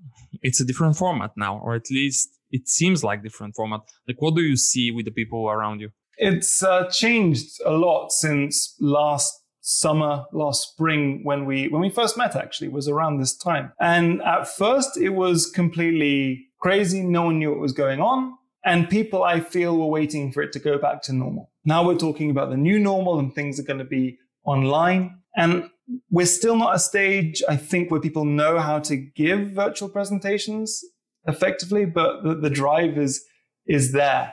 it's 0.43 0.61
a 0.61 0.65
different 0.67 0.99
format 0.99 1.31
now, 1.39 1.59
or 1.59 1.75
at 1.75 1.91
least 1.91 2.29
it 2.51 2.69
seems 2.69 3.03
like 3.03 3.23
different 3.23 3.55
format." 3.57 3.81
Like, 4.07 4.21
what 4.21 4.35
do 4.35 4.43
you 4.43 4.59
see 4.59 4.91
with 4.91 5.07
the 5.07 5.11
people 5.13 5.49
around 5.49 5.81
you? 5.81 5.89
It's 6.19 6.63
uh, 6.63 6.89
changed 6.91 7.61
a 7.65 7.73
lot 7.73 8.13
since 8.13 8.77
last 8.79 9.42
summer 9.63 10.25
last 10.33 10.73
spring 10.73 11.21
when 11.23 11.47
we 11.47 11.69
when 11.69 11.81
we 11.81 11.89
first 11.89 12.19
met 12.19 12.37
actually 12.37 12.69
was 12.69 12.89
around 12.89 13.19
this 13.19 13.37
time. 13.37 13.73
And 13.81 14.21
at 14.23 14.49
first 14.49 14.97
it 14.97 15.11
was 15.11 15.51
completely 15.51 16.49
crazy. 16.61 17.03
No 17.03 17.23
one 17.23 17.39
knew 17.39 17.51
what 17.51 17.61
was 17.61 17.73
going 17.73 18.01
on. 18.01 18.35
And 18.65 18.91
people 18.91 19.23
i 19.23 19.41
feel 19.41 19.79
were 19.79 19.87
waiting 19.87 20.33
for 20.33 20.43
it 20.43 20.53
to 20.53 20.59
go 20.59 20.79
back 20.79 21.03
to 21.03 21.13
normal. 21.13 21.51
Now 21.65 21.87
we're 21.87 21.97
talking 21.97 22.31
about 22.31 22.51
the 22.51 22.57
new 22.57 22.79
normal 22.79 23.19
and 23.19 23.33
things 23.35 23.59
are 23.59 23.65
going 23.65 23.79
to 23.79 23.85
be 23.85 24.19
online. 24.45 25.19
And 25.37 25.71
we're 26.11 26.27
still 26.27 26.57
not 26.57 26.75
a 26.75 26.79
stage 26.79 27.43
i 27.49 27.57
think 27.57 27.91
where 27.91 28.01
people 28.01 28.25
know 28.25 28.59
how 28.59 28.79
to 28.79 28.97
give 28.97 29.51
virtual 29.51 29.89
presentations 29.89 30.83
effectively 31.27 31.85
but 31.85 32.23
the, 32.23 32.35
the 32.35 32.51
drive 32.51 32.97
is 32.97 33.25
is 33.67 33.93
there 33.93 34.33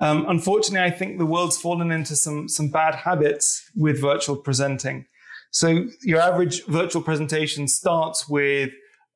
um, 0.00 0.24
unfortunately, 0.28 0.86
I 0.86 0.96
think 0.96 1.18
the 1.18 1.26
world's 1.26 1.58
fallen 1.58 1.92
into 1.92 2.16
some, 2.16 2.48
some 2.48 2.68
bad 2.68 2.94
habits 2.94 3.70
with 3.76 4.00
virtual 4.00 4.36
presenting. 4.36 5.06
So 5.50 5.86
your 6.02 6.20
average 6.20 6.64
virtual 6.66 7.02
presentation 7.02 7.68
starts 7.68 8.28
with 8.28 8.70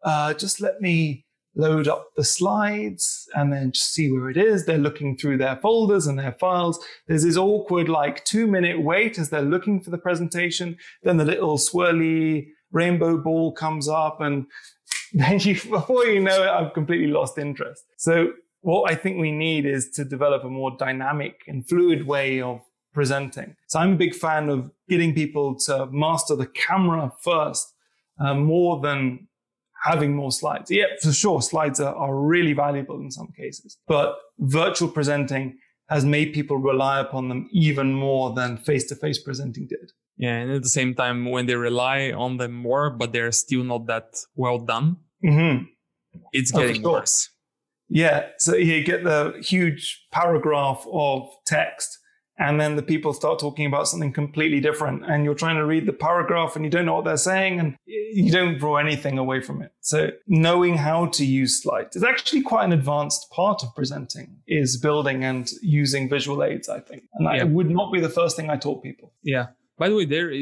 uh, 0.04 0.34
just 0.34 0.60
let 0.60 0.80
me 0.80 1.24
load 1.56 1.86
up 1.86 2.08
the 2.16 2.24
slides 2.24 3.28
and 3.34 3.52
then 3.52 3.72
just 3.72 3.92
see 3.92 4.10
where 4.10 4.28
it 4.28 4.36
is. 4.36 4.66
They're 4.66 4.76
looking 4.76 5.16
through 5.16 5.38
their 5.38 5.56
folders 5.56 6.06
and 6.06 6.18
their 6.18 6.36
files. 6.40 6.84
There's 7.06 7.22
this 7.22 7.36
awkward, 7.36 7.88
like 7.88 8.24
two 8.24 8.46
minute 8.46 8.82
wait 8.82 9.18
as 9.18 9.30
they're 9.30 9.42
looking 9.42 9.80
for 9.80 9.90
the 9.90 9.98
presentation. 9.98 10.76
Then 11.02 11.16
the 11.16 11.24
little 11.24 11.56
swirly 11.56 12.48
rainbow 12.72 13.16
ball 13.16 13.52
comes 13.52 13.88
up 13.88 14.20
and 14.20 14.46
then 15.14 15.38
you, 15.38 15.54
before 15.54 16.04
you 16.06 16.20
know 16.20 16.42
it, 16.42 16.48
I've 16.48 16.74
completely 16.74 17.06
lost 17.06 17.38
interest. 17.38 17.84
So 17.96 18.32
what 18.64 18.90
I 18.90 18.94
think 18.94 19.20
we 19.20 19.30
need 19.30 19.66
is 19.66 19.90
to 19.90 20.04
develop 20.04 20.42
a 20.42 20.48
more 20.48 20.74
dynamic 20.78 21.42
and 21.46 21.68
fluid 21.68 22.06
way 22.06 22.40
of 22.40 22.60
presenting. 22.94 23.56
So 23.66 23.78
I'm 23.78 23.92
a 23.92 23.96
big 23.96 24.14
fan 24.14 24.48
of 24.48 24.70
getting 24.88 25.14
people 25.14 25.58
to 25.66 25.86
master 25.92 26.34
the 26.34 26.46
camera 26.46 27.12
first, 27.22 27.74
uh, 28.18 28.34
more 28.34 28.80
than 28.80 29.28
having 29.84 30.16
more 30.16 30.32
slides. 30.32 30.70
Yeah, 30.70 30.86
for 31.02 31.12
sure, 31.12 31.42
slides 31.42 31.78
are, 31.78 31.94
are 31.94 32.16
really 32.16 32.54
valuable 32.54 32.98
in 33.00 33.10
some 33.10 33.28
cases, 33.36 33.76
but 33.86 34.16
virtual 34.38 34.88
presenting 34.88 35.58
has 35.90 36.06
made 36.06 36.32
people 36.32 36.56
rely 36.56 37.00
upon 37.00 37.28
them 37.28 37.46
even 37.52 37.92
more 37.92 38.32
than 38.32 38.56
face-to-face 38.56 39.18
presenting 39.22 39.66
did. 39.66 39.92
Yeah, 40.16 40.36
and 40.36 40.52
at 40.52 40.62
the 40.62 40.70
same 40.70 40.94
time, 40.94 41.30
when 41.30 41.44
they 41.44 41.56
rely 41.56 42.12
on 42.12 42.38
them 42.38 42.54
more, 42.54 42.88
but 42.88 43.12
they're 43.12 43.32
still 43.32 43.64
not 43.64 43.86
that 43.88 44.16
well 44.36 44.58
done, 44.58 44.96
mm-hmm. 45.22 45.64
it's 46.32 46.50
getting 46.50 46.80
oh, 46.86 46.88
sure. 46.88 46.92
worse. 46.92 47.28
Yeah. 47.88 48.26
So 48.38 48.56
you 48.56 48.82
get 48.82 49.04
the 49.04 49.40
huge 49.44 50.06
paragraph 50.10 50.86
of 50.92 51.28
text, 51.46 51.98
and 52.36 52.60
then 52.60 52.74
the 52.74 52.82
people 52.82 53.12
start 53.12 53.38
talking 53.38 53.64
about 53.64 53.86
something 53.86 54.12
completely 54.12 54.58
different. 54.58 55.04
And 55.08 55.24
you're 55.24 55.36
trying 55.36 55.56
to 55.56 55.64
read 55.64 55.86
the 55.86 55.92
paragraph 55.92 56.56
and 56.56 56.64
you 56.64 56.70
don't 56.70 56.84
know 56.84 56.96
what 56.96 57.04
they're 57.04 57.16
saying, 57.16 57.60
and 57.60 57.76
you 57.86 58.32
don't 58.32 58.58
draw 58.58 58.76
anything 58.76 59.18
away 59.18 59.40
from 59.40 59.62
it. 59.62 59.72
So 59.80 60.10
knowing 60.26 60.76
how 60.76 61.06
to 61.06 61.24
use 61.24 61.62
slides 61.62 61.94
is 61.94 62.02
actually 62.02 62.42
quite 62.42 62.64
an 62.64 62.72
advanced 62.72 63.30
part 63.30 63.62
of 63.62 63.74
presenting, 63.76 64.38
is 64.48 64.76
building 64.76 65.22
and 65.22 65.48
using 65.62 66.08
visual 66.08 66.42
aids, 66.42 66.68
I 66.68 66.80
think. 66.80 67.04
And 67.14 67.26
that 67.26 67.36
yeah. 67.36 67.44
would 67.44 67.70
not 67.70 67.92
be 67.92 68.00
the 68.00 68.08
first 68.08 68.36
thing 68.36 68.50
I 68.50 68.56
taught 68.56 68.82
people. 68.82 69.12
Yeah. 69.22 69.48
By 69.78 69.88
the 69.88 69.94
way, 69.94 70.04
there 70.04 70.32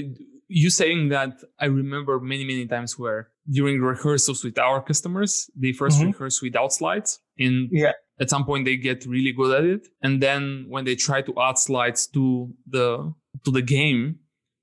you 0.48 0.70
saying 0.70 1.08
that 1.08 1.40
I 1.58 1.66
remember 1.66 2.20
many, 2.20 2.44
many 2.44 2.66
times 2.66 2.98
where 2.98 3.28
during 3.50 3.80
rehearsals 3.80 4.44
with 4.44 4.58
our 4.58 4.82
customers, 4.82 5.50
they 5.56 5.68
1st 5.68 5.88
mm-hmm. 5.88 6.06
rehearse 6.06 6.42
without 6.42 6.72
slides. 6.72 7.18
And 7.38 7.68
yeah. 7.72 7.92
at 8.20 8.30
some 8.30 8.44
point 8.44 8.64
they 8.64 8.76
get 8.76 9.04
really 9.06 9.32
good 9.32 9.56
at 9.56 9.64
it. 9.64 9.88
And 10.02 10.22
then 10.22 10.66
when 10.68 10.84
they 10.84 10.94
try 10.94 11.22
to 11.22 11.34
add 11.40 11.58
slides 11.58 12.06
to 12.08 12.52
the 12.68 13.12
to 13.44 13.50
the 13.50 13.62
game, 13.62 14.18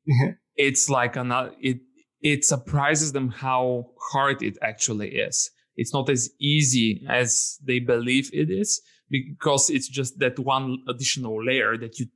mm-hmm. 0.10 0.32
it's 0.56 0.89
like 0.89 1.15
an 1.15 1.32
it 1.62 1.80
it 2.22 2.46
surprises 2.46 3.12
them 3.12 3.30
how 3.30 3.92
hard 4.12 4.42
it 4.42 4.58
actually 4.62 5.15
is. 5.15 5.52
It's 5.76 5.94
not 5.94 6.10
as 6.10 6.30
easy 6.39 7.06
as 7.08 7.58
they 7.63 7.80
believe 7.80 8.30
it 8.34 8.50
is 8.50 8.82
because 9.10 9.70
it's 9.70 9.88
just 9.88 10.20
that 10.20 10.38
one 10.38 10.80
additional 10.88 11.44
layer 11.44 11.78
that 11.78 12.00
you 12.00 12.08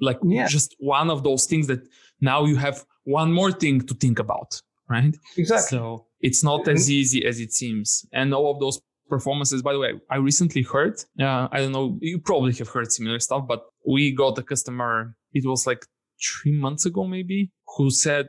like 0.00 0.18
yeah. 0.24 0.46
just 0.46 0.74
one 0.78 1.10
of 1.10 1.22
those 1.22 1.46
things 1.46 1.66
that 1.68 1.86
now 2.20 2.44
you 2.44 2.56
have 2.56 2.84
one 3.04 3.32
more 3.32 3.52
thing 3.52 3.80
to 3.86 3.94
think 3.94 4.18
about 4.18 4.60
right 4.92 5.16
exactly 5.36 5.78
so 5.78 6.06
it's 6.20 6.42
not 6.44 6.66
as 6.68 6.90
easy 6.90 7.24
as 7.24 7.40
it 7.40 7.52
seems 7.52 8.06
and 8.12 8.32
all 8.34 8.50
of 8.52 8.60
those 8.60 8.80
performances 9.08 9.62
by 9.62 9.72
the 9.72 9.78
way 9.78 9.92
i 10.10 10.16
recently 10.16 10.62
heard 10.62 10.94
uh, 11.20 11.48
i 11.52 11.58
don't 11.58 11.72
know 11.72 11.98
you 12.00 12.18
probably 12.18 12.52
have 12.52 12.68
heard 12.68 12.90
similar 12.90 13.18
stuff 13.18 13.42
but 13.46 13.60
we 13.86 14.14
got 14.14 14.38
a 14.38 14.42
customer 14.42 15.14
it 15.32 15.44
was 15.46 15.66
like 15.66 15.84
three 16.22 16.56
months 16.64 16.86
ago 16.86 17.06
maybe 17.06 17.50
who 17.76 17.90
said 17.90 18.28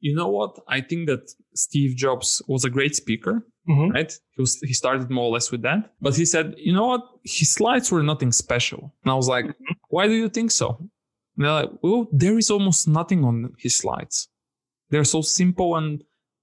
you 0.00 0.14
know 0.14 0.28
what 0.28 0.58
i 0.68 0.80
think 0.80 1.06
that 1.06 1.24
steve 1.54 1.94
jobs 1.96 2.42
was 2.48 2.64
a 2.64 2.70
great 2.70 2.94
speaker 2.94 3.44
Mm-hmm. 3.68 3.90
right? 3.90 4.12
He 4.36 4.40
was 4.40 4.60
he 4.60 4.72
started 4.72 5.10
more 5.10 5.24
or 5.24 5.32
less 5.32 5.50
with 5.50 5.62
that, 5.62 5.90
but 6.00 6.14
he 6.14 6.24
said, 6.24 6.54
you 6.56 6.72
know 6.72 6.86
what, 6.86 7.00
his 7.24 7.52
slides 7.52 7.90
were 7.90 8.02
nothing 8.02 8.30
special, 8.30 8.94
and 9.02 9.10
I 9.10 9.14
was 9.16 9.28
like, 9.28 9.46
mm-hmm. 9.46 9.72
why 9.88 10.06
do 10.06 10.12
you 10.12 10.28
think 10.28 10.52
so? 10.52 10.76
And 11.36 11.44
they're 11.44 11.52
like, 11.52 11.70
well, 11.82 12.06
there 12.12 12.38
is 12.38 12.50
almost 12.50 12.86
nothing 12.86 13.24
on 13.24 13.52
his 13.58 13.76
slides. 13.76 14.28
They're 14.90 15.04
so 15.04 15.22
simple 15.22 15.76
and 15.76 16.02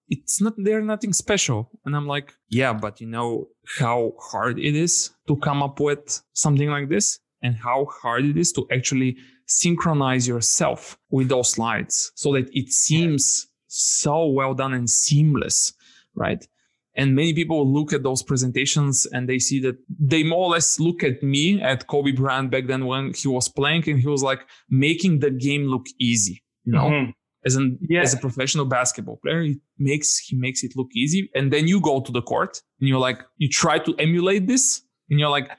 it's 0.09 0.41
not 0.41 0.53
they're 0.57 0.81
nothing 0.81 1.13
special. 1.13 1.69
And 1.85 1.95
I'm 1.95 2.07
like, 2.07 2.33
yeah, 2.49 2.73
but 2.73 3.01
you 3.01 3.07
know 3.07 3.47
how 3.79 4.13
hard 4.19 4.59
it 4.59 4.75
is 4.75 5.11
to 5.27 5.37
come 5.37 5.63
up 5.63 5.79
with 5.79 6.21
something 6.33 6.69
like 6.69 6.89
this, 6.89 7.19
and 7.41 7.55
how 7.55 7.85
hard 8.01 8.25
it 8.25 8.37
is 8.37 8.51
to 8.53 8.67
actually 8.71 9.17
synchronize 9.47 10.27
yourself 10.27 10.97
with 11.09 11.29
those 11.29 11.51
slides 11.51 12.11
so 12.15 12.33
that 12.33 12.49
it 12.53 12.71
seems 12.71 13.47
so 13.67 14.27
well 14.27 14.53
done 14.53 14.73
and 14.73 14.89
seamless, 14.89 15.73
right? 16.15 16.47
And 16.95 17.15
many 17.15 17.33
people 17.33 17.67
look 17.71 17.91
at 17.91 18.03
those 18.03 18.21
presentations 18.21 19.07
and 19.07 19.27
they 19.27 19.39
see 19.39 19.59
that 19.61 19.77
they 19.99 20.23
more 20.23 20.45
or 20.45 20.51
less 20.51 20.79
look 20.79 21.03
at 21.03 21.23
me, 21.23 21.59
at 21.61 21.87
Kobe 21.87 22.11
Bryant 22.11 22.51
back 22.51 22.67
then 22.67 22.85
when 22.85 23.13
he 23.13 23.27
was 23.27 23.49
playing 23.49 23.89
and 23.89 23.99
he 23.99 24.07
was 24.07 24.21
like 24.21 24.41
making 24.69 25.19
the 25.19 25.31
game 25.31 25.63
look 25.63 25.87
easy, 25.99 26.43
you 26.63 26.73
know? 26.73 26.85
Mm-hmm. 26.85 27.11
As 27.45 27.55
an 27.55 27.77
yeah. 27.89 28.01
as 28.01 28.13
a 28.13 28.17
professional 28.17 28.65
basketball 28.65 29.17
player, 29.17 29.41
he 29.41 29.59
makes 29.77 30.17
he 30.17 30.35
makes 30.35 30.63
it 30.63 30.73
look 30.75 30.87
easy. 30.95 31.29
And 31.35 31.51
then 31.51 31.67
you 31.67 31.81
go 31.81 31.99
to 31.99 32.11
the 32.11 32.21
court 32.21 32.61
and 32.79 32.87
you're 32.87 32.99
like, 32.99 33.19
you 33.37 33.49
try 33.49 33.79
to 33.79 33.93
emulate 33.97 34.47
this, 34.47 34.81
and 35.09 35.19
you're 35.19 35.29
like, 35.29 35.49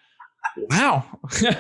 wow, 0.70 1.04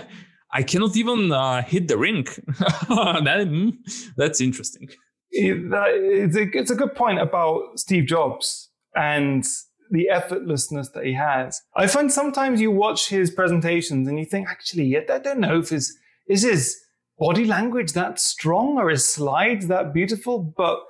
I 0.52 0.62
cannot 0.62 0.96
even 0.96 1.32
uh, 1.32 1.62
hit 1.62 1.88
the 1.88 1.98
rink. 1.98 2.40
that, 2.58 3.46
hmm, 3.48 3.70
that's 4.16 4.40
interesting. 4.40 4.88
it's, 5.30 6.36
a, 6.36 6.42
it's 6.52 6.70
a 6.70 6.76
good 6.76 6.94
point 6.94 7.20
about 7.20 7.78
Steve 7.78 8.06
Jobs 8.06 8.70
and 8.94 9.44
the 9.90 10.08
effortlessness 10.12 10.92
that 10.92 11.04
he 11.04 11.14
has. 11.14 11.60
I 11.76 11.86
find 11.86 12.10
sometimes 12.10 12.60
you 12.60 12.70
watch 12.70 13.08
his 13.08 13.30
presentations 13.30 14.08
and 14.08 14.18
you 14.18 14.24
think, 14.24 14.48
actually, 14.48 14.96
I 14.96 15.18
don't 15.18 15.40
know 15.40 15.58
if 15.58 15.70
his 15.70 15.96
is 16.28 16.42
his 16.42 16.83
body 17.18 17.44
language 17.44 17.92
that 17.92 18.18
strong 18.18 18.78
or 18.78 18.90
his 18.90 19.08
slides 19.08 19.66
that 19.68 19.92
beautiful. 19.92 20.38
But 20.56 20.80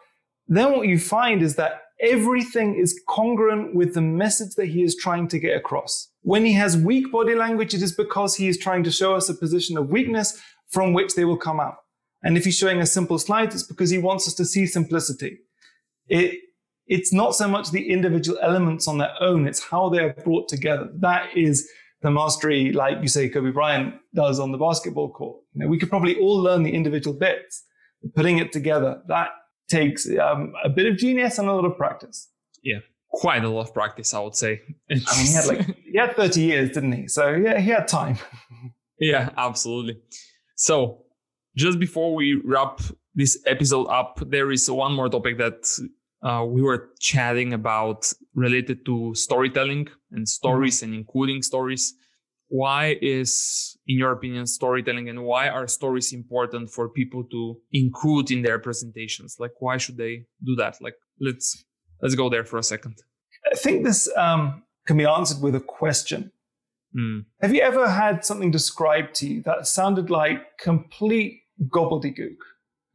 then 0.47 0.73
what 0.73 0.87
you 0.87 0.99
find 0.99 1.43
is 1.43 1.57
that 1.57 1.83
everything 2.01 2.75
is 2.75 3.01
congruent 3.09 3.75
with 3.75 3.95
the 3.95 4.01
message 4.01 4.55
that 4.57 4.67
he 4.67 4.83
is 4.83 4.97
trying 4.97 5.29
to 5.29 5.39
get 5.39 5.57
across. 5.57 6.11
When 6.23 6.45
he 6.45 6.53
has 6.55 6.77
weak 6.77 7.13
body 7.13 7.35
language, 7.35 7.75
it 7.75 7.83
is 7.83 7.93
because 7.93 8.37
he 8.37 8.49
is 8.49 8.59
trying 8.59 8.85
to 8.85 8.91
show 8.91 9.15
us 9.15 9.29
a 9.29 9.35
position 9.35 9.77
of 9.77 9.89
weakness 9.89 10.41
from 10.71 10.93
which 10.93 11.15
they 11.15 11.25
will 11.25 11.37
come 11.37 11.61
out. 11.61 11.77
And 12.23 12.39
if 12.39 12.45
he's 12.45 12.57
showing 12.57 12.81
a 12.81 12.87
simple 12.87 13.19
slide, 13.19 13.53
it's 13.53 13.63
because 13.63 13.91
he 13.91 13.99
wants 13.99 14.27
us 14.27 14.35
to 14.35 14.45
see 14.45 14.67
simplicity. 14.67 15.41
It, 16.09 16.41
it's 16.87 17.13
not 17.13 17.35
so 17.35 17.49
much 17.49 17.71
the 17.71 17.91
individual 17.91 18.39
elements 18.43 18.89
on 18.89 18.99
their 18.99 19.15
own, 19.21 19.47
it's 19.47 19.63
how 19.63 19.89
they 19.89 20.01
are 20.01 20.13
brought 20.13 20.49
together. 20.49 20.91
That 20.95 21.35
is 21.37 21.69
the 22.05 22.11
mastery, 22.11 22.71
like 22.71 22.99
you 23.01 23.09
say, 23.09 23.31
Kobe 23.31 23.51
Bryant 23.51 23.95
does 24.15 24.39
on 24.39 24.53
the 24.53 24.59
basketball 24.59 25.11
court. 25.11 25.39
You 25.55 25.63
know, 25.63 25.69
we 25.69 25.79
could 25.79 25.89
probably 25.89 26.15
all 26.21 26.37
learn 26.37 26.63
the 26.63 26.71
individual 26.71 27.19
bits, 27.19 27.65
putting 28.15 28.37
it 28.37 28.53
together. 28.53 29.01
That 29.09 29.31
takes 29.71 30.07
um, 30.19 30.53
a 30.63 30.69
bit 30.69 30.85
of 30.85 30.99
genius 30.99 31.39
and 31.39 31.49
a 31.49 31.53
lot 31.55 31.65
of 31.65 31.79
practice. 31.79 32.29
Yeah, 32.63 32.81
quite 33.11 33.43
a 33.43 33.49
lot 33.49 33.63
of 33.63 33.73
practice, 33.73 34.13
I 34.13 34.21
would 34.21 34.37
say. 34.37 34.61
I 34.91 34.95
mean, 34.95 35.27
he 35.27 35.33
had 35.33 35.47
like 35.47 35.77
he 35.93 35.97
had 35.99 36.15
30 36.15 36.41
years, 36.43 36.71
didn't 36.73 36.93
he? 36.93 37.09
So 37.09 37.31
yeah, 37.31 37.59
he 37.59 37.71
had 37.71 37.89
time. 37.89 38.19
yeah, 39.01 39.31
absolutely. 39.39 39.99
So 40.57 41.05
just 41.57 41.81
before 41.81 42.15
we 42.15 42.35
wrap 42.45 42.83
this 43.15 43.43
episode 43.47 43.87
up, 43.87 44.21
there 44.27 44.53
is 44.53 44.71
one 44.71 44.93
more 44.93 45.09
topic 45.09 45.39
that 45.39 45.65
uh, 46.25 46.45
we 46.45 46.63
were 46.63 46.91
chatting 47.01 47.53
about 47.53 48.11
related 48.35 48.85
to 48.87 49.15
storytelling 49.15 49.87
and 50.11 50.29
stories 50.29 50.79
mm-hmm. 50.79 50.87
and 50.87 50.95
including 50.95 51.43
stories. 51.43 51.95
Why 52.49 52.97
is, 53.03 53.77
in 53.87 53.99
your 53.99 54.13
opinion, 54.13 54.47
storytelling 54.47 55.09
and 55.09 55.25
why 55.25 55.49
are 55.49 55.67
stories 55.67 56.13
important 56.13 56.71
for 56.71 56.89
people 56.89 57.25
to 57.25 57.57
include 57.73 58.31
in 58.31 58.43
their 58.43 58.59
presentations? 58.59 59.37
Like, 59.39 59.53
why 59.61 59.77
should 59.77 59.97
they 59.97 60.25
do 60.45 60.55
that? 60.57 60.81
Like, 60.81 60.95
let's 61.21 61.65
let's 62.01 62.15
go 62.15 62.29
there 62.29 62.45
for 62.45 62.59
a 62.59 62.63
second. 62.63 62.97
I 63.51 63.57
think 63.57 63.85
this 63.85 64.09
um, 64.17 64.63
can 64.87 64.97
be 64.97 65.05
answered 65.05 65.43
with 65.43 65.55
a 65.55 65.61
question. 65.61 66.33
Mm. 66.97 67.25
Have 67.43 67.55
you 67.55 67.61
ever 67.61 67.89
had 67.89 68.25
something 68.25 68.51
described 68.51 69.15
to 69.17 69.27
you 69.27 69.43
that 69.43 69.67
sounded 69.67 70.11
like 70.11 70.59
complete 70.59 71.43
gobbledygook? 71.69 72.37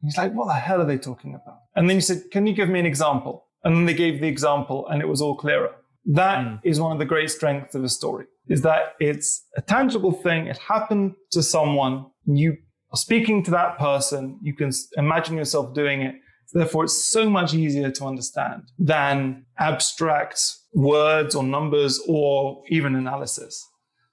He's 0.02 0.16
like, 0.16 0.32
what 0.32 0.46
the 0.46 0.54
hell 0.54 0.80
are 0.80 0.86
they 0.86 0.98
talking 0.98 1.34
about? 1.34 1.58
And 1.76 1.88
then 1.88 1.96
he 1.96 2.00
said, 2.00 2.22
can 2.32 2.46
you 2.46 2.54
give 2.54 2.68
me 2.68 2.80
an 2.80 2.86
example? 2.86 3.46
And 3.64 3.76
then 3.76 3.84
they 3.84 3.94
gave 3.94 4.20
the 4.20 4.28
example 4.28 4.86
and 4.88 5.02
it 5.02 5.08
was 5.08 5.20
all 5.20 5.36
clearer. 5.36 5.74
That 6.06 6.38
mm. 6.44 6.60
is 6.64 6.80
one 6.80 6.92
of 6.92 6.98
the 6.98 7.04
great 7.04 7.30
strengths 7.30 7.74
of 7.74 7.84
a 7.84 7.88
story 7.88 8.26
is 8.48 8.62
that 8.62 8.94
it's 8.98 9.46
a 9.56 9.62
tangible 9.62 10.12
thing. 10.12 10.46
It 10.46 10.58
happened 10.58 11.14
to 11.32 11.42
someone. 11.42 12.06
You 12.26 12.56
are 12.92 12.96
speaking 12.96 13.44
to 13.44 13.50
that 13.52 13.78
person. 13.78 14.38
You 14.42 14.54
can 14.54 14.72
imagine 14.96 15.36
yourself 15.36 15.74
doing 15.74 16.02
it. 16.02 16.14
Therefore, 16.52 16.84
it's 16.84 17.04
so 17.04 17.30
much 17.30 17.54
easier 17.54 17.92
to 17.92 18.04
understand 18.04 18.62
than 18.76 19.46
abstract 19.58 20.42
words 20.74 21.36
or 21.36 21.44
numbers 21.44 22.02
or 22.08 22.62
even 22.68 22.96
analysis. 22.96 23.64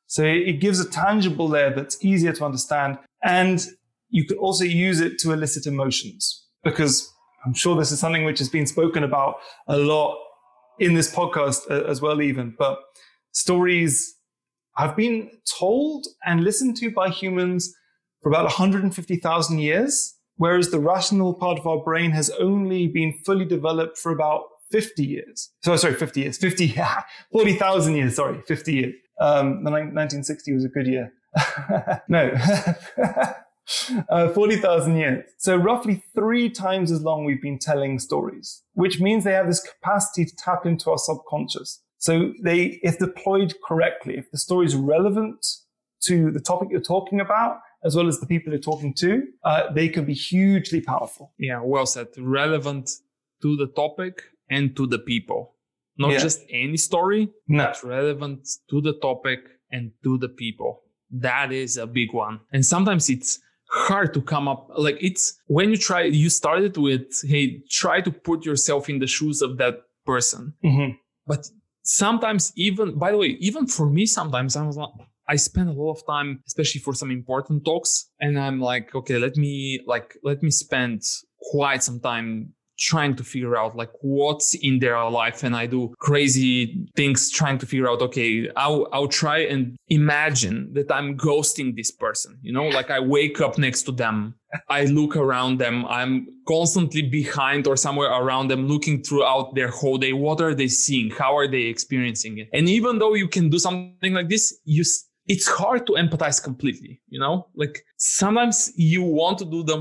So 0.05 0.23
it 0.23 0.59
gives 0.61 0.79
a 0.79 0.87
tangible 0.87 1.49
layer 1.49 1.73
that's 1.73 2.03
easier 2.05 2.33
to 2.33 2.45
understand. 2.45 2.99
And 3.23 3.65
you 4.09 4.25
could 4.25 4.37
also 4.37 4.63
use 4.63 4.99
it 4.99 5.17
to 5.19 5.31
elicit 5.31 5.65
emotions 5.65 6.45
because 6.63 7.11
I'm 7.45 7.53
sure 7.53 7.77
this 7.77 7.91
is 7.91 7.99
something 7.99 8.23
which 8.25 8.39
has 8.39 8.49
been 8.49 8.65
spoken 8.65 9.03
about 9.03 9.35
a 9.67 9.77
lot 9.77 10.17
in 10.79 10.93
this 10.93 11.13
podcast 11.13 11.69
uh, 11.69 11.85
as 11.85 12.01
well, 12.01 12.21
even. 12.21 12.55
But 12.57 12.79
stories 13.31 14.15
have 14.75 14.95
been 14.95 15.31
told 15.49 16.07
and 16.25 16.43
listened 16.43 16.77
to 16.77 16.91
by 16.91 17.09
humans 17.09 17.73
for 18.21 18.29
about 18.29 18.43
150,000 18.43 19.59
years, 19.59 20.15
whereas 20.35 20.71
the 20.71 20.79
rational 20.79 21.33
part 21.33 21.59
of 21.59 21.65
our 21.67 21.83
brain 21.83 22.11
has 22.11 22.29
only 22.31 22.87
been 22.87 23.13
fully 23.25 23.45
developed 23.45 23.97
for 23.97 24.11
about 24.11 24.41
50 24.71 25.05
years. 25.05 25.49
So, 25.63 25.75
sorry, 25.77 25.93
50 25.93 26.21
years, 26.21 26.37
50, 26.37 26.75
40,000 27.31 27.95
years, 27.95 28.15
sorry, 28.15 28.41
50 28.47 28.73
years. 28.73 28.93
Um, 29.19 29.63
the 29.63 29.71
1960 29.71 30.53
was 30.53 30.65
a 30.65 30.69
good 30.69 30.85
year. 30.85 31.13
no. 32.07 32.31
uh, 34.09 34.29
40,000 34.29 34.97
years. 34.97 35.25
So 35.37 35.55
roughly 35.55 36.03
three 36.13 36.49
times 36.49 36.91
as 36.91 37.01
long 37.01 37.25
we've 37.25 37.41
been 37.41 37.59
telling 37.59 37.99
stories, 37.99 38.63
which 38.73 38.99
means 38.99 39.23
they 39.23 39.33
have 39.33 39.47
this 39.47 39.61
capacity 39.61 40.25
to 40.25 40.35
tap 40.35 40.65
into 40.65 40.91
our 40.91 40.97
subconscious. 40.97 41.81
So 41.97 42.33
they, 42.43 42.79
if 42.83 42.99
deployed 42.99 43.55
correctly, 43.65 44.17
if 44.17 44.31
the 44.31 44.37
story 44.37 44.67
is 44.67 44.75
relevant 44.75 45.45
to 46.03 46.31
the 46.31 46.39
topic 46.39 46.69
you're 46.71 46.81
talking 46.81 47.19
about, 47.19 47.59
as 47.83 47.95
well 47.95 48.07
as 48.07 48.19
the 48.19 48.25
people 48.25 48.51
you're 48.51 48.61
talking 48.61 48.93
to, 48.95 49.23
uh, 49.43 49.71
they 49.73 49.89
can 49.89 50.05
be 50.05 50.13
hugely 50.13 50.81
powerful. 50.81 51.33
Yeah, 51.37 51.61
well 51.63 51.85
said. 51.85 52.07
Relevant 52.17 52.89
to 53.41 53.55
the 53.55 53.67
topic 53.67 54.23
and 54.49 54.75
to 54.75 54.87
the 54.87 54.99
people. 54.99 55.55
Not 55.97 56.11
yeah. 56.11 56.19
just 56.19 56.41
any 56.49 56.77
story, 56.77 57.29
no. 57.47 57.65
but 57.65 57.83
relevant 57.83 58.47
to 58.69 58.81
the 58.81 58.93
topic 58.93 59.39
and 59.71 59.91
to 60.03 60.17
the 60.17 60.29
people. 60.29 60.83
That 61.09 61.51
is 61.51 61.77
a 61.77 61.87
big 61.87 62.13
one. 62.13 62.41
And 62.51 62.65
sometimes 62.65 63.09
it's 63.09 63.39
hard 63.77 64.13
to 64.13 64.21
come 64.21 64.47
up 64.47 64.69
like 64.77 64.97
it's 65.01 65.39
when 65.47 65.69
you 65.69 65.77
try 65.77 66.03
you 66.03 66.29
started 66.29 66.77
with 66.77 67.05
hey 67.25 67.61
try 67.69 68.01
to 68.01 68.11
put 68.11 68.45
yourself 68.45 68.89
in 68.89 68.99
the 68.99 69.07
shoes 69.07 69.41
of 69.41 69.57
that 69.57 69.75
person 70.05 70.53
mm-hmm. 70.63 70.91
but 71.25 71.47
sometimes 71.83 72.51
even 72.55 72.97
by 72.97 73.11
the 73.11 73.17
way 73.17 73.37
even 73.39 73.67
for 73.67 73.89
me 73.89 74.05
sometimes 74.05 74.55
i 74.55 74.65
was 74.65 74.77
like 74.77 74.89
i 75.29 75.35
spend 75.35 75.69
a 75.69 75.71
lot 75.71 75.91
of 75.91 76.05
time 76.05 76.41
especially 76.47 76.81
for 76.81 76.93
some 76.93 77.11
important 77.11 77.63
talks 77.63 78.09
and 78.19 78.39
i'm 78.39 78.59
like 78.59 78.93
okay 78.95 79.17
let 79.17 79.35
me 79.37 79.79
like 79.85 80.15
let 80.23 80.41
me 80.41 80.49
spend 80.49 81.01
quite 81.51 81.83
some 81.83 81.99
time 81.99 82.53
trying 82.77 83.15
to 83.15 83.23
figure 83.23 83.57
out 83.57 83.75
like 83.75 83.91
what's 84.01 84.53
in 84.55 84.79
their 84.79 84.97
life 85.09 85.43
and 85.43 85.55
I 85.55 85.65
do 85.65 85.93
crazy 85.99 86.87
things 86.95 87.29
trying 87.31 87.57
to 87.59 87.65
figure 87.65 87.89
out, 87.89 88.01
okay, 88.01 88.49
I'll, 88.55 88.87
I'll 88.91 89.07
try 89.07 89.39
and 89.39 89.77
imagine 89.89 90.73
that 90.73 90.91
I'm 90.91 91.17
ghosting 91.17 91.75
this 91.75 91.91
person, 91.91 92.37
you 92.41 92.53
know, 92.53 92.67
like 92.67 92.89
I 92.89 92.99
wake 92.99 93.41
up 93.41 93.57
next 93.57 93.83
to 93.83 93.91
them. 93.91 94.35
I 94.69 94.85
look 94.85 95.17
around 95.17 95.59
them. 95.59 95.85
I'm 95.87 96.27
constantly 96.47 97.01
behind 97.01 97.67
or 97.67 97.75
somewhere 97.75 98.09
around 98.09 98.47
them, 98.47 98.67
looking 98.67 99.03
throughout 99.03 99.55
their 99.55 99.67
whole 99.69 99.97
day. 99.97 100.13
What 100.13 100.39
are 100.39 100.55
they 100.55 100.69
seeing? 100.69 101.11
How 101.11 101.35
are 101.35 101.47
they 101.47 101.63
experiencing 101.63 102.37
it? 102.37 102.49
And 102.53 102.69
even 102.69 102.97
though 102.97 103.13
you 103.13 103.27
can 103.27 103.49
do 103.49 103.59
something 103.59 104.13
like 104.13 104.29
this, 104.29 104.57
you 104.63 104.85
it's 105.27 105.47
hard 105.47 105.85
to 105.87 105.93
empathize 105.93 106.41
completely 106.43 107.01
you 107.09 107.19
know? 107.19 107.47
Like 107.55 107.83
sometimes 107.97 108.71
you 108.75 109.01
want 109.01 109.37
to 109.39 109.45
do 109.45 109.63
the 109.63 109.77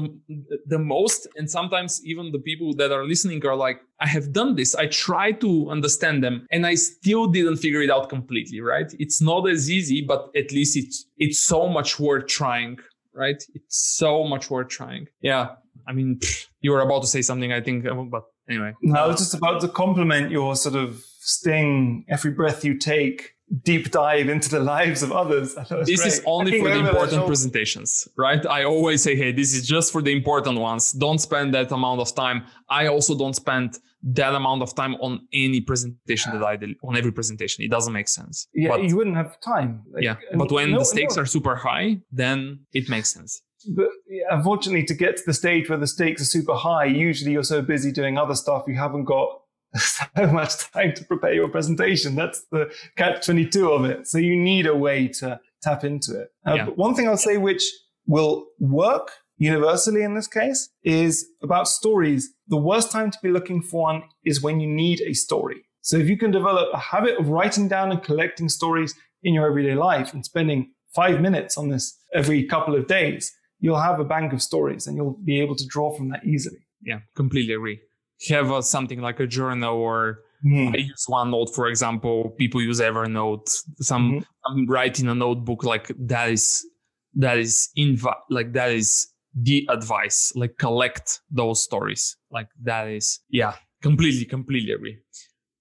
the 0.67 0.79
most 0.79 1.29
and 1.37 1.51
sometimes 1.51 2.01
even 2.05 2.33
the 2.33 2.39
people 2.39 2.75
that 2.75 2.93
are 2.93 3.05
listening 3.05 3.45
are 3.47 3.57
like 3.57 3.81
i 4.01 4.07
have 4.07 4.33
done 4.33 4.57
this. 4.57 4.75
I 4.75 4.87
try 4.87 5.33
to 5.33 5.71
understand 5.71 6.23
them 6.23 6.47
and 6.51 6.67
i 6.67 6.75
still 6.75 7.27
didn't 7.27 7.59
figure 7.59 7.83
it 7.83 7.91
out 7.91 8.09
completely 8.09 8.61
right? 8.61 8.91
It's 8.99 9.21
not 9.21 9.49
as 9.49 9.71
easy 9.71 10.03
but 10.03 10.31
at 10.37 10.53
least 10.53 10.77
it's 10.77 11.07
it's 11.19 11.39
so 11.39 11.69
much 11.69 11.99
worth 11.99 12.27
trying 12.27 12.79
right? 13.15 13.43
It's 13.55 13.97
so 13.97 14.25
much 14.25 14.51
worth 14.51 14.69
trying. 14.69 15.07
Yeah. 15.23 15.45
I 15.89 15.93
mean 15.93 16.21
you 16.61 16.71
were 16.73 16.81
about 16.81 17.03
to 17.03 17.09
say 17.09 17.23
something 17.23 17.53
i 17.53 17.61
think 17.61 17.87
um, 17.87 18.09
but 18.11 18.25
anyway. 18.49 18.73
No, 18.83 19.01
i 19.05 19.07
was 19.07 19.19
just 19.19 19.35
about 19.35 19.61
to 19.63 19.69
compliment 19.69 20.31
your 20.31 20.57
sort 20.57 20.77
of 20.77 21.05
sting 21.21 22.05
every 22.09 22.31
breath 22.31 22.65
you 22.65 22.79
take 22.79 23.36
deep 23.63 23.91
dive 23.91 24.29
into 24.29 24.49
the 24.49 24.61
lives 24.61 25.03
of 25.03 25.13
others. 25.13 25.55
This 25.87 26.01
great. 26.01 26.13
is 26.13 26.23
only 26.27 26.59
for 26.59 26.69
the 26.69 26.89
important 26.89 27.27
presentations, 27.27 28.09
right? 28.17 28.45
I 28.47 28.65
always 28.65 29.03
say, 29.03 29.15
hey, 29.17 29.33
this 29.33 29.55
is 29.55 29.67
just 29.67 29.93
for 29.93 30.03
the 30.03 30.13
important 30.13 30.59
ones. 30.59 30.93
Don't 30.93 31.19
spend 31.19 31.55
that 31.55 31.71
amount 31.71 32.01
of 32.01 32.15
time. 32.15 32.45
I 32.69 32.89
also 32.89 33.17
don't 33.17 33.35
spend 33.35 33.79
that 34.03 34.35
amount 34.35 34.63
of 34.63 34.75
time 34.75 34.95
on 34.97 35.27
any 35.33 35.61
presentation 35.61 36.33
that 36.33 36.45
I 36.45 36.57
did 36.57 36.77
on 36.83 36.97
every 36.97 37.13
presentation. 37.13 37.65
It 37.65 37.71
doesn't 37.71 37.93
make 37.93 38.09
sense. 38.09 38.49
Yeah, 38.55 38.71
but, 38.71 38.85
you 38.85 38.97
wouldn't 38.97 39.17
have 39.17 39.41
time. 39.41 39.83
Like, 39.93 40.03
yeah, 40.03 40.17
but 40.37 40.51
when 40.51 40.73
no, 40.73 40.79
the 40.79 40.85
stakes 40.85 41.17
no. 41.17 41.23
are 41.23 41.27
super 41.27 41.57
high, 41.57 42.01
then 42.13 42.61
it 42.73 42.89
makes 42.89 43.13
sense. 43.13 43.43
But 43.75 43.89
yeah, 44.09 44.27
unfortunately, 44.31 44.85
to 44.85 44.95
get 44.95 45.17
to 45.17 45.23
the 45.27 45.35
stage 45.35 45.69
where 45.69 45.79
the 45.79 45.87
stakes 45.87 46.23
are 46.23 46.27
super 46.27 46.55
high, 46.55 46.85
usually 46.85 47.33
you're 47.33 47.43
so 47.43 47.63
busy 47.63 47.91
doing 47.91 48.17
other 48.17 48.35
stuff, 48.35 48.65
you 48.69 48.77
haven't 48.77 49.05
got 49.05 49.29
so 49.77 50.27
much 50.33 50.71
time 50.73 50.95
to 50.95 51.05
prepare 51.05 51.35
your 51.35 51.49
presentation. 51.49 52.15
That's 52.15 52.45
the 52.51 52.73
catch 52.97 53.27
22 53.27 53.71
of 53.71 53.85
it. 53.85 54.07
So 54.07 54.19
you 54.19 54.37
need 54.37 54.67
a 54.67 54.77
way 54.77 55.09
to 55.09 55.41
tap 55.63 55.85
into 55.85 56.21
it. 56.21 56.29
Uh, 56.47 56.55
yeah. 56.55 56.67
one 56.67 56.95
thing 56.95 57.09
I'll 57.09 57.17
say 57.17 57.37
which 57.37 57.65
will 58.07 58.47
work 58.59 59.11
universally 59.39 60.03
in 60.03 60.15
this 60.15 60.27
case 60.27 60.71
is 60.83 61.27
about 61.43 61.69
stories. 61.69 62.33
The 62.49 62.57
worst 62.57 62.91
time 62.91 63.11
to 63.11 63.19
be 63.23 63.31
looking 63.31 63.63
for 63.63 63.83
one 63.83 64.03
is 64.25 64.43
when 64.43 64.61
you 64.61 64.69
need 64.69 65.03
a 65.03 65.13
story. 65.13 65.63
So 65.83 65.97
if 65.97 66.09
you 66.09 66.17
can 66.17 66.31
develop 66.31 66.69
a 66.73 66.79
habit 66.79 67.19
of 67.19 67.29
writing 67.29 67.69
down 67.69 67.91
and 67.91 68.03
collecting 68.03 68.49
stories 68.49 68.95
in 69.23 69.35
your 69.35 69.47
everyday 69.47 69.75
life 69.75 70.13
and 70.13 70.25
spending 70.25 70.73
five 70.95 71.21
minutes 71.21 71.57
on 71.59 71.69
this 71.69 71.97
every 72.15 72.45
couple 72.45 72.75
of 72.75 72.87
days, 72.87 73.33
you'll 73.61 73.81
have 73.81 74.01
a 74.01 74.05
bank 74.05 74.33
of 74.33 74.43
stories 74.43 74.87
and 74.87 74.97
you'll 74.97 75.19
be 75.25 75.41
able 75.41 75.57
to 75.57 75.67
draw 75.67 75.95
from 75.95 76.09
that 76.11 76.25
easily. 76.25 76.67
Yeah, 76.83 77.01
completely 77.15 77.55
agree 77.55 77.81
have 78.29 78.51
a, 78.51 78.63
something 78.63 79.01
like 79.01 79.21
a 79.21 79.27
journal 79.27 79.75
or 79.75 80.21
mm. 80.45 80.75
I 80.75 80.79
use 80.79 81.07
OneNote, 81.09 81.55
for 81.55 81.69
example. 81.69 82.31
People 82.39 82.63
use 82.63 82.81
Evernote. 82.81 83.49
Some 83.81 84.13
mm-hmm. 84.13 84.53
I'm 84.53 84.67
writing 84.67 85.09
a 85.09 85.15
notebook 85.15 85.65
like 85.65 85.93
that 85.99 86.31
is 86.31 86.67
that 87.15 87.39
is 87.39 87.71
inv- 87.77 88.15
like 88.31 88.53
that 88.53 88.71
is 88.71 89.09
the 89.35 89.67
advice. 89.71 90.33
Like 90.35 90.57
collect 90.59 91.21
those 91.31 91.63
stories. 91.63 92.17
Like 92.31 92.49
that 92.63 92.89
is 92.89 93.21
yeah, 93.29 93.55
completely, 93.83 94.25
completely 94.25 94.73
agree. 94.73 94.99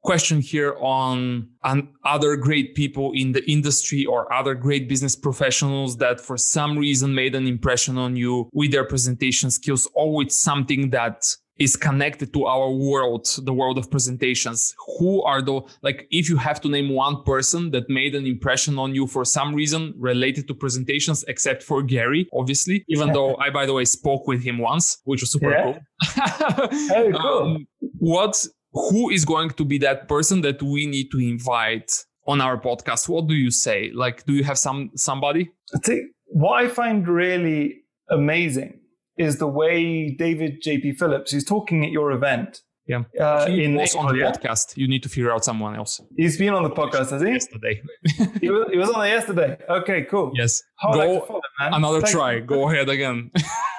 Question 0.04 0.40
here 0.40 0.76
on, 0.80 1.50
on 1.64 1.90
other 2.06 2.36
great 2.36 2.76
people 2.76 3.12
in 3.16 3.32
the 3.32 3.44
industry 3.50 4.06
or 4.06 4.32
other 4.32 4.54
great 4.54 4.88
business 4.88 5.16
professionals 5.16 5.98
that 5.98 6.22
for 6.22 6.38
some 6.38 6.78
reason 6.78 7.16
made 7.16 7.34
an 7.34 7.48
impression 7.48 7.98
on 7.98 8.16
you 8.16 8.48
with 8.54 8.72
their 8.72 8.86
presentation 8.86 9.50
skills 9.50 9.90
or 9.96 10.14
with 10.14 10.32
something 10.32 10.92
that 10.92 11.26
is 11.58 11.76
connected 11.76 12.34
to 12.34 12.46
our 12.46 12.70
world, 12.70 13.28
the 13.44 13.54
world 13.54 13.78
of 13.78 13.90
presentations. 13.90 14.76
Who 15.00 15.24
are 15.24 15.42
the, 15.42 15.62
like, 15.82 16.08
if 16.12 16.30
you 16.30 16.38
have 16.38 16.60
to 16.62 16.70
name 16.70 16.90
one 16.90 17.24
person 17.24 17.72
that 17.72 17.90
made 17.90 18.14
an 18.16 18.26
impression 18.26 18.78
on 18.78 18.94
you 18.94 19.08
for 19.08 19.24
some 19.24 19.56
reason 19.56 19.94
related 19.98 20.48
to 20.50 20.54
presentations, 20.54 21.24
except 21.28 21.64
for 21.64 21.82
Gary, 21.82 22.28
obviously, 22.34 22.84
even 22.90 23.14
though 23.14 23.36
I, 23.40 23.50
by 23.50 23.66
the 23.66 23.74
way, 23.74 23.86
spoke 23.86 24.28
with 24.28 24.44
him 24.44 24.58
once, 24.58 24.98
which 25.06 25.22
was 25.22 25.32
super 25.32 25.52
yeah. 25.52 25.64
cool. 25.64 26.78
Very 26.88 27.14
cool. 27.14 27.56
Um, 27.56 27.68
what, 28.00 28.46
who 28.74 29.10
is 29.10 29.24
going 29.24 29.52
to 29.52 29.64
be 29.64 29.78
that 29.80 30.10
person 30.10 30.42
that 30.42 30.62
we 30.62 30.86
need 30.86 31.10
to 31.12 31.20
invite 31.20 31.92
on 32.28 32.42
our 32.42 32.60
podcast? 32.60 33.08
What 33.08 33.28
do 33.28 33.34
you 33.34 33.52
say? 33.52 33.92
Like, 33.94 34.26
do 34.26 34.34
you 34.34 34.44
have 34.44 34.58
some, 34.58 34.92
somebody? 34.96 35.52
I 35.74 35.80
think 35.80 36.12
what 36.28 36.64
I 36.64 36.68
find 36.68 37.08
really 37.08 37.84
amazing 38.10 38.82
is 39.18 39.38
the 39.38 39.48
way 39.48 40.10
David 40.10 40.62
JP 40.62 40.98
Phillips, 40.98 41.32
who's 41.32 41.44
talking 41.44 41.86
at 41.86 41.92
your 41.92 42.12
event. 42.12 42.62
Yeah. 42.88 43.04
Uh, 43.20 43.48
he 43.48 43.64
in 43.64 43.76
was 43.76 43.96
on 43.96 44.16
the 44.16 44.22
podcast. 44.22 44.78
You 44.78 44.88
need 44.88 45.02
to 45.04 45.10
figure 45.10 45.32
out 45.32 45.44
someone 45.44 45.76
else. 45.76 46.02
He's 46.16 46.38
been 46.38 46.54
on 46.54 46.64
the 46.64 46.70
podcast, 46.70 47.10
has 47.10 47.22
he? 47.22 47.30
Yesterday. 47.30 47.82
he, 48.42 48.50
was, 48.50 48.68
he 48.72 48.78
was 48.78 48.90
on 48.92 49.06
it 49.06 49.10
yesterday. 49.10 49.58
Okay, 49.68 50.04
cool. 50.04 50.32
Yes. 50.36 50.62
How 50.78 50.94
Go 50.94 51.22
follow, 51.22 51.42
another 51.60 52.02
Thank 52.02 52.14
try. 52.14 52.34
You. 52.36 52.42
Go 52.42 52.70
ahead 52.70 52.90
again. 52.90 53.32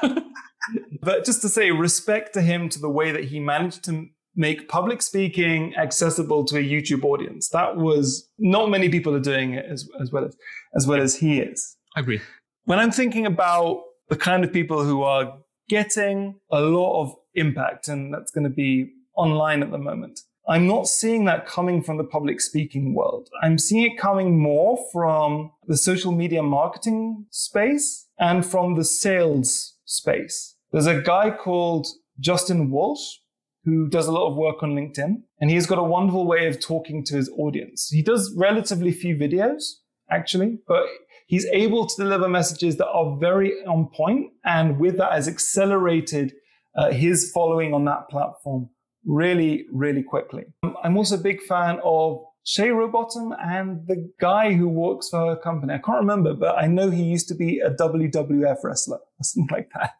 but 1.03 1.25
just 1.25 1.40
to 1.42 1.49
say, 1.49 1.70
respect 1.70 2.35
to 2.35 2.42
him 2.42 2.68
to 2.70 2.81
the 2.81 2.90
way 2.90 3.12
that 3.12 3.25
he 3.25 3.38
managed 3.38 3.85
to 3.85 4.07
make 4.35 4.68
public 4.68 5.01
speaking 5.03 5.75
accessible 5.77 6.44
to 6.44 6.57
a 6.57 6.62
YouTube 6.62 7.05
audience. 7.05 7.49
That 7.51 7.77
was 7.77 8.29
not 8.38 8.70
many 8.70 8.88
people 8.88 9.14
are 9.14 9.20
doing 9.20 9.55
it 9.55 9.64
as, 9.70 9.88
as 10.01 10.11
well 10.12 10.25
as 10.25 10.37
as 10.75 10.87
well 10.87 11.01
as 11.01 11.16
he 11.16 11.40
is. 11.40 11.77
I 11.96 12.01
agree. 12.01 12.20
When 12.64 12.79
I'm 12.79 12.90
thinking 12.90 13.25
about 13.25 13.83
the 14.08 14.16
kind 14.16 14.44
of 14.44 14.52
people 14.52 14.84
who 14.84 15.02
are 15.02 15.38
getting 15.68 16.40
a 16.50 16.60
lot 16.60 17.02
of 17.02 17.14
impact, 17.34 17.88
and 17.88 18.12
that's 18.12 18.30
going 18.30 18.44
to 18.44 18.50
be 18.50 18.92
online 19.16 19.62
at 19.62 19.70
the 19.70 19.78
moment. 19.78 20.20
I'm 20.48 20.66
not 20.66 20.86
seeing 20.86 21.24
that 21.24 21.46
coming 21.46 21.82
from 21.82 21.98
the 21.98 22.04
public 22.04 22.40
speaking 22.40 22.94
world. 22.94 23.28
I'm 23.42 23.58
seeing 23.58 23.90
it 23.90 23.98
coming 23.98 24.38
more 24.38 24.78
from 24.92 25.50
the 25.66 25.76
social 25.76 26.12
media 26.12 26.42
marketing 26.42 27.26
space 27.30 28.06
and 28.18 28.46
from 28.46 28.76
the 28.76 28.84
sales 28.84 29.76
space. 29.84 30.54
There's 30.70 30.86
a 30.86 31.00
guy 31.00 31.30
called 31.30 31.88
Justin 32.20 32.70
Walsh 32.70 33.16
who 33.64 33.88
does 33.88 34.06
a 34.06 34.12
lot 34.12 34.30
of 34.30 34.36
work 34.36 34.62
on 34.62 34.76
LinkedIn 34.76 35.22
and 35.40 35.50
he's 35.50 35.66
got 35.66 35.78
a 35.78 35.82
wonderful 35.82 36.26
way 36.26 36.46
of 36.46 36.60
talking 36.60 37.04
to 37.06 37.16
his 37.16 37.28
audience. 37.36 37.88
He 37.88 38.02
does 38.02 38.32
relatively 38.36 38.92
few 38.92 39.16
videos 39.16 39.62
actually, 40.08 40.58
but 40.68 40.84
he's 41.26 41.46
able 41.52 41.86
to 41.86 41.96
deliver 41.96 42.28
messages 42.28 42.76
that 42.76 42.88
are 42.88 43.16
very 43.18 43.52
on 43.66 43.88
point, 43.94 44.32
and 44.44 44.78
with 44.78 44.96
that, 44.98 45.12
has 45.12 45.28
accelerated 45.28 46.32
uh, 46.76 46.90
his 46.90 47.30
following 47.32 47.74
on 47.74 47.84
that 47.84 48.08
platform 48.08 48.68
really, 49.04 49.66
really 49.72 50.02
quickly. 50.02 50.44
I'm 50.82 50.96
also 50.96 51.16
a 51.16 51.20
big 51.20 51.42
fan 51.42 51.78
of 51.84 52.22
Shay 52.44 52.68
Rowbottom 52.68 53.36
and 53.42 53.86
the 53.86 54.10
guy 54.20 54.52
who 54.52 54.68
works 54.68 55.08
for 55.08 55.26
her 55.26 55.36
company. 55.36 55.74
I 55.74 55.78
can't 55.78 55.98
remember, 55.98 56.34
but 56.34 56.56
I 56.56 56.66
know 56.66 56.90
he 56.90 57.02
used 57.02 57.28
to 57.28 57.34
be 57.34 57.60
a 57.60 57.70
WWF 57.70 58.56
wrestler 58.62 58.98
or 58.98 59.02
something 59.22 59.48
like 59.50 59.70
that. 59.74 59.94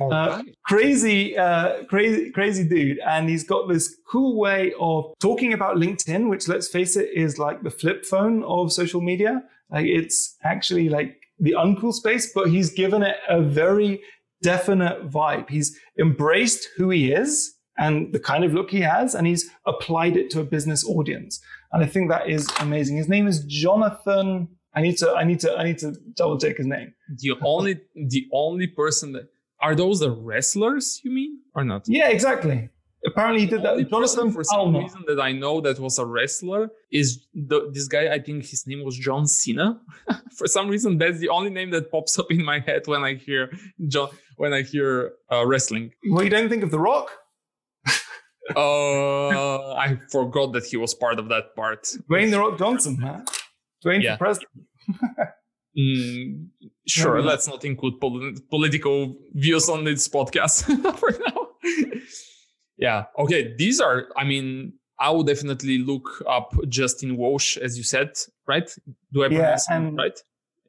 Uh, 0.00 0.42
crazy, 0.66 1.36
uh, 1.36 1.84
crazy, 1.84 2.30
crazy 2.30 2.68
dude. 2.68 2.98
And 2.98 3.28
he's 3.28 3.44
got 3.44 3.68
this 3.68 3.96
cool 4.10 4.38
way 4.38 4.74
of 4.78 5.14
talking 5.18 5.54
about 5.54 5.76
LinkedIn, 5.76 6.28
which 6.28 6.46
let's 6.46 6.68
face 6.68 6.96
it 6.96 7.08
is 7.14 7.38
like 7.38 7.62
the 7.62 7.70
flip 7.70 8.04
phone 8.04 8.42
of 8.44 8.72
social 8.72 9.00
media. 9.00 9.42
Like 9.72 9.86
it's 9.86 10.36
actually 10.44 10.88
like 10.88 11.16
the 11.38 11.54
uncool 11.58 11.92
space, 11.92 12.30
but 12.32 12.48
he's 12.48 12.70
given 12.70 13.02
it 13.02 13.16
a 13.28 13.42
very 13.42 14.00
definite 14.42 15.10
vibe. 15.10 15.48
He's 15.48 15.78
embraced 15.98 16.68
who 16.76 16.90
he 16.90 17.12
is 17.12 17.54
and 17.78 18.12
the 18.12 18.20
kind 18.20 18.44
of 18.44 18.52
look 18.52 18.70
he 18.70 18.80
has, 18.80 19.14
and 19.14 19.26
he's 19.26 19.48
applied 19.66 20.16
it 20.16 20.30
to 20.30 20.40
a 20.40 20.44
business 20.44 20.86
audience. 20.86 21.40
And 21.72 21.82
I 21.82 21.86
think 21.86 22.10
that 22.10 22.28
is 22.28 22.48
amazing. 22.60 22.98
His 22.98 23.08
name 23.08 23.26
is 23.26 23.44
Jonathan. 23.46 24.48
I 24.74 24.82
need 24.82 24.98
to, 24.98 25.10
I 25.12 25.24
need 25.24 25.40
to, 25.40 25.56
I 25.56 25.64
need 25.64 25.78
to 25.78 25.94
double 26.14 26.38
check 26.38 26.58
his 26.58 26.66
name. 26.66 26.92
The 27.18 27.32
only, 27.42 27.80
the 27.94 28.26
only 28.32 28.66
person 28.66 29.12
that 29.12 29.28
are 29.60 29.74
those 29.74 30.00
the 30.00 30.10
wrestlers 30.10 31.00
you 31.02 31.12
mean 31.12 31.38
or 31.54 31.64
not? 31.64 31.84
Yeah, 31.86 32.08
exactly. 32.08 32.68
Apparently, 33.04 33.40
he 33.40 33.46
did 33.46 33.62
that. 33.62 33.90
Jonathan 33.90 34.30
for 34.30 34.44
some 34.44 34.76
reason 34.76 35.02
that 35.08 35.20
I 35.20 35.32
know 35.32 35.60
that 35.60 35.78
was 35.78 35.98
a 35.98 36.06
wrestler 36.06 36.70
is 36.90 37.26
the, 37.34 37.70
this 37.72 37.88
guy. 37.88 38.12
I 38.12 38.20
think 38.20 38.44
his 38.44 38.66
name 38.66 38.84
was 38.84 38.96
John 38.96 39.26
Cena. 39.26 39.80
for 40.36 40.46
some 40.46 40.68
reason, 40.68 40.98
that's 40.98 41.18
the 41.18 41.28
only 41.28 41.50
name 41.50 41.70
that 41.70 41.90
pops 41.90 42.18
up 42.18 42.30
in 42.30 42.44
my 42.44 42.60
head 42.60 42.82
when 42.86 43.02
I 43.02 43.14
hear 43.14 43.50
John 43.88 44.08
when 44.36 44.52
I 44.52 44.62
hear 44.62 45.12
uh, 45.32 45.44
wrestling. 45.46 45.90
Well, 46.10 46.22
you 46.22 46.30
don't 46.30 46.48
think 46.48 46.62
of 46.62 46.70
The 46.70 46.78
Rock? 46.78 47.10
uh, 48.56 49.74
I 49.74 49.98
forgot 50.10 50.52
that 50.52 50.64
he 50.64 50.76
was 50.76 50.94
part 50.94 51.18
of 51.18 51.28
that 51.28 51.56
part. 51.56 51.88
Dwayne 52.08 52.30
The 52.30 52.38
Rock 52.38 52.58
Johnson, 52.58 52.98
man. 53.00 53.24
Dwayne 53.84 54.02
yeah. 54.02 54.16
president. 54.16 54.50
Mm, 55.78 56.48
sure, 56.86 57.16
Maybe. 57.16 57.28
let's 57.28 57.48
not 57.48 57.64
include 57.64 57.98
pol- 57.98 58.34
political 58.50 59.16
views 59.32 59.70
on 59.70 59.84
this 59.84 60.06
podcast 60.06 60.64
for 60.98 61.12
now. 61.12 61.48
Yeah. 62.78 63.04
Okay. 63.18 63.54
These 63.56 63.80
are, 63.80 64.08
I 64.16 64.24
mean, 64.24 64.74
I 64.98 65.10
would 65.10 65.26
definitely 65.26 65.78
look 65.78 66.22
up 66.28 66.52
Justin 66.68 67.16
Walsh, 67.16 67.56
as 67.56 67.76
you 67.76 67.84
said, 67.84 68.10
right? 68.46 68.68
Do 69.12 69.24
I 69.24 69.26
Yeah, 69.28 69.38
pronounce 69.38 69.68
it 69.70 69.74
and- 69.74 69.96
right? 69.96 70.18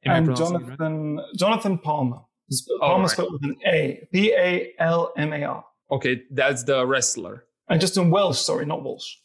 Am 0.06 0.16
and 0.16 0.26
it 0.26 0.30
right? 0.30 0.38
Jonathan 0.38 1.20
Jonathan 1.38 1.78
Palmar. 1.78 2.20
Oh, 2.22 2.78
Palmar 2.82 3.00
right. 3.04 3.10
spelled 3.10 3.32
with 3.34 3.44
an 3.44 3.56
A. 3.66 4.06
P 4.12 4.34
A 4.34 4.74
L 4.80 5.14
M 5.18 5.32
A 5.34 5.44
R. 5.44 5.66
Okay, 5.92 6.24
that's 6.32 6.64
the 6.64 6.86
wrestler. 6.86 7.46
And 7.70 7.80
Justin 7.80 8.10
Welsh, 8.12 8.40
sorry, 8.40 8.66
not 8.66 8.84
Walsh. 8.84 9.16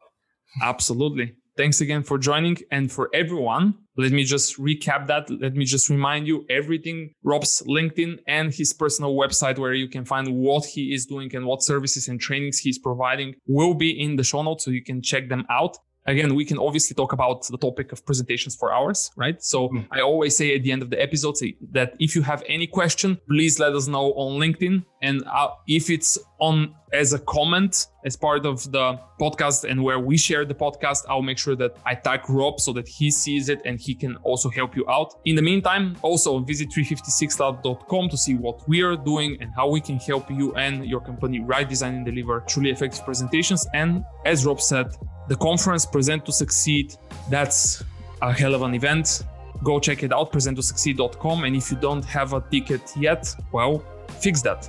Absolutely. 0.62 1.34
Thanks 1.56 1.80
again 1.80 2.02
for 2.02 2.18
joining. 2.18 2.56
And 2.70 2.90
for 2.90 3.08
everyone, 3.14 3.74
let 3.96 4.12
me 4.12 4.24
just 4.24 4.58
recap 4.58 5.06
that. 5.06 5.24
Let 5.44 5.54
me 5.54 5.64
just 5.64 5.88
remind 5.90 6.26
you 6.26 6.44
everything 6.50 6.98
Rob's 7.22 7.62
LinkedIn 7.66 8.18
and 8.26 8.52
his 8.54 8.72
personal 8.72 9.14
website, 9.14 9.58
where 9.58 9.72
you 9.74 9.88
can 9.88 10.04
find 10.04 10.26
what 10.46 10.64
he 10.64 10.92
is 10.94 11.06
doing 11.06 11.34
and 11.36 11.44
what 11.46 11.62
services 11.62 12.08
and 12.08 12.20
trainings 12.20 12.58
he's 12.58 12.78
providing, 12.78 13.34
will 13.46 13.74
be 13.74 13.90
in 14.04 14.16
the 14.16 14.24
show 14.24 14.42
notes 14.42 14.64
so 14.64 14.70
you 14.70 14.82
can 14.90 15.00
check 15.02 15.28
them 15.28 15.44
out. 15.50 15.76
Again, 16.06 16.34
we 16.34 16.44
can 16.44 16.58
obviously 16.58 16.94
talk 16.94 17.12
about 17.12 17.46
the 17.48 17.58
topic 17.58 17.92
of 17.92 18.04
presentations 18.06 18.54
for 18.54 18.72
hours, 18.72 19.10
right? 19.16 19.42
So 19.42 19.68
Mm. 19.68 19.86
I 19.90 20.00
always 20.00 20.36
say 20.36 20.54
at 20.56 20.62
the 20.62 20.72
end 20.72 20.82
of 20.82 20.90
the 20.90 21.00
episode 21.02 21.36
say 21.36 21.56
that 21.72 21.94
if 21.98 22.14
you 22.16 22.22
have 22.22 22.42
any 22.48 22.66
question, 22.66 23.18
please 23.28 23.58
let 23.58 23.72
us 23.74 23.86
know 23.88 24.12
on 24.14 24.40
LinkedIn. 24.40 24.84
And 25.02 25.24
uh, 25.26 25.48
if 25.66 25.90
it's 25.90 26.18
on 26.38 26.74
as 26.92 27.12
a 27.12 27.18
comment 27.20 27.88
as 28.04 28.16
part 28.16 28.46
of 28.46 28.70
the 28.70 28.98
podcast 29.20 29.68
and 29.68 29.82
where 29.82 29.98
we 29.98 30.16
share 30.16 30.44
the 30.44 30.54
podcast, 30.54 31.04
I'll 31.08 31.22
make 31.22 31.38
sure 31.38 31.56
that 31.56 31.76
I 31.84 31.94
tag 31.94 32.28
Rob 32.28 32.60
so 32.60 32.72
that 32.74 32.86
he 32.88 33.10
sees 33.10 33.48
it 33.48 33.60
and 33.64 33.80
he 33.80 33.94
can 33.94 34.16
also 34.16 34.48
help 34.48 34.76
you 34.76 34.88
out. 34.88 35.14
In 35.24 35.36
the 35.36 35.42
meantime, 35.42 35.96
also 36.02 36.38
visit 36.40 36.68
356labs.com 36.70 38.08
to 38.08 38.16
see 38.16 38.34
what 38.34 38.66
we 38.68 38.82
are 38.82 38.96
doing 38.96 39.38
and 39.40 39.50
how 39.54 39.68
we 39.68 39.80
can 39.80 39.96
help 39.98 40.30
you 40.30 40.54
and 40.54 40.86
your 40.86 41.00
company 41.00 41.40
write, 41.40 41.68
design, 41.68 41.94
and 41.96 42.06
deliver 42.06 42.40
truly 42.40 42.70
effective 42.70 43.04
presentations. 43.04 43.66
And 43.74 44.04
as 44.24 44.46
Rob 44.46 44.60
said, 44.60 44.94
the 45.28 45.36
conference 45.36 45.84
Present 45.84 46.24
to 46.26 46.32
Succeed, 46.32 46.94
that's 47.30 47.82
a 48.22 48.32
hell 48.32 48.54
of 48.54 48.62
an 48.62 48.74
event. 48.74 49.24
Go 49.64 49.80
check 49.80 50.02
it 50.02 50.12
out, 50.12 50.32
presenttosucceed.com. 50.32 51.44
And 51.44 51.56
if 51.56 51.70
you 51.70 51.76
don't 51.78 52.04
have 52.04 52.34
a 52.34 52.40
ticket 52.50 52.82
yet, 52.96 53.34
well, 53.52 53.82
fix 54.12 54.42
that. 54.42 54.64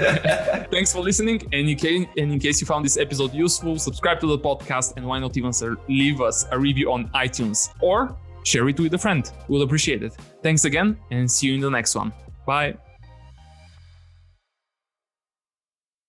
Thanks 0.70 0.92
for 0.92 1.00
listening. 1.00 1.42
And 1.52 1.68
in, 1.68 1.76
case, 1.76 2.06
and 2.16 2.32
in 2.32 2.38
case 2.38 2.60
you 2.60 2.66
found 2.66 2.84
this 2.84 2.96
episode 2.96 3.34
useful, 3.34 3.78
subscribe 3.78 4.20
to 4.20 4.26
the 4.26 4.38
podcast 4.38 4.94
and 4.96 5.06
why 5.06 5.18
not 5.18 5.36
even 5.36 5.52
sir, 5.52 5.76
leave 5.88 6.20
us 6.20 6.46
a 6.50 6.58
review 6.58 6.92
on 6.92 7.08
iTunes 7.10 7.68
or 7.80 8.16
share 8.44 8.68
it 8.68 8.80
with 8.80 8.94
a 8.94 8.98
friend. 8.98 9.30
We'll 9.48 9.62
appreciate 9.62 10.02
it. 10.02 10.16
Thanks 10.42 10.64
again 10.64 10.96
and 11.10 11.30
see 11.30 11.48
you 11.48 11.54
in 11.54 11.60
the 11.60 11.70
next 11.70 11.94
one. 11.94 12.12
Bye. 12.46 12.89